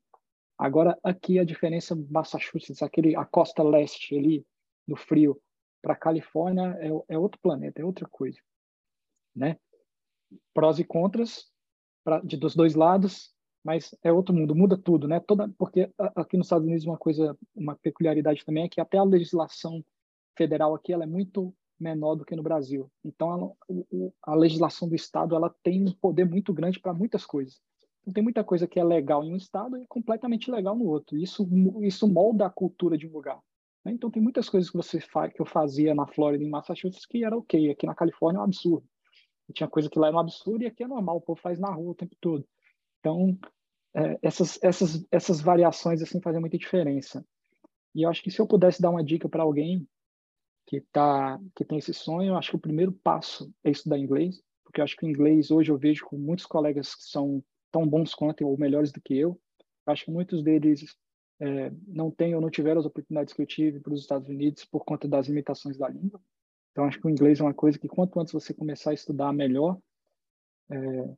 Agora 0.58 0.98
aqui 1.04 1.40
a 1.40 1.44
diferença 1.44 1.96
Massachusetts, 2.10 2.84
aquele 2.84 3.16
a 3.16 3.26
costa 3.26 3.64
leste 3.64 4.16
ali 4.16 4.46
no 4.88 4.96
frio 4.96 5.42
para 5.82 5.96
Califórnia 5.96 6.78
é, 6.80 7.16
é 7.16 7.18
outro 7.18 7.40
planeta, 7.42 7.82
é 7.82 7.86
outra 7.86 8.08
coisa, 8.08 8.38
né? 9.36 9.58
Prós 10.54 10.78
e 10.78 10.84
contras 10.84 11.48
pra, 12.04 12.20
de 12.20 12.38
dos 12.38 12.56
dois 12.56 12.76
lados, 12.76 13.34
mas 13.64 13.96
é 14.04 14.12
outro 14.12 14.36
mundo, 14.36 14.56
muda 14.56 14.78
tudo, 14.78 15.08
né? 15.08 15.20
Toda 15.20 15.50
porque 15.58 15.92
aqui 16.16 16.38
nos 16.38 16.46
Estados 16.46 16.68
Unidos 16.68 16.86
uma 16.86 16.98
coisa, 16.98 17.36
uma 17.56 17.76
peculiaridade 17.76 18.46
também 18.46 18.66
é 18.66 18.70
que 18.70 18.80
até 18.80 18.98
a 18.98 19.04
legislação 19.04 19.84
federal 20.38 20.76
aqui 20.76 20.94
ela 20.94 21.04
é 21.04 21.08
muito 21.08 21.54
menor 21.82 22.16
do 22.16 22.26
que 22.26 22.36
no 22.36 22.44
Brasil. 22.44 22.90
Então, 23.04 23.56
a, 24.24 24.32
a 24.32 24.36
legislação 24.36 24.88
do 24.88 24.96
Estado 24.96 25.36
ela 25.36 25.54
tem 25.64 25.82
um 25.84 25.92
poder 25.94 26.26
muito 26.26 26.54
grande 26.54 26.80
para 26.80 26.94
muitas 26.94 27.26
coisas. 27.26 27.60
Então, 28.02 28.14
tem 28.14 28.24
muita 28.24 28.44
coisa 28.44 28.68
que 28.68 28.80
é 28.80 28.84
legal 28.84 29.24
em 29.24 29.34
um 29.34 29.38
Estado 29.38 29.78
e 29.78 29.88
completamente 29.88 30.50
legal 30.50 30.76
no 30.76 30.86
outro. 30.86 31.18
Isso, 31.18 31.48
isso 31.82 32.08
molda 32.08 32.46
a 32.46 32.50
cultura 32.50 32.98
de 32.98 33.08
um 33.08 33.12
lugar. 33.12 33.40
Né? 33.84 33.92
Então, 33.92 34.10
tem 34.10 34.22
muitas 34.22 34.50
coisas 34.50 34.70
que, 34.70 34.78
você 34.78 35.00
que 35.00 35.42
eu 35.42 35.46
fazia 35.46 35.94
na 35.94 36.08
Flórida 36.08 36.44
e 36.44 36.48
em 36.48 36.50
Massachusetts 36.50 37.06
que 37.06 37.24
era 37.24 37.38
ok. 37.38 37.72
Aqui 37.72 37.86
na 37.86 37.96
Califórnia 37.96 38.40
é 38.40 38.42
um 38.42 38.46
absurdo. 38.46 38.88
E 39.50 39.54
tinha 39.54 39.68
coisa 39.68 39.90
que 39.90 40.00
lá 40.00 40.08
é 40.08 40.12
um 40.12 40.20
absurdo 40.20 40.64
e 40.64 40.68
aqui 40.68 40.84
é 40.84 40.88
normal, 40.88 41.18
o 41.18 41.22
povo 41.22 41.40
faz 41.40 41.60
na 41.60 41.70
rua 41.70 41.92
o 41.92 41.96
tempo 41.96 42.16
todo. 42.22 42.46
Então, 43.00 43.38
é, 43.94 44.18
essas, 44.22 44.58
essas, 44.64 45.06
essas 45.12 45.42
variações 45.42 46.02
assim 46.02 46.22
fazem 46.22 46.40
muita 46.40 46.58
diferença. 46.58 47.26
E 47.94 48.04
eu 48.04 48.10
acho 48.10 48.24
que 48.24 48.32
se 48.32 48.40
eu 48.40 48.48
pudesse 48.48 48.82
dar 48.82 48.90
uma 48.90 49.04
dica 49.04 49.28
para 49.28 49.44
alguém 49.44 49.88
que 50.72 50.80
tá 50.80 51.38
que 51.54 51.66
tem 51.66 51.80
esse 51.80 51.94
sonho, 51.94 52.30
eu 52.30 52.38
acho 52.38 52.52
que 52.52 52.56
o 52.56 52.60
primeiro 52.60 52.94
passo 52.94 53.54
é 53.62 53.70
estudar 53.70 54.00
inglês, 54.00 54.42
porque 54.64 54.80
eu 54.80 54.86
acho 54.86 54.96
que 54.96 55.06
o 55.06 55.10
inglês 55.10 55.52
hoje 55.52 55.70
eu 55.70 55.78
vejo 55.78 56.06
com 56.06 56.18
muitos 56.18 56.46
colegas 56.46 56.96
que 56.96 57.04
são 57.04 57.44
tão 57.70 57.86
bons 57.86 58.16
quanto 58.16 58.48
ou 58.48 58.58
melhores 58.58 58.90
do 58.90 59.02
que 59.02 59.18
eu. 59.18 59.38
eu 59.86 59.92
acho 59.92 60.06
que 60.06 60.12
muitos 60.12 60.42
deles 60.42 60.96
é, 61.42 61.74
não 61.86 62.10
têm 62.10 62.36
ou 62.36 62.40
não 62.40 62.50
tiveram 62.50 62.80
as 62.80 62.86
oportunidades 62.86 63.34
que 63.34 63.42
eu 63.42 63.46
tive 63.46 63.82
para 63.82 63.92
os 63.92 64.00
Estados 64.00 64.30
Unidos 64.30 64.64
por 64.64 64.86
conta 64.86 65.10
das 65.10 65.28
limitações 65.28 65.78
da 65.78 65.90
língua. 65.90 66.22
Então 66.72 66.86
acho 66.86 67.02
que 67.02 67.08
o 67.08 67.10
inglês 67.10 67.42
é 67.42 67.44
uma 67.44 67.54
coisa 67.54 67.78
que 67.78 67.90
quanto 67.90 68.18
antes 68.18 68.32
você 68.32 68.54
começar 68.54 68.92
a 68.92 68.94
estudar 68.94 69.34
melhor. 69.34 69.78
É, 70.70 71.14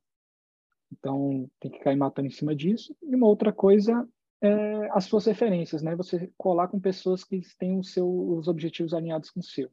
então 0.91 1.47
tem 1.59 1.69
que 1.69 1.77
cair 1.77 1.95
matando 1.95 2.27
em 2.27 2.31
cima 2.31 2.55
disso. 2.55 2.95
E 3.03 3.15
uma 3.15 3.27
outra 3.27 3.53
coisa 3.53 4.09
é, 4.43 4.89
as 4.91 5.05
suas 5.05 5.25
referências, 5.25 5.81
né? 5.81 5.95
Você 5.95 6.29
colar 6.37 6.67
com 6.67 6.77
pessoas 6.77 7.23
que 7.23 7.41
têm 7.57 7.79
os 7.79 7.93
seus 7.93 8.47
objetivos 8.49 8.93
alinhados 8.93 9.29
com 9.29 9.39
o 9.39 9.43
seu. 9.43 9.71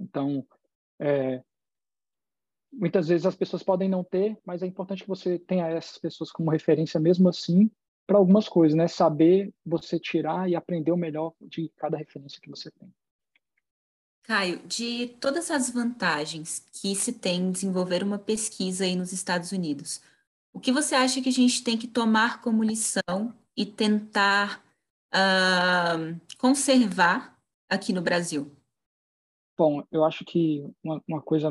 Então, 0.00 0.46
é, 1.00 1.42
muitas 2.72 3.08
vezes 3.08 3.26
as 3.26 3.34
pessoas 3.34 3.64
podem 3.64 3.88
não 3.88 4.04
ter, 4.04 4.38
mas 4.46 4.62
é 4.62 4.66
importante 4.66 5.02
que 5.02 5.08
você 5.08 5.36
tenha 5.36 5.66
essas 5.66 5.98
pessoas 5.98 6.30
como 6.30 6.50
referência 6.50 7.00
mesmo 7.00 7.28
assim 7.28 7.68
para 8.06 8.18
algumas 8.18 8.48
coisas, 8.48 8.76
né? 8.76 8.86
Saber 8.86 9.52
você 9.64 9.98
tirar 9.98 10.48
e 10.48 10.54
aprender 10.54 10.92
o 10.92 10.96
melhor 10.96 11.34
de 11.40 11.68
cada 11.76 11.96
referência 11.96 12.40
que 12.40 12.48
você 12.48 12.70
tem. 12.70 12.88
Caio, 14.22 14.64
de 14.64 15.08
todas 15.20 15.50
as 15.50 15.70
vantagens 15.70 16.64
que 16.72 16.94
se 16.94 17.12
tem 17.12 17.42
em 17.42 17.50
desenvolver 17.50 18.04
uma 18.04 18.18
pesquisa 18.18 18.84
aí 18.84 18.94
nos 18.94 19.12
Estados 19.12 19.50
Unidos, 19.50 20.00
o 20.52 20.60
que 20.60 20.70
você 20.70 20.94
acha 20.94 21.20
que 21.20 21.28
a 21.28 21.32
gente 21.32 21.64
tem 21.64 21.76
que 21.76 21.88
tomar 21.88 22.40
como 22.40 22.62
lição 22.62 23.34
e 23.56 23.64
tentar 23.64 24.62
uh, 25.14 26.20
conservar 26.38 27.36
aqui 27.68 27.92
no 27.92 28.02
Brasil? 28.02 28.50
Bom, 29.56 29.82
eu 29.90 30.04
acho 30.04 30.24
que 30.24 30.62
uma, 30.84 31.02
uma, 31.08 31.22
coisa 31.22 31.50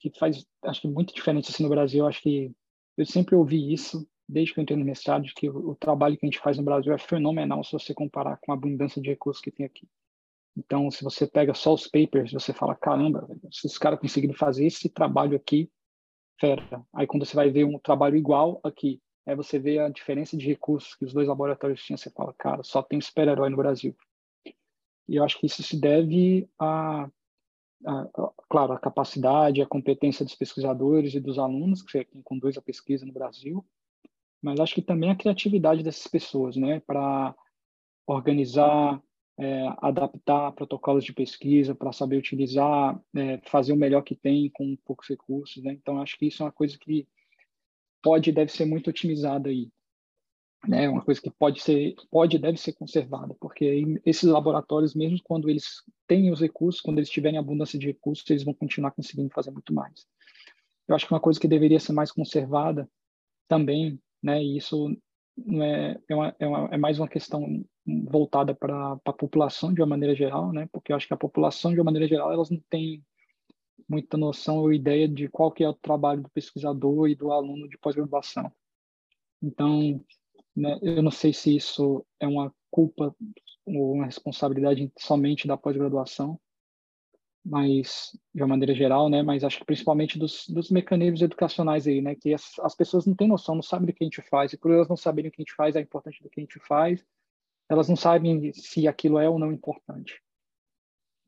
que 0.00 0.10
faz, 0.18 0.44
acho 0.64 0.80
que 0.80 0.88
muito 0.88 1.14
diferente 1.14 1.50
assim 1.50 1.62
no 1.62 1.68
Brasil, 1.68 2.06
acho 2.06 2.20
que 2.20 2.52
eu 2.96 3.06
sempre 3.06 3.36
ouvi 3.36 3.72
isso 3.72 4.06
desde 4.28 4.54
que 4.54 4.60
eu 4.60 4.62
entrei 4.62 4.78
no 4.78 4.84
mestrado, 4.84 5.24
que 5.34 5.48
o, 5.48 5.70
o 5.70 5.74
trabalho 5.74 6.16
que 6.16 6.24
a 6.24 6.28
gente 6.28 6.38
faz 6.38 6.56
no 6.56 6.64
Brasil 6.64 6.92
é 6.92 6.98
fenomenal 6.98 7.62
se 7.64 7.72
você 7.72 7.92
comparar 7.92 8.38
com 8.38 8.52
a 8.52 8.54
abundância 8.54 9.00
de 9.00 9.08
recursos 9.08 9.42
que 9.42 9.50
tem 9.50 9.66
aqui. 9.66 9.88
Então, 10.56 10.90
se 10.90 11.02
você 11.02 11.26
pega 11.26 11.54
só 11.54 11.74
os 11.74 11.86
papers, 11.86 12.32
você 12.32 12.52
fala, 12.52 12.74
caramba, 12.74 13.28
se 13.50 13.66
os 13.66 13.78
caras 13.78 14.00
conseguiram 14.00 14.34
fazer 14.34 14.66
esse 14.66 14.88
trabalho 14.88 15.36
aqui, 15.36 15.70
fera. 16.40 16.84
Aí 16.92 17.06
quando 17.06 17.24
você 17.24 17.36
vai 17.36 17.50
ver 17.50 17.64
um 17.64 17.78
trabalho 17.78 18.16
igual 18.16 18.60
aqui, 18.64 19.00
Aí 19.30 19.36
você 19.36 19.60
vê 19.60 19.78
a 19.78 19.88
diferença 19.88 20.36
de 20.36 20.44
recursos 20.44 20.96
que 20.96 21.04
os 21.04 21.12
dois 21.12 21.28
laboratórios 21.28 21.80
tinham, 21.84 21.96
você 21.96 22.10
fala, 22.10 22.34
cara, 22.36 22.64
só 22.64 22.82
tem 22.82 23.00
super-herói 23.00 23.48
no 23.48 23.56
Brasil. 23.56 23.96
E 25.08 25.14
eu 25.14 25.22
acho 25.22 25.38
que 25.38 25.46
isso 25.46 25.62
se 25.62 25.80
deve 25.80 26.50
a, 26.58 27.08
a, 27.86 28.00
a, 28.02 28.32
claro, 28.48 28.72
a 28.72 28.78
capacidade, 28.78 29.62
a 29.62 29.66
competência 29.66 30.24
dos 30.24 30.34
pesquisadores 30.34 31.14
e 31.14 31.20
dos 31.20 31.38
alunos, 31.38 31.80
que 31.80 32.04
quem 32.06 32.20
conduz 32.22 32.58
a 32.58 32.62
pesquisa 32.62 33.06
no 33.06 33.12
Brasil, 33.12 33.64
mas 34.42 34.58
acho 34.58 34.74
que 34.74 34.82
também 34.82 35.12
a 35.12 35.16
criatividade 35.16 35.84
dessas 35.84 36.08
pessoas, 36.08 36.56
né, 36.56 36.80
para 36.80 37.32
organizar, 38.08 39.00
é, 39.38 39.68
adaptar 39.78 40.50
protocolos 40.52 41.04
de 41.04 41.12
pesquisa, 41.12 41.72
para 41.72 41.92
saber 41.92 42.16
utilizar, 42.16 43.00
é, 43.14 43.38
fazer 43.44 43.72
o 43.72 43.76
melhor 43.76 44.02
que 44.02 44.16
tem 44.16 44.50
com 44.50 44.76
poucos 44.84 45.08
recursos, 45.08 45.62
né? 45.62 45.72
Então 45.72 46.02
acho 46.02 46.18
que 46.18 46.26
isso 46.26 46.42
é 46.42 46.46
uma 46.46 46.52
coisa 46.52 46.76
que 46.76 47.06
pode 48.02 48.30
e 48.30 48.32
deve 48.32 48.50
ser 48.52 48.64
muito 48.64 48.90
otimizada 48.90 49.48
aí. 49.48 49.70
Né? 50.68 50.88
Uma 50.88 51.02
coisa 51.02 51.20
que 51.20 51.30
pode 51.30 51.60
ser, 51.62 51.94
pode 52.10 52.36
e 52.36 52.40
deve 52.40 52.58
ser 52.58 52.74
conservada, 52.74 53.34
porque 53.40 53.82
esses 54.04 54.24
laboratórios, 54.24 54.94
mesmo 54.94 55.18
quando 55.24 55.48
eles 55.48 55.82
têm 56.06 56.30
os 56.30 56.40
recursos, 56.40 56.80
quando 56.80 56.98
eles 56.98 57.08
tiverem 57.08 57.38
abundância 57.38 57.78
de 57.78 57.86
recursos, 57.86 58.28
eles 58.28 58.44
vão 58.44 58.52
continuar 58.52 58.90
conseguindo 58.90 59.30
fazer 59.30 59.50
muito 59.50 59.72
mais. 59.72 60.06
Eu 60.86 60.94
acho 60.94 61.06
que 61.06 61.14
uma 61.14 61.20
coisa 61.20 61.40
que 61.40 61.48
deveria 61.48 61.80
ser 61.80 61.92
mais 61.92 62.12
conservada 62.12 62.88
também, 63.48 63.98
né? 64.22 64.42
E 64.42 64.56
isso 64.56 64.94
não 65.36 65.62
é, 65.62 65.98
é, 66.08 66.14
uma, 66.14 66.36
é, 66.38 66.46
uma, 66.46 66.68
é 66.72 66.76
mais 66.76 66.98
uma 66.98 67.08
questão 67.08 67.64
voltada 67.86 68.54
para 68.54 68.98
a 69.04 69.12
população 69.12 69.72
de 69.72 69.80
uma 69.80 69.86
maneira 69.86 70.14
geral, 70.14 70.52
né? 70.52 70.68
Porque 70.72 70.92
eu 70.92 70.96
acho 70.96 71.06
que 71.06 71.14
a 71.14 71.16
população 71.16 71.72
de 71.72 71.78
uma 71.78 71.84
maneira 71.84 72.06
geral 72.06 72.32
elas 72.32 72.50
não 72.50 72.60
têm 72.68 73.02
muita 73.90 74.16
noção 74.16 74.58
ou 74.58 74.72
ideia 74.72 75.08
de 75.08 75.28
qual 75.28 75.50
que 75.50 75.64
é 75.64 75.68
o 75.68 75.74
trabalho 75.74 76.22
do 76.22 76.30
pesquisador 76.30 77.08
e 77.08 77.16
do 77.16 77.32
aluno 77.32 77.68
de 77.68 77.76
pós-graduação. 77.76 78.50
Então, 79.42 80.00
né, 80.54 80.78
eu 80.80 81.02
não 81.02 81.10
sei 81.10 81.32
se 81.32 81.56
isso 81.56 82.06
é 82.20 82.26
uma 82.28 82.54
culpa 82.70 83.14
ou 83.66 83.94
uma 83.94 84.04
responsabilidade 84.04 84.92
somente 84.96 85.48
da 85.48 85.56
pós-graduação, 85.56 86.38
mas 87.44 88.16
de 88.32 88.42
uma 88.42 88.48
maneira 88.48 88.74
geral, 88.74 89.08
né? 89.08 89.22
Mas 89.22 89.42
acho 89.42 89.58
que 89.58 89.64
principalmente 89.64 90.18
dos, 90.18 90.46
dos 90.48 90.70
mecanismos 90.70 91.22
educacionais 91.22 91.86
aí, 91.86 92.00
né? 92.00 92.14
Que 92.14 92.32
as, 92.32 92.58
as 92.60 92.76
pessoas 92.76 93.06
não 93.06 93.14
têm 93.14 93.26
noção, 93.26 93.56
não 93.56 93.62
sabem 93.62 93.86
do 93.86 93.92
que 93.92 94.04
a 94.04 94.06
gente 94.06 94.22
faz 94.22 94.52
e 94.52 94.58
por 94.58 94.70
elas 94.70 94.88
não 94.88 94.96
saberem 94.96 95.30
o 95.30 95.32
que 95.32 95.40
a 95.40 95.44
gente 95.44 95.54
faz, 95.54 95.74
é 95.74 95.80
importante 95.80 96.22
do 96.22 96.30
que 96.30 96.38
a 96.40 96.44
gente 96.44 96.60
faz, 96.60 97.04
elas 97.68 97.88
não 97.88 97.96
sabem 97.96 98.52
se 98.52 98.86
aquilo 98.86 99.18
é 99.18 99.28
ou 99.28 99.38
não 99.38 99.50
importante. 99.50 100.22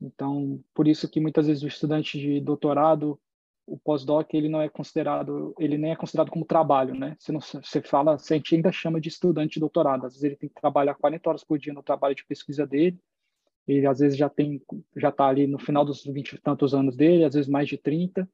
Então, 0.03 0.61
por 0.73 0.87
isso 0.87 1.09
que 1.09 1.19
muitas 1.19 1.47
vezes 1.47 1.63
o 1.63 1.67
estudante 1.67 2.19
de 2.19 2.41
doutorado, 2.41 3.17
o 3.65 3.77
pós-doc, 3.77 4.33
ele 4.33 4.49
não 4.49 4.61
é 4.61 4.67
considerado, 4.67 5.55
ele 5.57 5.77
nem 5.77 5.91
é 5.91 5.95
considerado 5.95 6.29
como 6.29 6.45
trabalho, 6.45 6.93
né? 6.93 7.15
Você 7.17 7.31
não 7.31 7.39
você 7.39 7.81
fala, 7.81 8.17
você 8.19 8.41
ainda 8.51 8.71
chama 8.71 8.99
de 8.99 9.07
estudante 9.07 9.53
de 9.53 9.59
doutorado. 9.61 10.05
Às 10.05 10.13
vezes 10.13 10.23
ele 10.23 10.35
tem 10.35 10.49
que 10.49 10.59
trabalhar 10.59 10.95
40 10.95 11.29
horas 11.29 11.43
por 11.43 11.57
dia 11.57 11.73
no 11.73 11.81
trabalho 11.81 12.13
de 12.13 12.25
pesquisa 12.25 12.67
dele. 12.67 12.99
Ele 13.65 13.87
às 13.87 13.99
vezes 13.99 14.17
já 14.17 14.29
tem 14.29 14.61
já 14.97 15.07
está 15.07 15.27
ali 15.27 15.47
no 15.47 15.57
final 15.57 15.85
dos 15.85 16.03
20 16.03 16.33
e 16.33 16.37
tantos 16.41 16.73
anos 16.73 16.97
dele, 16.97 17.23
às 17.23 17.33
vezes 17.33 17.49
mais 17.49 17.69
de 17.69 17.77
30 17.77 18.29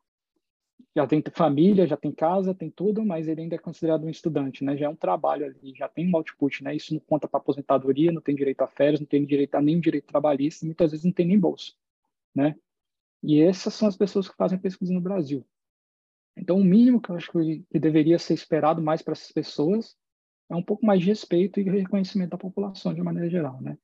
já 0.96 1.06
tem 1.08 1.24
família, 1.34 1.88
já 1.88 1.96
tem 1.96 2.12
casa, 2.12 2.54
tem 2.54 2.70
tudo, 2.70 3.06
mas 3.06 3.28
ele 3.28 3.42
ainda 3.42 3.56
é 3.56 3.60
considerado 3.60 4.06
um 4.06 4.10
estudante, 4.10 4.64
né? 4.64 4.76
Já 4.76 4.88
é 4.88 4.90
um 4.90 4.96
trabalho 4.96 5.46
ali, 5.46 5.74
já 5.76 5.88
tem 5.88 6.10
um 6.10 6.16
output, 6.16 6.64
né? 6.64 6.76
Isso 6.76 6.94
não 6.94 7.02
conta 7.02 7.28
para 7.28 7.40
aposentadoria, 7.40 8.12
não 8.12 8.22
tem 8.22 8.36
direito 8.36 8.62
a 8.62 8.68
férias, 8.68 9.00
não 9.00 9.08
tem 9.08 9.26
direito 9.26 9.56
a 9.56 9.62
nenhum 9.62 9.80
direito 9.80 10.06
trabalhista, 10.08 10.66
muitas 10.66 10.92
vezes 10.92 11.06
não 11.06 11.12
tem 11.12 11.28
nem 11.28 11.40
bolsa, 11.40 11.74
né? 12.34 12.56
E 13.22 13.42
essas 13.42 13.74
são 13.74 13.88
as 13.88 13.98
pessoas 13.98 14.28
que 14.30 14.36
fazem 14.36 14.58
pesquisa 14.58 14.94
no 14.94 15.02
Brasil. 15.02 15.46
Então, 16.36 16.58
o 16.58 16.64
mínimo 16.64 17.02
que 17.02 17.10
eu 17.10 17.16
acho 17.16 17.32
que 17.32 17.80
deveria 17.80 18.18
ser 18.18 18.34
esperado 18.34 18.82
mais 18.82 19.02
para 19.02 19.12
essas 19.12 19.32
pessoas 19.32 19.98
é 20.50 20.56
um 20.56 20.64
pouco 20.64 20.86
mais 20.86 21.02
de 21.02 21.08
respeito 21.08 21.60
e 21.60 21.64
reconhecimento 21.64 22.32
da 22.32 22.38
população 22.38 22.94
de 22.94 23.02
maneira 23.02 23.30
geral, 23.30 23.62
né? 23.62 23.78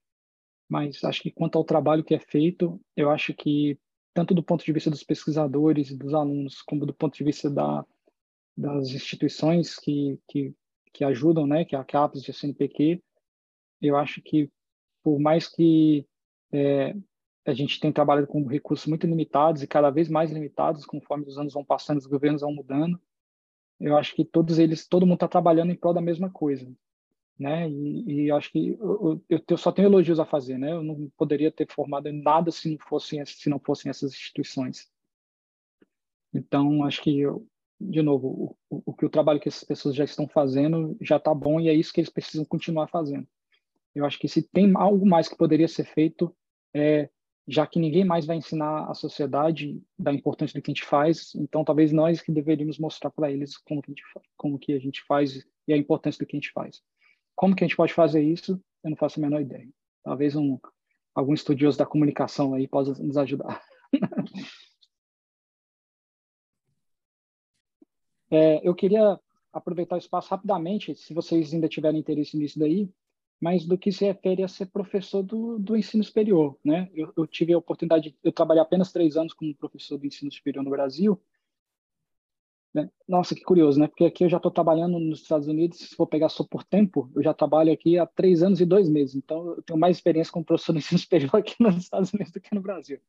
Mas 0.67 1.03
acho 1.03 1.21
que 1.21 1.29
quanto 1.29 1.57
ao 1.57 1.63
trabalho 1.63 2.03
que 2.03 2.15
é 2.15 2.19
feito, 2.19 2.81
eu 2.95 3.11
acho 3.11 3.33
que 3.33 3.77
tanto 4.16 4.34
do 4.34 4.41
ponto 4.41 4.63
de 4.63 4.72
vista 4.72 4.89
dos 4.89 5.03
pesquisadores 5.03 5.91
e 5.91 5.97
dos 5.97 6.13
alunos, 6.13 6.61
como 6.61 6.86
do 6.86 6.93
ponto 6.93 7.18
de 7.18 7.24
vista 7.24 7.49
da, 7.49 7.86
das 8.57 8.88
instituições 8.88 9.78
que, 9.78 10.18
que, 10.30 10.55
que 10.93 11.03
ajudam, 11.03 11.45
né, 11.45 11.66
que 11.66 11.76
é 11.76 11.80
a 11.80 11.84
CAPES 11.84 12.26
e 12.26 12.32
a 12.32 12.34
CNPq, 12.34 13.03
eu 13.82 13.97
acho 13.97 14.22
que 14.22 14.49
por 15.03 15.20
mais 15.20 15.49
que 15.49 16.07
é, 16.53 16.95
a 17.45 17.53
gente 17.53 17.78
tem 17.78 17.91
trabalhado 17.91 18.26
com 18.26 18.47
recursos 18.47 18.88
muito 18.88 19.05
limitados 19.05 19.61
e 19.61 19.68
cada 19.68 19.89
vez 19.89 20.07
mais 20.07 20.32
limitados 20.32 20.86
conforme 20.86 21.26
os 21.28 21.38
anos 21.38 21.53
vão 21.53 21.66
passando, 21.66 21.97
os 21.97 22.07
governos 22.07 22.41
vão 22.41 22.53
mudando, 22.53 22.97
eu 23.82 23.97
acho 23.97 24.16
que 24.16 24.24
todos 24.24 24.57
eles, 24.57 24.88
todo 24.88 25.05
mundo 25.05 25.16
está 25.16 25.28
trabalhando 25.28 25.74
em 25.74 25.76
prol 25.76 25.93
da 25.93 26.01
mesma 26.01 26.30
coisa, 26.30 26.66
né? 27.38 27.69
E, 27.69 28.25
e 28.25 28.31
acho 28.31 28.51
que 28.51 28.69
eu, 28.69 29.21
eu, 29.29 29.41
eu, 29.47 29.57
só 29.57 29.71
tenho 29.71 29.88
elogios 29.88 30.19
a 30.19 30.25
fazer, 30.25 30.57
né? 30.57 30.71
Eu 30.71 30.83
não 30.83 31.11
poderia 31.17 31.51
ter 31.51 31.69
formado 31.71 32.07
em 32.07 32.21
nada 32.21 32.51
se 32.51 32.69
não 32.71 32.77
fossem 32.79 33.23
se 33.25 33.49
não 33.49 33.59
fossem 33.59 33.89
essas 33.89 34.11
instituições. 34.11 34.89
Então 36.33 36.83
acho 36.83 37.01
que 37.01 37.19
eu, 37.19 37.45
de 37.79 38.01
novo 38.01 38.57
o, 38.69 38.83
o, 38.86 38.93
que 38.93 39.05
o 39.05 39.09
trabalho 39.09 39.39
que 39.39 39.49
essas 39.49 39.63
pessoas 39.63 39.95
já 39.95 40.03
estão 40.03 40.27
fazendo 40.27 40.97
já 41.01 41.17
está 41.17 41.33
bom 41.33 41.59
e 41.59 41.69
é 41.69 41.73
isso 41.73 41.93
que 41.93 41.99
eles 41.99 42.09
precisam 42.09 42.45
continuar 42.45 42.88
fazendo. 42.88 43.27
Eu 43.93 44.05
acho 44.05 44.19
que 44.19 44.27
se 44.27 44.41
tem 44.41 44.71
algo 44.75 45.05
mais 45.05 45.27
que 45.27 45.38
poderia 45.38 45.67
ser 45.67 45.86
feito 45.86 46.36
é 46.73 47.09
já 47.47 47.67
que 47.67 47.79
ninguém 47.79 48.03
mais 48.03 48.25
vai 48.25 48.38
ensinar 48.38 48.89
a 48.89 48.93
sociedade 48.95 49.79
da 49.99 50.11
importância 50.11 50.59
do 50.59 50.63
que 50.63 50.71
a 50.71 50.73
gente 50.73 50.83
faz, 50.83 51.36
então 51.36 51.63
talvez 51.63 51.91
nós 51.91 52.19
que 52.19 52.31
deveríamos 52.31 52.79
mostrar 52.79 53.11
para 53.11 53.31
eles 53.31 53.55
como 53.57 53.83
que, 53.83 53.91
a 53.91 53.93
gente, 53.93 54.03
como 54.36 54.57
que 54.57 54.73
a 54.73 54.79
gente 54.79 55.03
faz 55.03 55.45
e 55.67 55.73
a 55.73 55.77
importância 55.77 56.17
do 56.17 56.27
que 56.27 56.36
a 56.36 56.39
gente 56.39 56.51
faz. 56.51 56.81
Como 57.36 57.55
que 57.55 57.63
a 57.63 57.67
gente 57.67 57.77
pode 57.77 57.93
fazer 57.93 58.21
isso? 58.21 58.61
Eu 58.83 58.89
não 58.91 58.97
faço 58.97 59.19
a 59.19 59.21
menor 59.21 59.41
ideia. 59.41 59.67
Talvez 60.03 60.36
um 60.36 60.59
algum 61.13 61.33
estudioso 61.33 61.77
da 61.77 61.86
comunicação 61.86 62.53
aí 62.53 62.67
possa 62.67 63.01
nos 63.01 63.17
ajudar. 63.17 63.63
é, 68.29 68.67
eu 68.67 68.75
queria 68.75 69.19
aproveitar 69.53 69.95
o 69.95 69.99
espaço 69.99 70.29
rapidamente, 70.29 70.93
se 70.95 71.13
vocês 71.13 71.53
ainda 71.53 71.69
tiverem 71.69 71.99
interesse 72.01 72.36
nisso 72.38 72.59
daí, 72.59 72.89
mas 73.39 73.65
do 73.65 73.77
que 73.77 73.91
se 73.91 74.05
refere 74.05 74.43
a 74.43 74.47
ser 74.47 74.65
professor 74.67 75.23
do, 75.23 75.57
do 75.57 75.77
ensino 75.77 76.03
superior, 76.03 76.57
né? 76.63 76.89
Eu, 76.93 77.13
eu 77.15 77.25
tive 77.25 77.53
a 77.53 77.57
oportunidade, 77.57 78.17
eu 78.23 78.31
trabalhei 78.31 78.61
apenas 78.61 78.91
três 78.91 79.15
anos 79.15 79.33
como 79.33 79.55
professor 79.55 79.97
do 79.97 80.05
ensino 80.05 80.31
superior 80.31 80.63
no 80.63 80.69
Brasil. 80.69 81.21
Né? 82.76 82.89
Nossa, 83.07 83.34
que 83.34 83.41
curioso, 83.41 83.80
né? 83.80 83.88
Porque 83.88 84.03
aqui 84.03 84.26
eu 84.26 84.30
já 84.30 84.36
estou 84.36 84.51
trabalhando 84.51 84.99
nos 84.99 85.21
Estados 85.21 85.47
Unidos, 85.47 85.80
se 85.80 85.95
for 85.95 86.05
pegar 86.05 86.28
só 86.28 86.43
por 86.43 86.61
tempo, 86.61 87.09
eu 87.15 87.23
já 87.23 87.34
trabalho 87.34 87.71
aqui 87.71 87.97
há 87.97 88.05
três 88.05 88.43
anos 88.43 88.59
e 88.59 88.65
dois 88.65 88.89
meses. 88.89 89.15
Então, 89.15 89.51
eu 89.51 89.61
tenho 89.63 89.80
mais 89.80 89.95
experiência 89.95 90.34
como 90.34 90.43
professor 90.43 90.73
do 90.73 90.80
ensino 90.80 90.99
superior 90.99 91.34
aqui 91.39 91.55
nos 91.57 91.78
Estados 91.78 92.11
Unidos 92.11 92.34
do 92.34 92.41
que 92.41 92.53
no 92.53 92.59
Brasil. 92.59 92.99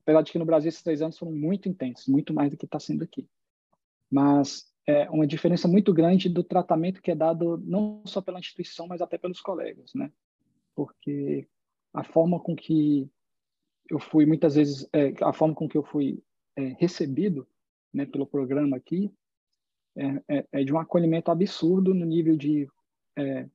Apesar 0.00 0.22
de 0.22 0.32
que 0.32 0.38
no 0.38 0.46
Brasil 0.46 0.70
esses 0.70 0.82
três 0.82 1.02
anos 1.02 1.18
foram 1.18 1.32
muito 1.32 1.68
intensos, 1.68 2.06
muito 2.06 2.32
mais 2.32 2.50
do 2.50 2.56
que 2.56 2.64
está 2.64 2.80
sendo 2.80 3.04
aqui. 3.04 3.28
Mas 4.10 4.72
é, 4.86 5.10
uma 5.10 5.26
diferença 5.26 5.68
muito 5.68 5.92
grande 5.92 6.30
do 6.30 6.42
tratamento 6.42 7.02
que 7.02 7.10
é 7.10 7.14
dado 7.14 7.62
não 7.66 8.00
só 8.06 8.22
pela 8.22 8.38
instituição, 8.38 8.86
mas 8.86 9.02
até 9.02 9.18
pelos 9.18 9.42
colegas, 9.42 9.92
né? 9.94 10.10
Porque 10.74 11.46
a 11.92 12.02
forma 12.02 12.40
com 12.40 12.56
que 12.56 13.10
eu 13.90 13.98
fui 13.98 14.24
muitas 14.24 14.54
vezes, 14.54 14.88
é, 14.90 15.12
a 15.22 15.34
forma 15.34 15.54
com 15.54 15.68
que 15.68 15.76
eu 15.76 15.82
fui 15.82 16.22
é, 16.56 16.74
recebido, 16.78 17.46
né, 17.96 18.04
pelo 18.04 18.26
programa 18.26 18.76
aqui, 18.76 19.10
é, 19.96 20.36
é, 20.36 20.46
é, 20.52 20.64
de 20.64 20.72
um 20.72 20.78
acolhimento 20.78 21.30
absurdo 21.30 21.94
no 21.94 22.04
nível 22.04 22.36
de 22.36 22.68
é, 23.16 23.48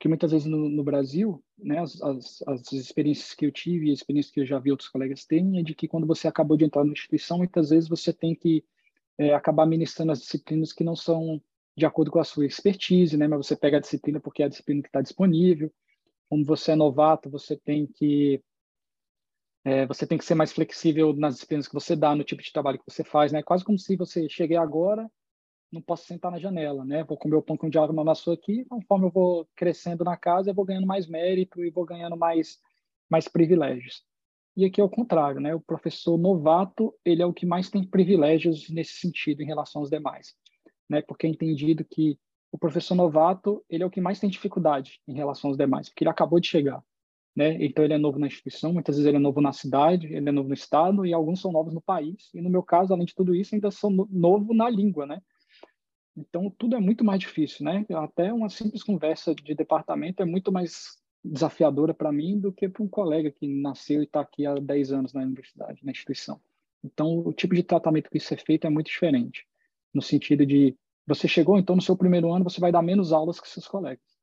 que 0.00 0.06
muitas 0.06 0.30
vezes 0.30 0.46
no, 0.46 0.68
no 0.68 0.84
Brasil, 0.84 1.42
né, 1.58 1.80
as, 1.80 2.00
as, 2.00 2.42
as, 2.46 2.72
experiências 2.72 3.34
que 3.34 3.44
eu 3.44 3.50
tive 3.50 3.90
as 3.90 3.98
experiências 3.98 4.32
que 4.32 4.40
eu 4.40 4.46
já 4.46 4.60
vi 4.60 4.70
outros 4.70 4.88
colegas 4.88 5.24
terem 5.24 5.58
é 5.58 5.62
de 5.64 5.74
que 5.74 5.88
quando 5.88 6.06
você 6.06 6.28
acabou 6.28 6.56
de 6.56 6.64
entrar 6.64 6.84
na 6.84 6.92
instituição, 6.92 7.38
muitas 7.38 7.70
vezes 7.70 7.88
você 7.88 8.12
tem 8.12 8.32
que 8.32 8.64
é, 9.18 9.34
acabar 9.34 9.66
ministrando 9.66 10.12
as 10.12 10.20
disciplinas 10.20 10.72
que 10.72 10.84
não 10.84 10.94
são 10.94 11.42
de 11.76 11.84
acordo 11.84 12.12
com 12.12 12.20
a 12.20 12.24
sua 12.24 12.46
expertise, 12.46 13.16
né? 13.16 13.26
Mas 13.26 13.44
você 13.46 13.56
pega 13.56 13.78
a 13.78 13.80
disciplina 13.80 14.20
porque 14.20 14.42
é 14.42 14.46
a 14.46 14.48
disciplina 14.48 14.82
que 14.82 14.88
está 14.88 15.00
disponível. 15.00 15.72
Como 16.28 16.44
você 16.44 16.72
é 16.72 16.76
novato, 16.76 17.28
você 17.30 17.56
tem 17.56 17.86
que 17.86 18.40
é, 19.64 19.86
você 19.86 20.06
tem 20.06 20.18
que 20.18 20.24
ser 20.24 20.34
mais 20.34 20.52
flexível 20.52 21.12
nas 21.14 21.34
disciplinas 21.34 21.68
que 21.68 21.74
você 21.74 21.94
dá, 21.96 22.14
no 22.14 22.24
tipo 22.24 22.42
de 22.42 22.52
trabalho 22.52 22.78
que 22.78 22.90
você 22.90 23.04
faz, 23.04 23.32
né? 23.32 23.42
Quase 23.42 23.64
como 23.64 23.78
se 23.78 23.96
você 23.96 24.28
cheguei 24.28 24.56
agora, 24.56 25.10
não 25.70 25.82
posso 25.82 26.06
sentar 26.06 26.30
na 26.30 26.38
janela, 26.38 26.84
né? 26.84 27.04
Vou 27.04 27.16
comer 27.16 27.36
o 27.36 27.42
pão 27.42 27.56
com 27.56 27.68
diálogo 27.68 27.92
na 27.92 28.04
maçã 28.04 28.32
aqui, 28.32 28.64
conforme 28.64 29.06
eu 29.06 29.10
vou 29.10 29.48
crescendo 29.54 30.04
na 30.04 30.16
casa, 30.16 30.50
eu 30.50 30.54
vou 30.54 30.64
ganhando 30.64 30.86
mais 30.86 31.06
mérito 31.06 31.64
e 31.64 31.70
vou 31.70 31.84
ganhando 31.84 32.16
mais 32.16 32.58
mais 33.10 33.26
privilégios. 33.26 34.02
E 34.56 34.64
aqui 34.64 34.80
é 34.80 34.84
o 34.84 34.88
contrário, 34.88 35.40
né? 35.40 35.54
O 35.54 35.60
professor 35.60 36.18
novato, 36.18 36.94
ele 37.04 37.22
é 37.22 37.26
o 37.26 37.32
que 37.32 37.46
mais 37.46 37.70
tem 37.70 37.84
privilégios 37.84 38.68
nesse 38.68 38.94
sentido 38.94 39.42
em 39.42 39.46
relação 39.46 39.82
aos 39.82 39.90
demais, 39.90 40.34
né? 40.88 41.00
Porque 41.02 41.26
é 41.26 41.30
entendido 41.30 41.84
que 41.84 42.18
o 42.50 42.58
professor 42.58 42.94
novato, 42.94 43.64
ele 43.68 43.82
é 43.82 43.86
o 43.86 43.90
que 43.90 44.00
mais 44.00 44.18
tem 44.18 44.28
dificuldade 44.28 45.00
em 45.06 45.14
relação 45.14 45.50
aos 45.50 45.56
demais, 45.56 45.88
porque 45.88 46.02
ele 46.02 46.10
acabou 46.10 46.40
de 46.40 46.48
chegar, 46.48 46.82
né? 47.38 47.56
Então 47.64 47.84
ele 47.84 47.94
é 47.94 47.98
novo 47.98 48.18
na 48.18 48.26
instituição, 48.26 48.72
muitas 48.72 48.96
vezes 48.96 49.06
ele 49.06 49.16
é 49.16 49.20
novo 49.20 49.40
na 49.40 49.52
cidade, 49.52 50.08
ele 50.12 50.28
é 50.28 50.32
novo 50.32 50.48
no 50.48 50.54
estado 50.54 51.06
e 51.06 51.14
alguns 51.14 51.40
são 51.40 51.52
novos 51.52 51.72
no 51.72 51.80
país. 51.80 52.30
E 52.34 52.40
no 52.40 52.50
meu 52.50 52.64
caso, 52.64 52.92
além 52.92 53.06
de 53.06 53.14
tudo 53.14 53.32
isso, 53.32 53.54
ainda 53.54 53.70
sou 53.70 53.92
novo 54.10 54.52
na 54.52 54.68
língua, 54.68 55.06
né? 55.06 55.22
Então 56.16 56.52
tudo 56.58 56.74
é 56.74 56.80
muito 56.80 57.04
mais 57.04 57.20
difícil, 57.20 57.64
né? 57.64 57.86
Até 57.94 58.32
uma 58.32 58.48
simples 58.48 58.82
conversa 58.82 59.36
de 59.36 59.54
departamento 59.54 60.20
é 60.20 60.26
muito 60.26 60.50
mais 60.50 60.98
desafiadora 61.24 61.94
para 61.94 62.10
mim 62.10 62.40
do 62.40 62.52
que 62.52 62.68
para 62.68 62.82
um 62.82 62.88
colega 62.88 63.30
que 63.30 63.46
nasceu 63.46 64.00
e 64.00 64.04
está 64.04 64.20
aqui 64.20 64.44
há 64.44 64.56
10 64.56 64.90
anos 64.90 65.12
na 65.12 65.22
universidade, 65.22 65.84
na 65.84 65.92
instituição. 65.92 66.40
Então, 66.82 67.18
o 67.24 67.32
tipo 67.32 67.54
de 67.54 67.62
tratamento 67.62 68.10
que 68.10 68.18
isso 68.18 68.34
é 68.34 68.36
feito 68.36 68.66
é 68.66 68.70
muito 68.70 68.86
diferente, 68.86 69.46
no 69.94 70.02
sentido 70.02 70.44
de 70.44 70.76
você 71.06 71.28
chegou, 71.28 71.56
então 71.56 71.76
no 71.76 71.82
seu 71.82 71.96
primeiro 71.96 72.32
ano 72.32 72.42
você 72.42 72.60
vai 72.60 72.72
dar 72.72 72.82
menos 72.82 73.12
aulas 73.12 73.40
que 73.40 73.48
seus 73.48 73.68
colegas, 73.68 74.17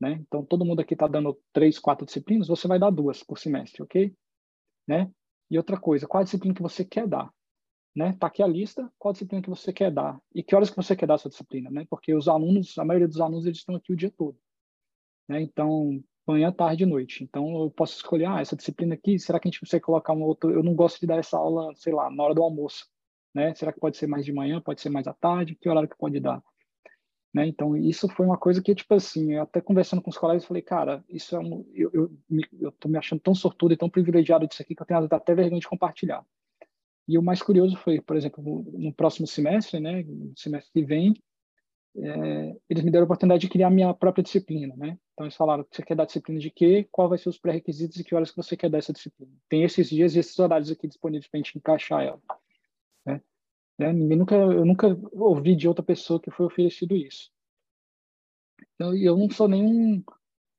né? 0.00 0.12
Então, 0.26 0.44
todo 0.44 0.64
mundo 0.64 0.80
aqui 0.80 0.94
está 0.94 1.06
dando 1.06 1.38
três, 1.52 1.78
quatro 1.78 2.06
disciplinas, 2.06 2.48
você 2.48 2.68
vai 2.68 2.78
dar 2.78 2.90
duas 2.90 3.22
por 3.22 3.38
semestre, 3.38 3.82
ok? 3.82 4.14
Né? 4.86 5.10
E 5.50 5.56
outra 5.56 5.78
coisa, 5.78 6.06
qual 6.06 6.20
a 6.20 6.24
disciplina 6.24 6.54
que 6.54 6.62
você 6.62 6.84
quer 6.84 7.06
dar? 7.06 7.30
Né? 7.94 8.14
Tá 8.18 8.26
aqui 8.26 8.42
a 8.42 8.46
lista, 8.46 8.90
qual 8.98 9.10
a 9.10 9.12
disciplina 9.12 9.42
que 9.42 9.48
você 9.48 9.72
quer 9.72 9.90
dar? 9.90 10.20
E 10.34 10.42
que 10.42 10.54
horas 10.54 10.68
que 10.68 10.76
você 10.76 10.94
quer 10.94 11.06
dar 11.06 11.14
essa 11.14 11.30
disciplina, 11.30 11.70
né? 11.70 11.86
Porque 11.88 12.14
os 12.14 12.28
alunos, 12.28 12.76
a 12.76 12.84
maioria 12.84 13.08
dos 13.08 13.20
alunos, 13.20 13.46
eles 13.46 13.58
estão 13.58 13.74
aqui 13.74 13.92
o 13.92 13.96
dia 13.96 14.12
todo. 14.14 14.38
Né? 15.26 15.40
Então, 15.40 16.02
manhã, 16.26 16.52
tarde 16.52 16.82
e 16.82 16.86
noite. 16.86 17.24
Então, 17.24 17.62
eu 17.62 17.70
posso 17.70 17.96
escolher, 17.96 18.26
ah, 18.26 18.40
essa 18.40 18.54
disciplina 18.54 18.94
aqui, 18.94 19.18
será 19.18 19.40
que 19.40 19.48
a 19.48 19.50
gente 19.50 19.60
consegue 19.60 19.84
colocar 19.84 20.12
um 20.12 20.22
outro? 20.22 20.50
Eu 20.50 20.62
não 20.62 20.74
gosto 20.74 21.00
de 21.00 21.06
dar 21.06 21.18
essa 21.18 21.38
aula, 21.38 21.72
sei 21.76 21.92
lá, 21.92 22.10
na 22.10 22.22
hora 22.22 22.34
do 22.34 22.42
almoço, 22.42 22.86
né? 23.34 23.54
Será 23.54 23.72
que 23.72 23.80
pode 23.80 23.96
ser 23.96 24.06
mais 24.06 24.24
de 24.26 24.32
manhã, 24.32 24.60
pode 24.60 24.80
ser 24.80 24.90
mais 24.90 25.06
à 25.06 25.14
tarde? 25.14 25.54
Que 25.54 25.68
horário 25.68 25.88
que 25.88 25.96
pode 25.96 26.20
dar? 26.20 26.42
Né? 27.36 27.46
Então, 27.48 27.76
isso 27.76 28.08
foi 28.08 28.24
uma 28.24 28.38
coisa 28.38 28.62
que, 28.62 28.74
tipo 28.74 28.94
assim, 28.94 29.34
eu 29.34 29.42
até 29.42 29.60
conversando 29.60 30.00
com 30.00 30.08
os 30.08 30.16
colegas, 30.16 30.46
falei, 30.46 30.62
cara, 30.62 31.04
isso 31.06 31.36
é 31.36 31.38
um, 31.38 31.66
eu, 31.74 31.90
eu, 31.92 32.10
eu 32.58 32.72
tô 32.72 32.88
me 32.88 32.96
achando 32.96 33.20
tão 33.20 33.34
sortudo 33.34 33.74
e 33.74 33.76
tão 33.76 33.90
privilegiado 33.90 34.48
disso 34.48 34.62
aqui 34.62 34.74
que 34.74 34.80
eu 34.80 34.86
tenho 34.86 35.06
até 35.10 35.34
vergonha 35.34 35.60
de 35.60 35.68
compartilhar. 35.68 36.24
E 37.06 37.18
o 37.18 37.22
mais 37.22 37.42
curioso 37.42 37.76
foi, 37.76 38.00
por 38.00 38.16
exemplo, 38.16 38.42
no, 38.72 38.90
próximo 38.90 39.26
semestre, 39.26 39.78
né, 39.78 40.02
no 40.02 40.32
semestre 40.34 40.72
que 40.72 40.82
vem, 40.82 41.14
é, 41.98 42.56
eles 42.70 42.82
me 42.82 42.90
deram 42.90 43.02
a 43.02 43.04
oportunidade 43.04 43.42
de 43.42 43.50
criar 43.50 43.68
minha 43.68 43.92
própria 43.92 44.24
disciplina, 44.24 44.74
né? 44.74 44.98
Então 45.12 45.26
eles 45.26 45.36
falaram, 45.36 45.66
você 45.70 45.82
quer 45.82 45.94
dar 45.94 46.06
disciplina 46.06 46.40
de 46.40 46.50
quê? 46.50 46.88
Qual 46.90 47.06
vai 47.06 47.18
ser 47.18 47.28
os 47.28 47.38
pré-requisitos 47.38 48.00
e 48.00 48.04
que 48.04 48.14
horas 48.14 48.30
que 48.30 48.36
você 48.38 48.56
quer 48.56 48.70
dar 48.70 48.78
essa 48.78 48.94
disciplina? 48.94 49.32
Tem 49.46 49.62
esses 49.62 49.90
dias 49.90 50.16
e 50.16 50.20
esses 50.20 50.38
horários 50.38 50.70
aqui 50.70 50.88
disponíveis 50.88 51.28
para 51.28 51.38
a 51.38 51.42
gente 51.42 51.58
encaixar 51.58 52.02
ela. 52.02 52.20
Né? 53.04 53.20
É, 53.78 53.92
ninguém 53.92 54.16
nunca, 54.16 54.34
eu 54.34 54.64
nunca 54.64 54.98
ouvi 55.12 55.54
de 55.54 55.68
outra 55.68 55.84
pessoa 55.84 56.20
que 56.20 56.30
foi 56.30 56.46
oferecido 56.46 56.96
isso. 56.96 57.30
Então, 58.74 58.94
eu 58.96 59.16
não 59.16 59.30
sou 59.30 59.48
nenhum, 59.48 60.02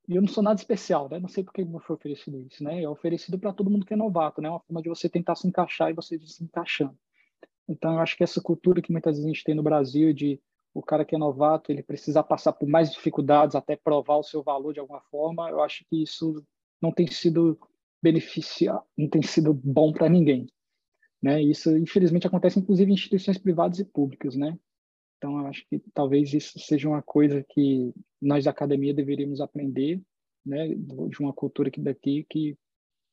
eu 0.07 0.21
não 0.21 0.27
sou 0.27 0.43
nada 0.43 0.59
especial, 0.59 1.09
né? 1.09 1.19
Não 1.19 1.27
sei 1.27 1.43
por 1.43 1.51
que 1.53 1.65
não 1.65 1.79
foi 1.79 1.95
oferecido 1.95 2.39
isso, 2.41 2.63
né? 2.63 2.83
É 2.83 2.89
oferecido 2.89 3.39
para 3.39 3.53
todo 3.53 3.69
mundo 3.69 3.85
que 3.85 3.93
é 3.93 3.97
novato, 3.97 4.41
né? 4.41 4.49
Uma 4.49 4.59
forma 4.59 4.81
de 4.81 4.89
você 4.89 5.09
tentar 5.09 5.35
se 5.35 5.47
encaixar 5.47 5.89
e 5.89 5.93
você 5.93 6.19
se 6.19 6.43
encaixando. 6.43 6.97
Então, 7.67 7.93
eu 7.93 7.99
acho 7.99 8.15
que 8.15 8.23
essa 8.23 8.41
cultura 8.41 8.81
que 8.81 8.91
muitas 8.91 9.17
vezes 9.17 9.25
a 9.25 9.33
gente 9.33 9.43
tem 9.43 9.55
no 9.55 9.63
Brasil 9.63 10.13
de 10.13 10.39
o 10.73 10.81
cara 10.81 11.03
que 11.03 11.15
é 11.15 11.17
novato 11.17 11.71
ele 11.71 11.81
precisa 11.81 12.23
passar 12.23 12.53
por 12.53 12.69
mais 12.69 12.91
dificuldades 12.91 13.55
até 13.55 13.75
provar 13.75 14.17
o 14.17 14.23
seu 14.23 14.43
valor 14.43 14.73
de 14.73 14.79
alguma 14.79 15.01
forma. 15.01 15.49
Eu 15.49 15.61
acho 15.61 15.83
que 15.89 16.03
isso 16.03 16.43
não 16.79 16.91
tem 16.91 17.07
sido 17.07 17.59
beneficiar, 18.01 18.81
não 18.95 19.09
tem 19.09 19.23
sido 19.23 19.53
bom 19.53 19.91
para 19.91 20.07
ninguém, 20.07 20.47
né? 21.21 21.41
Isso 21.41 21.75
infelizmente 21.77 22.27
acontece 22.27 22.59
inclusive 22.59 22.89
em 22.89 22.93
instituições 22.93 23.37
privadas 23.37 23.79
e 23.79 23.85
públicas, 23.85 24.35
né? 24.35 24.57
Então 25.17 25.39
eu 25.39 25.47
acho 25.47 25.65
que 25.67 25.79
talvez 25.93 26.33
isso 26.33 26.59
seja 26.59 26.87
uma 26.87 27.01
coisa 27.01 27.43
que 27.49 27.91
nós 28.21 28.45
da 28.45 28.51
academia 28.51 28.93
deveríamos 28.93 29.41
aprender, 29.41 30.01
né? 30.45 30.67
De 30.69 31.19
uma 31.19 31.33
cultura 31.33 31.71
que 31.71 31.81
daqui 31.81 32.25
que 32.29 32.57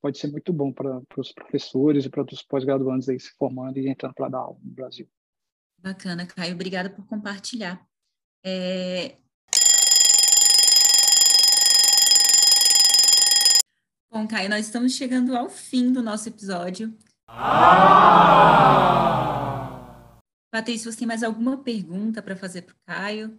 pode 0.03 0.19
ser 0.19 0.31
muito 0.31 0.53
bom 0.53 0.71
para 0.71 1.01
os 1.17 1.33
professores 1.33 2.05
e 2.05 2.11
para 2.11 2.23
os 2.23 2.43
pós-graduandos 2.43 3.09
aí 3.09 3.19
se 3.19 3.31
formando 3.39 3.79
e 3.79 3.89
entrando 3.89 4.15
para 4.15 4.29
dar 4.29 4.39
aula 4.39 4.59
no 4.63 4.71
Brasil. 4.71 5.09
Bacana, 5.79 6.27
Caio. 6.27 6.55
Obrigada 6.55 6.91
por 6.91 7.07
compartilhar. 7.07 7.87
É... 8.45 9.17
Bom, 14.11 14.29
Caio, 14.29 14.49
nós 14.49 14.67
estamos 14.67 14.95
chegando 14.95 15.35
ao 15.35 15.49
fim 15.49 15.91
do 15.91 16.03
nosso 16.03 16.29
episódio. 16.29 16.95
Ah! 17.37 18.75
Você 20.53 20.97
tem 20.97 21.07
mais 21.07 21.23
alguma 21.23 21.63
pergunta 21.63 22.23
para 22.23 22.37
fazer 22.37 22.63
para 22.63 22.75
o 22.75 22.79
Caio? 22.87 23.37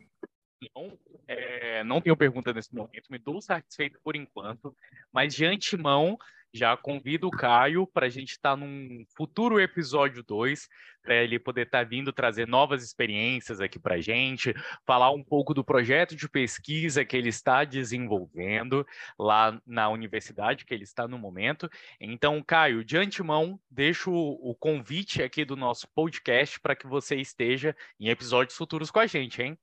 Não, 0.75 0.97
é, 1.27 1.83
não 1.83 2.01
tenho 2.01 2.17
pergunta 2.17 2.53
nesse 2.53 2.73
momento, 2.73 3.09
me 3.09 3.17
dou 3.17 3.41
satisfeito 3.41 3.99
por 4.03 4.15
enquanto, 4.15 4.75
mas 5.11 5.33
de 5.33 5.45
antemão 5.45 6.17
já 6.56 6.76
convido 6.78 7.28
o 7.28 7.32
Caio 7.32 7.86
para 7.86 8.06
a 8.06 8.10
gente 8.10 8.32
estar 8.32 8.51
tá 8.51 8.56
num 8.56 9.03
futuro 9.16 9.60
episódio 9.60 10.24
2, 10.24 10.70
para 11.03 11.16
ele 11.16 11.38
poder 11.38 11.66
estar 11.66 11.80
tá 11.80 11.84
vindo 11.84 12.14
trazer 12.14 12.47
novas 12.47 12.82
experiências 12.82 13.60
aqui 13.60 13.78
para 13.78 13.95
a 13.95 14.01
gente, 14.01 14.53
falar 14.86 15.12
um 15.12 15.24
pouco 15.24 15.53
do 15.53 15.66
projeto 15.66 16.16
de 16.16 16.30
pesquisa 16.30 17.03
que 17.03 17.18
ele 17.18 17.28
está 17.28 17.66
desenvolvendo 17.66 18.88
lá 19.20 19.60
na 19.66 19.89
universidade 19.89 20.66
que 20.66 20.74
ele 20.74 20.84
está 20.84 21.08
no 21.08 21.20
momento. 21.20 21.70
Então, 21.99 22.41
Caio, 22.41 22.86
de 22.86 22.97
antemão, 22.97 23.60
deixo 23.70 24.12
o 24.14 24.56
convite 24.56 25.22
aqui 25.22 25.43
do 25.43 25.58
nosso 25.58 25.88
podcast 25.89 26.60
para 26.60 26.76
que 26.76 26.88
você 26.88 27.18
esteja 27.18 27.76
em 27.99 28.08
episódios 28.08 28.56
futuros 28.56 28.89
com 28.89 28.99
a 28.99 29.08
gente, 29.08 29.41
hein? 29.41 29.58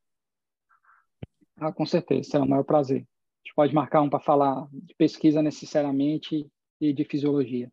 Ah, 1.57 1.73
com 1.73 1.87
certeza, 1.87 2.31
será 2.31 2.45
o 2.45 2.49
maior 2.49 2.65
prazer. 2.65 2.99
A 2.99 3.49
gente 3.49 3.55
pode 3.55 3.75
marcar 3.75 4.03
um 4.03 4.11
para 4.11 4.21
falar 4.21 4.67
de 4.71 4.95
pesquisa 4.95 5.43
necessariamente 5.43 6.47
e 6.83 6.93
de 6.93 7.05
fisiologia. 7.05 7.71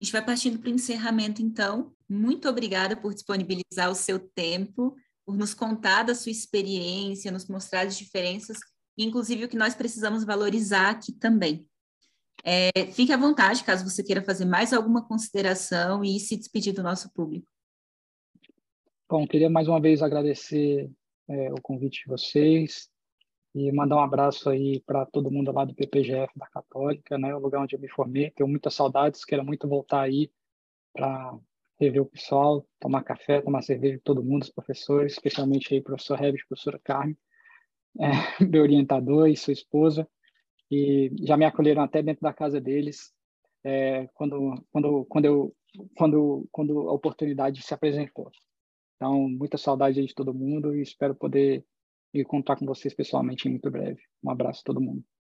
A 0.00 0.04
gente 0.04 0.12
vai 0.12 0.24
partindo 0.24 0.58
para 0.58 0.70
o 0.70 0.74
encerramento, 0.74 1.42
então. 1.42 1.92
Muito 2.08 2.48
obrigada 2.48 2.96
por 2.96 3.12
disponibilizar 3.12 3.90
o 3.90 3.94
seu 3.94 4.18
tempo, 4.18 4.96
por 5.26 5.36
nos 5.36 5.52
contar 5.52 6.04
da 6.04 6.14
sua 6.14 6.32
experiência, 6.32 7.30
nos 7.30 7.46
mostrar 7.46 7.86
as 7.86 7.98
diferenças, 7.98 8.58
inclusive 8.96 9.44
o 9.44 9.48
que 9.48 9.58
nós 9.58 9.74
precisamos 9.74 10.24
valorizar 10.24 10.90
aqui 10.90 11.12
também. 11.12 11.66
É, 12.42 12.70
fique 12.92 13.12
à 13.12 13.16
vontade, 13.18 13.62
caso 13.62 13.88
você 13.88 14.02
queira 14.02 14.22
fazer 14.22 14.46
mais 14.46 14.72
alguma 14.72 15.06
consideração 15.06 16.02
e 16.02 16.18
se 16.18 16.36
despedir 16.36 16.72
do 16.72 16.82
nosso 16.82 17.12
público. 17.12 17.46
Bom, 19.08 19.26
queria 19.26 19.50
mais 19.50 19.68
uma 19.68 19.80
vez 19.80 20.00
agradecer 20.02 20.90
é, 21.28 21.52
o 21.52 21.60
convite 21.60 22.04
de 22.04 22.08
vocês, 22.08 22.88
e 23.54 23.72
mandar 23.72 23.96
um 23.96 24.00
abraço 24.00 24.48
aí 24.48 24.80
para 24.80 25.04
todo 25.06 25.30
mundo 25.30 25.52
lá 25.52 25.64
do 25.64 25.74
PPGF 25.74 26.32
da 26.38 26.46
Católica, 26.46 27.18
né, 27.18 27.34
o 27.34 27.38
lugar 27.40 27.62
onde 27.62 27.74
eu 27.74 27.80
me 27.80 27.88
formei. 27.88 28.30
Tenho 28.30 28.48
muitas 28.48 28.74
saudades, 28.74 29.24
quero 29.24 29.44
muito 29.44 29.68
voltar 29.68 30.02
aí 30.02 30.30
para 30.92 31.36
rever 31.80 32.02
o 32.02 32.06
pessoal, 32.06 32.66
tomar 32.78 33.02
café, 33.02 33.40
tomar 33.40 33.62
cerveja 33.62 33.96
com 33.96 34.04
todo 34.04 34.22
mundo, 34.22 34.42
os 34.42 34.50
professores, 34.50 35.12
especialmente 35.12 35.74
aí 35.74 35.80
professor 35.80 36.22
Herbert, 36.22 36.46
professora 36.46 36.80
Carmen, 36.82 37.16
é, 37.98 38.10
meu 38.44 38.62
orientador 38.62 39.28
e 39.28 39.36
sua 39.36 39.52
esposa, 39.52 40.06
e 40.70 41.10
já 41.22 41.36
me 41.36 41.44
acolheram 41.44 41.82
até 41.82 42.02
dentro 42.02 42.22
da 42.22 42.32
casa 42.32 42.60
deles, 42.60 43.12
é, 43.64 44.06
quando, 44.14 44.54
quando, 44.70 45.04
quando, 45.06 45.24
eu, 45.24 45.56
quando, 45.96 46.48
quando 46.52 46.88
a 46.88 46.92
oportunidade 46.92 47.62
se 47.62 47.74
apresentou. 47.74 48.30
Então, 48.96 49.28
muita 49.28 49.56
saudade 49.56 49.98
aí 49.98 50.06
de 50.06 50.14
todo 50.14 50.34
mundo 50.34 50.76
e 50.76 50.82
espero 50.82 51.14
poder 51.14 51.64
e 52.12 52.24
contar 52.24 52.56
com 52.56 52.66
vocês 52.66 52.94
pessoalmente 52.94 53.48
muito 53.48 53.70
breve. 53.70 54.00
Um 54.22 54.30
abraço 54.30 54.60
a 54.60 54.64
todo 54.64 54.80
mundo. 54.80 55.04